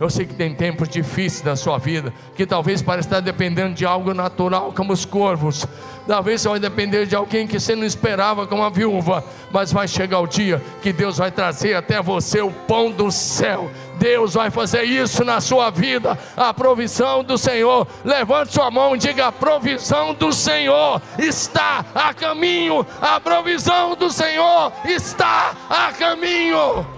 Eu 0.00 0.08
sei 0.08 0.26
que 0.26 0.34
tem 0.34 0.54
tempos 0.54 0.88
difíceis 0.88 1.42
na 1.42 1.56
sua 1.56 1.76
vida, 1.76 2.12
que 2.36 2.46
talvez 2.46 2.80
pareça 2.80 3.08
estar 3.08 3.20
dependendo 3.20 3.74
de 3.74 3.84
algo 3.84 4.14
natural, 4.14 4.72
como 4.74 4.92
os 4.92 5.04
corvos. 5.04 5.66
Talvez 6.06 6.40
você 6.40 6.48
vai 6.48 6.60
depender 6.60 7.04
de 7.04 7.16
alguém 7.16 7.48
que 7.48 7.58
você 7.58 7.74
não 7.74 7.84
esperava, 7.84 8.46
como 8.46 8.62
a 8.62 8.70
viúva. 8.70 9.24
Mas 9.50 9.72
vai 9.72 9.88
chegar 9.88 10.20
o 10.20 10.26
dia 10.26 10.62
que 10.82 10.92
Deus 10.92 11.18
vai 11.18 11.32
trazer 11.32 11.74
até 11.74 12.00
você 12.00 12.40
o 12.40 12.50
pão 12.50 12.92
do 12.92 13.10
céu. 13.10 13.68
Deus 13.98 14.34
vai 14.34 14.50
fazer 14.50 14.84
isso 14.84 15.24
na 15.24 15.40
sua 15.40 15.70
vida, 15.70 16.16
a 16.36 16.54
provisão 16.54 17.24
do 17.24 17.36
Senhor. 17.36 17.86
Levante 18.04 18.54
sua 18.54 18.70
mão 18.70 18.94
e 18.94 18.98
diga: 18.98 19.26
a 19.26 19.32
provisão 19.32 20.14
do 20.14 20.32
Senhor 20.32 21.02
está 21.18 21.84
a 21.92 22.14
caminho. 22.14 22.86
A 23.00 23.18
provisão 23.18 23.96
do 23.96 24.10
Senhor 24.10 24.72
está 24.86 25.52
a 25.68 25.92
caminho. 25.92 26.97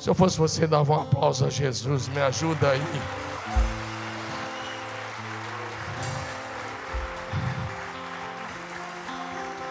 Se 0.00 0.08
eu 0.08 0.14
fosse 0.14 0.38
você, 0.38 0.66
dava 0.66 0.94
um 0.94 1.02
aplauso 1.02 1.44
a 1.44 1.50
Jesus, 1.50 2.08
me 2.08 2.22
ajuda 2.22 2.70
aí. 2.70 2.82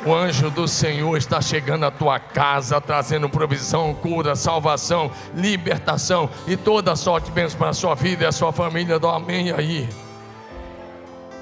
O 0.06 0.14
anjo 0.14 0.52
do 0.52 0.68
Senhor 0.68 1.18
está 1.18 1.42
chegando 1.42 1.84
à 1.84 1.90
tua 1.90 2.20
casa, 2.20 2.80
trazendo 2.80 3.28
provisão, 3.28 3.92
cura, 3.96 4.36
salvação, 4.36 5.12
libertação 5.36 6.30
e 6.48 6.56
toda 6.56 6.96
sorte 6.96 7.26
de 7.26 7.32
bênçãos 7.32 7.56
para 7.56 7.70
a 7.70 7.74
sua 7.74 7.96
vida 7.96 8.24
e 8.24 8.28
a 8.28 8.32
sua 8.32 8.54
família. 8.54 9.00
Do 9.00 9.10
amém 9.10 9.52
aí. 9.52 9.90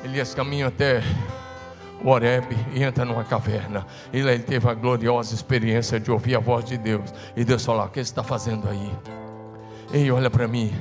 Elias 0.02 0.34
caminha 0.34 0.68
até 0.68 1.04
o 2.04 2.10
Horeb 2.10 2.56
e 2.74 2.84
entra 2.84 3.06
numa 3.06 3.24
caverna. 3.24 3.86
E 4.14 4.22
lá 4.22 4.32
ele 4.32 4.44
teve 4.44 4.68
a 4.70 4.74
gloriosa 4.74 5.34
experiência 5.34 6.00
de 6.00 6.12
ouvir 6.12 6.36
a 6.36 6.40
voz 6.40 6.66
de 6.66 6.78
Deus. 6.78 7.14
E 7.36 7.44
Deus 7.44 7.66
falou: 7.66 7.86
O 7.86 7.90
que 7.90 7.96
você 7.96 8.02
está 8.02 8.24
fazendo 8.24 8.68
aí? 8.70 8.92
Ei, 9.92 10.12
olha 10.12 10.30
para 10.30 10.48
mim. 10.48 10.74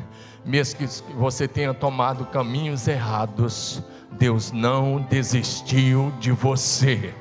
Mesmo 0.45 0.79
que 0.79 0.87
você 1.15 1.49
tenha 1.49 1.75
tomado 1.75 2.27
caminhos 2.27 2.87
errados, 2.87 3.83
Deus 4.13 4.53
não 4.53 5.01
desistiu 5.01 6.13
de 6.21 6.31
você. 6.31 7.13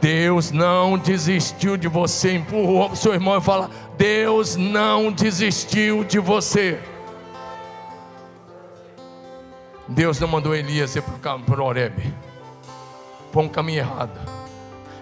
Deus 0.00 0.50
não 0.50 0.98
desistiu 0.98 1.76
de 1.76 1.86
você. 1.86 2.34
Empurra 2.34 2.92
o 2.92 2.96
seu 2.96 3.14
irmão 3.14 3.38
e 3.38 3.40
fala: 3.40 3.70
Deus 3.96 4.56
não 4.56 5.12
desistiu 5.12 6.02
de 6.04 6.18
você. 6.18 6.80
Deus 9.86 10.18
não 10.18 10.26
mandou 10.26 10.54
Elias 10.54 10.96
ir 10.96 11.02
para 11.02 11.60
o 11.60 11.64
Horeb 11.64 12.12
foi 13.34 13.42
um 13.42 13.48
caminho 13.48 13.80
errado. 13.80 14.16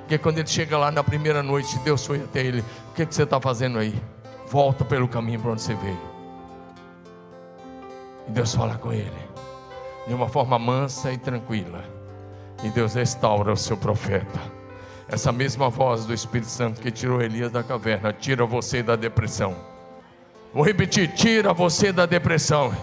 Porque 0.01 0.17
quando 0.17 0.39
ele 0.39 0.49
chega 0.49 0.79
lá 0.79 0.91
na 0.91 1.05
primeira 1.05 1.43
noite, 1.43 1.79
Deus 1.81 2.07
foi 2.07 2.17
até 2.23 2.41
ele: 2.41 2.65
O 2.91 2.95
que, 2.95 3.05
que 3.05 3.15
você 3.15 3.25
está 3.25 3.39
fazendo 3.39 3.79
aí? 3.79 3.95
Volta 4.49 4.87
pelo 4.87 5.07
caminho 5.07 5.39
para 5.39 5.51
onde 5.51 5.61
você 5.61 5.75
veio. 5.75 6.01
E 8.27 8.31
Deus 8.31 8.55
fala 8.55 8.77
com 8.77 8.91
ele, 8.91 9.13
de 10.07 10.15
uma 10.15 10.29
forma 10.29 10.59
mansa 10.59 11.13
e 11.13 11.19
tranquila. 11.19 11.85
E 12.65 12.71
Deus 12.71 12.95
restaura 12.95 13.53
o 13.53 13.57
seu 13.57 13.77
profeta. 13.77 14.41
Essa 15.09 15.31
mesma 15.31 15.69
voz 15.69 16.07
do 16.07 16.15
Espírito 16.15 16.49
Santo 16.49 16.81
que 16.81 16.91
tirou 16.91 17.21
Elias 17.21 17.53
da 17.53 17.63
caverna, 17.63 18.15
tira 18.15 18.47
você 18.47 18.83
da 18.83 18.97
depressão. 18.97 19.55
Vou 20.55 20.65
repetir: 20.65 21.13
tira 21.13 21.53
você 21.53 21.93
da 21.93 22.07
depressão, 22.07 22.75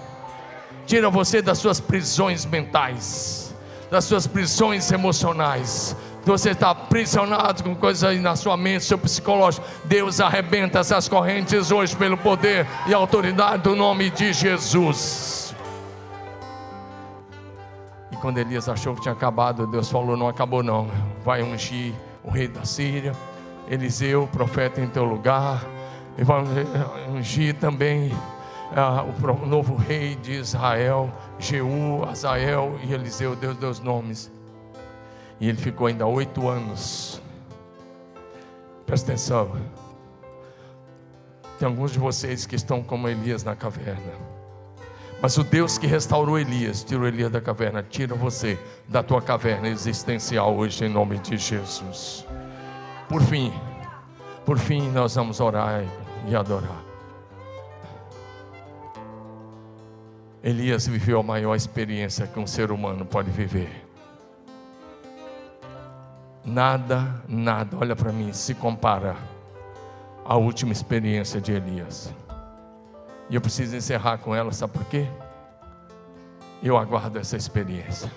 tira 0.86 1.10
você 1.10 1.41
das 1.41 1.58
suas 1.58 1.80
prisões 1.80 2.45
mentais 2.45 3.49
das 3.90 4.06
suas 4.06 4.28
prisões 4.28 4.92
emocionais. 4.92 5.96
Você 6.26 6.52
está 6.52 6.72
aprisionado 6.72 7.64
com 7.64 7.76
coisas 7.76 8.04
aí 8.04 8.20
na 8.20 8.36
sua 8.36 8.56
mente, 8.56 8.86
seu 8.86 8.98
psicológico, 8.98 9.66
Deus 9.86 10.20
arrebenta 10.20 10.80
essas 10.80 11.08
correntes 11.08 11.72
hoje 11.72 11.96
pelo 11.96 12.18
poder 12.18 12.68
e 12.88 12.94
autoridade 12.94 13.64
do 13.64 13.76
nome 13.76 14.10
de 14.10 14.32
Jesus. 14.34 15.56
E 18.12 18.16
quando 18.18 18.38
Elias 18.38 18.68
achou 18.68 18.96
que 18.96 19.02
tinha 19.02 19.14
acabado, 19.14 19.66
Deus 19.66 19.90
falou: 19.90 20.16
Não 20.18 20.28
acabou, 20.28 20.62
não. 20.62 20.90
Vai 21.24 21.42
ungir 21.42 21.94
o 22.24 22.30
rei 22.30 22.48
da 22.48 22.66
Síria, 22.66 23.14
Eliseu, 23.68 24.28
profeta 24.32 24.82
em 24.82 24.88
teu 24.88 25.06
lugar, 25.06 25.64
e 26.18 26.24
vai 26.24 26.44
ungir 27.10 27.56
também 27.56 28.12
ah, 28.76 29.03
o 29.03 29.45
novo 29.45 29.76
rei 29.76 30.15
de 30.15 30.34
Israel, 30.34 31.11
Jeú, 31.39 32.03
Azael 32.03 32.80
e 32.84 32.93
Eliseu, 32.93 33.36
Deus 33.36 33.57
deu 33.57 33.70
os 33.70 33.80
nomes. 33.80 34.32
E 35.39 35.49
ele 35.49 35.57
ficou 35.57 35.88
ainda 35.88 36.05
oito 36.05 36.47
anos. 36.47 37.22
Presta 38.86 39.11
atenção. 39.11 39.51
Tem 41.57 41.67
alguns 41.67 41.91
de 41.91 41.99
vocês 41.99 42.45
que 42.45 42.55
estão 42.55 42.84
como 42.84 43.07
Elias 43.07 43.43
na 43.43 43.55
caverna. 43.55 44.13
Mas 45.22 45.38
o 45.38 45.43
Deus 45.43 45.78
que 45.78 45.86
restaurou 45.86 46.39
Elias, 46.39 46.84
tirou 46.84 47.05
Elias 47.05 47.30
da 47.30 47.41
caverna, 47.41 47.84
tira 47.84 48.15
você 48.15 48.57
da 48.88 49.03
tua 49.03 49.22
caverna 49.22 49.67
existencial 49.67 50.55
hoje 50.55 50.86
em 50.86 50.89
nome 50.89 51.17
de 51.20 51.38
Jesus. 51.38 52.26
Por 53.09 53.22
fim, 53.22 53.51
por 54.45 54.57
fim 54.57 54.89
nós 54.91 55.15
vamos 55.15 55.39
orar 55.41 55.84
e 56.28 56.36
adorar. 56.36 56.89
Elias 60.42 60.88
viveu 60.88 61.20
a 61.20 61.24
maior 61.24 61.54
experiência 61.54 62.26
que 62.26 62.40
um 62.40 62.48
ser 62.48 62.72
humano 62.72 63.06
pode 63.06 63.30
viver. 63.30 63.86
Nada, 66.46 67.22
nada, 67.28 67.76
olha 67.78 67.96
para 67.96 68.14
mim, 68.14 68.32
se 68.32 68.56
compara 68.56 69.18
à 70.24 70.38
última 70.38 70.72
experiência 70.72 71.42
de 71.42 71.52
Elias. 71.52 72.14
E 73.30 73.36
eu 73.36 73.42
preciso 73.42 73.76
encerrar 73.76 74.18
com 74.20 74.34
ela, 74.34 74.52
sabe 74.54 74.74
por 74.74 74.86
quê? 74.86 75.06
Eu 76.64 76.78
aguardo 76.78 77.20
essa 77.20 77.36
experiência. 77.36 78.10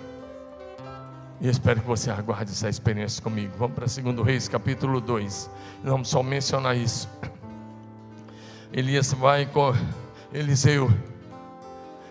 E 1.41 1.49
espero 1.49 1.81
que 1.81 1.87
você 1.87 2.09
aguarde 2.09 2.53
essa 2.53 2.69
experiência 2.69 3.21
comigo. 3.21 3.53
Vamos 3.59 3.75
para 3.75 3.87
2 3.87 4.25
Reis, 4.25 4.47
capítulo 4.47 5.01
2. 5.01 5.51
Vamos 5.83 6.09
só 6.09 6.23
mencionar 6.23 6.77
isso. 6.77 7.09
Elias 8.73 9.13
vai 9.13 9.45
com 9.45 9.75
Eliseu 10.33 10.89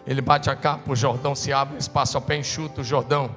ele 0.05 0.21
bate 0.21 0.49
a 0.49 0.55
capa, 0.55 0.91
o 0.91 0.95
Jordão 0.95 1.35
se 1.35 1.53
abre, 1.53 1.77
espaço 1.77 2.17
a 2.17 2.21
pé 2.21 2.37
enxuto 2.37 2.81
o 2.81 2.83
Jordão. 2.83 3.29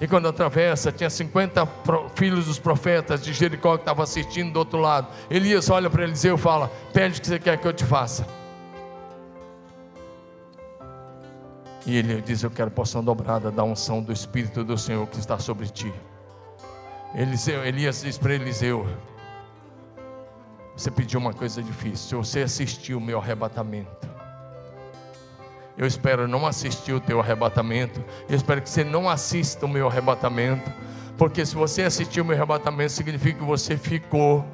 E 0.00 0.06
quando 0.06 0.28
atravessa, 0.28 0.92
tinha 0.92 1.08
50 1.08 1.66
filhos 2.14 2.46
dos 2.46 2.58
profetas 2.58 3.22
de 3.22 3.32
Jericó 3.32 3.76
que 3.76 3.82
estavam 3.82 4.02
assistindo 4.02 4.52
do 4.52 4.58
outro 4.58 4.78
lado. 4.78 5.08
Elias 5.30 5.70
olha 5.70 5.88
para 5.88 6.04
Eliseu 6.04 6.34
e 6.34 6.38
fala: 6.38 6.70
Pede 6.92 7.18
o 7.18 7.20
que 7.20 7.26
você 7.26 7.38
quer 7.38 7.56
que 7.56 7.66
eu 7.66 7.72
te 7.72 7.84
faça. 7.84 8.26
E 11.86 11.96
ele 11.96 12.20
diz: 12.20 12.42
Eu 12.42 12.50
quero 12.50 12.70
porção 12.70 13.02
dobrada 13.02 13.50
da 13.50 13.64
unção 13.64 14.02
do 14.02 14.12
Espírito 14.12 14.62
do 14.62 14.76
Senhor 14.76 15.06
que 15.06 15.18
está 15.18 15.38
sobre 15.38 15.66
ti. 15.68 15.92
Eliseu, 17.14 17.64
Elias 17.64 18.02
diz 18.02 18.18
para 18.18 18.34
Eliseu: 18.34 18.86
Você 20.76 20.90
pediu 20.90 21.18
uma 21.18 21.32
coisa 21.32 21.62
difícil. 21.62 22.22
Você 22.22 22.40
assistiu 22.40 22.98
o 22.98 23.00
meu 23.00 23.18
arrebatamento. 23.18 24.15
Eu 25.76 25.86
espero 25.86 26.26
não 26.26 26.46
assistir 26.46 26.92
o 26.92 27.00
teu 27.00 27.20
arrebatamento. 27.20 28.02
Eu 28.28 28.36
espero 28.36 28.62
que 28.62 28.68
você 28.68 28.82
não 28.82 29.08
assista 29.08 29.66
o 29.66 29.68
meu 29.68 29.86
arrebatamento. 29.88 30.70
Porque 31.18 31.44
se 31.44 31.54
você 31.54 31.82
assistir 31.82 32.20
o 32.20 32.24
meu 32.24 32.34
arrebatamento, 32.34 32.92
significa 32.92 33.38
que 33.38 33.44
você 33.44 33.76
ficou. 33.76 34.44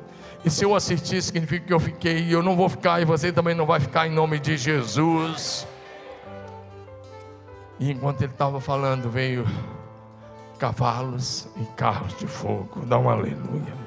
E 0.44 0.50
se 0.50 0.64
eu 0.64 0.74
assistir, 0.74 1.22
significa 1.22 1.66
que 1.66 1.72
eu 1.72 1.80
fiquei. 1.80 2.18
E 2.24 2.32
eu 2.32 2.42
não 2.42 2.56
vou 2.56 2.68
ficar, 2.68 3.00
e 3.00 3.04
você 3.04 3.32
também 3.32 3.54
não 3.54 3.66
vai 3.66 3.78
ficar, 3.78 4.08
em 4.08 4.10
nome 4.10 4.38
de 4.38 4.56
Jesus. 4.56 5.66
E 7.78 7.90
enquanto 7.90 8.22
ele 8.22 8.32
estava 8.32 8.60
falando, 8.60 9.08
veio 9.08 9.46
cavalos 10.58 11.48
e 11.56 11.64
carros 11.76 12.16
de 12.18 12.26
fogo. 12.26 12.84
Dá 12.86 12.98
um 12.98 13.08
aleluia. 13.08 13.81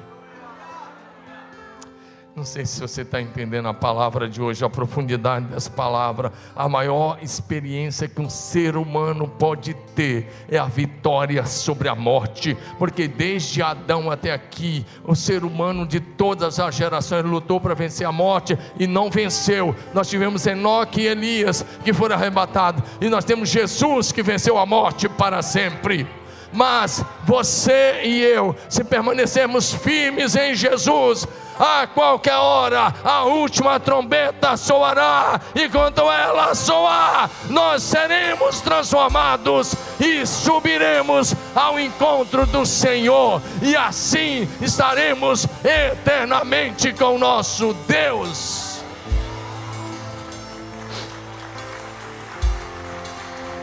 Não 2.36 2.44
sei 2.44 2.66
se 2.66 2.78
você 2.78 3.00
está 3.00 3.18
entendendo 3.18 3.66
a 3.66 3.72
palavra 3.72 4.28
de 4.28 4.42
hoje, 4.42 4.62
a 4.62 4.68
profundidade 4.68 5.46
dessa 5.46 5.70
palavra. 5.70 6.30
A 6.54 6.68
maior 6.68 7.18
experiência 7.22 8.06
que 8.06 8.20
um 8.20 8.28
ser 8.28 8.76
humano 8.76 9.26
pode 9.26 9.72
ter 9.94 10.30
é 10.46 10.58
a 10.58 10.66
vitória 10.66 11.46
sobre 11.46 11.88
a 11.88 11.94
morte, 11.94 12.54
porque 12.78 13.08
desde 13.08 13.62
Adão 13.62 14.10
até 14.10 14.34
aqui, 14.34 14.84
o 15.02 15.14
ser 15.16 15.44
humano 15.44 15.86
de 15.86 15.98
todas 15.98 16.60
as 16.60 16.74
gerações 16.74 17.24
lutou 17.24 17.58
para 17.58 17.74
vencer 17.74 18.06
a 18.06 18.12
morte 18.12 18.58
e 18.78 18.86
não 18.86 19.10
venceu. 19.10 19.74
Nós 19.94 20.06
tivemos 20.06 20.46
Enoque 20.46 21.00
e 21.00 21.06
Elias 21.06 21.64
que 21.82 21.94
foram 21.94 22.16
arrebatados, 22.16 22.82
e 23.00 23.08
nós 23.08 23.24
temos 23.24 23.48
Jesus 23.48 24.12
que 24.12 24.22
venceu 24.22 24.58
a 24.58 24.66
morte 24.66 25.08
para 25.08 25.40
sempre 25.40 26.06
mas 26.52 27.04
você 27.24 28.00
e 28.04 28.22
eu, 28.22 28.56
se 28.68 28.82
permanecermos 28.82 29.74
firmes 29.74 30.34
em 30.36 30.54
Jesus, 30.54 31.26
a 31.58 31.86
qualquer 31.86 32.36
hora 32.36 32.94
a 33.04 33.24
última 33.24 33.80
trombeta 33.80 34.56
soará, 34.56 35.40
e 35.54 35.68
quando 35.68 36.00
ela 36.10 36.54
soar, 36.54 37.30
nós 37.48 37.82
seremos 37.82 38.60
transformados 38.60 39.74
e 39.98 40.26
subiremos 40.26 41.34
ao 41.54 41.78
encontro 41.78 42.46
do 42.46 42.64
Senhor, 42.64 43.40
e 43.62 43.76
assim 43.76 44.48
estaremos 44.60 45.46
eternamente 45.64 46.92
com 46.92 47.18
nosso 47.18 47.74
Deus. 47.86 48.80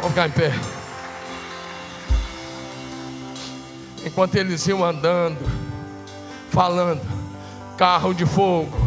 Vamos 0.02 0.10
ficar 0.10 0.28
em 0.28 0.32
pé. 0.32 0.54
Enquanto 4.06 4.36
eles 4.36 4.68
iam 4.68 4.84
andando, 4.84 5.38
falando, 6.50 7.23
carro 7.78 8.14
de 8.14 8.26
fogo, 8.26 8.78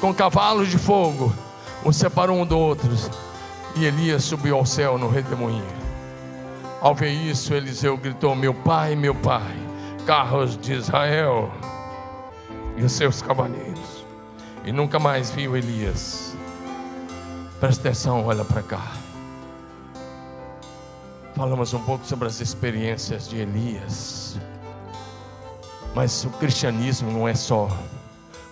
com 0.00 0.12
cavalos 0.12 0.68
de 0.68 0.78
fogo, 0.78 1.32
um 1.84 1.92
separou 1.92 2.38
um 2.38 2.46
do 2.46 2.58
outro, 2.58 2.90
e 3.74 3.84
Elias 3.84 4.24
subiu 4.24 4.56
ao 4.56 4.66
céu 4.66 4.98
no 4.98 5.08
redemoinho. 5.08 5.82
Ao 6.80 6.94
ver 6.94 7.10
isso, 7.10 7.54
Eliseu 7.54 7.96
gritou: 7.96 8.34
Meu 8.34 8.52
pai, 8.52 8.94
meu 8.94 9.14
pai, 9.14 9.56
carros 10.06 10.56
de 10.56 10.72
Israel 10.72 11.50
e 12.76 12.84
os 12.84 12.92
seus 12.92 13.22
cavaleiros. 13.22 14.04
E 14.64 14.72
nunca 14.72 14.98
mais 14.98 15.30
viu 15.30 15.56
Elias. 15.56 16.36
Presta 17.60 17.88
atenção, 17.88 18.26
olha 18.26 18.44
para 18.44 18.62
cá. 18.62 18.92
Falamos 21.34 21.72
um 21.72 21.82
pouco 21.82 22.04
sobre 22.04 22.28
as 22.28 22.40
experiências 22.40 23.28
de 23.28 23.38
Elias. 23.38 24.36
Mas 25.94 26.24
o 26.24 26.30
cristianismo 26.30 27.10
não 27.10 27.28
é 27.28 27.34
só 27.34 27.68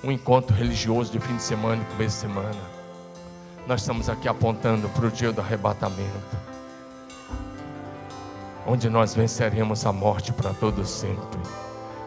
um 0.03 0.11
encontro 0.11 0.55
religioso 0.55 1.13
de 1.13 1.21
fim 1.21 1.37
de 1.37 1.43
semana 1.43 1.83
e 1.83 1.93
começo 1.93 2.17
de 2.17 2.23
semana. 2.23 2.61
Nós 3.67 3.81
estamos 3.83 4.09
aqui 4.09 4.29
apontando 4.29 4.89
para 4.89 5.07
o 5.07 5.11
dia 5.11 5.33
do 5.33 5.41
arrebatamento, 5.41 6.37
onde 8.67 8.89
nós 8.89 9.15
venceremos 9.15 9.85
a 9.85 9.93
morte 9.93 10.33
para 10.33 10.55
todo 10.55 10.85
sempre. 10.87 11.41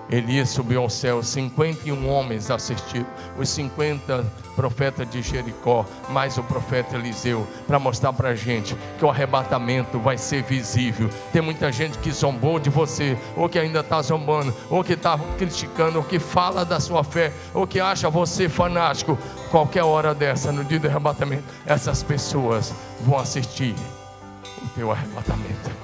Elias 0.10 0.49
subiu 0.49 0.82
ao 0.82 0.89
céu, 0.89 1.24
51 1.24 2.08
homens 2.10 2.51
assistiram, 2.51 3.08
os 3.38 3.49
50 3.49 4.24
profetas 4.56 5.10
de 5.10 5.22
Jericó, 5.22 5.86
mais 6.10 6.38
o 6.38 6.43
profeta 6.43 6.95
Eliseu, 6.95 7.47
para 7.66 7.80
mostrar 7.80 8.14
para 8.14 8.30
a 8.30 8.36
gente 8.36 8.76
que 8.97 9.06
o 9.06 9.10
arrebatamento 9.10 9.99
vai 9.99 10.18
ser 10.18 10.43
visível. 10.43 11.10
Tem 11.32 11.41
muita 11.41 11.72
gente 11.72 11.97
que 11.97 12.12
zombou 12.12 12.60
de 12.60 12.70
você, 12.70 13.18
ou 13.36 13.49
que 13.49 13.58
ainda 13.58 13.80
está 13.80 14.01
zombando, 14.01 14.54
ou 14.70 14.84
que 14.84 14.93
está 14.93 15.18
criticando, 15.38 15.97
ou 15.97 16.04
que 16.04 16.20
fala 16.20 16.64
da 16.64 16.80
sua 16.80 17.04
fé, 17.04 17.32
ou 17.54 17.66
que 17.66 17.80
acha 17.80 18.10
você 18.10 18.47
fanático. 18.47 19.18
Qualquer 19.49 19.84
hora 19.84 20.14
dessa, 20.14 20.51
no 20.51 20.64
dia 20.64 20.80
do 20.80 20.88
arrebatamento, 20.88 21.43
essas 21.66 22.04
pessoas 22.04 22.74
vão 23.01 23.18
assistir 23.18 23.76
o 24.62 24.68
teu 24.76 24.91
arrebatamento. 24.91 25.83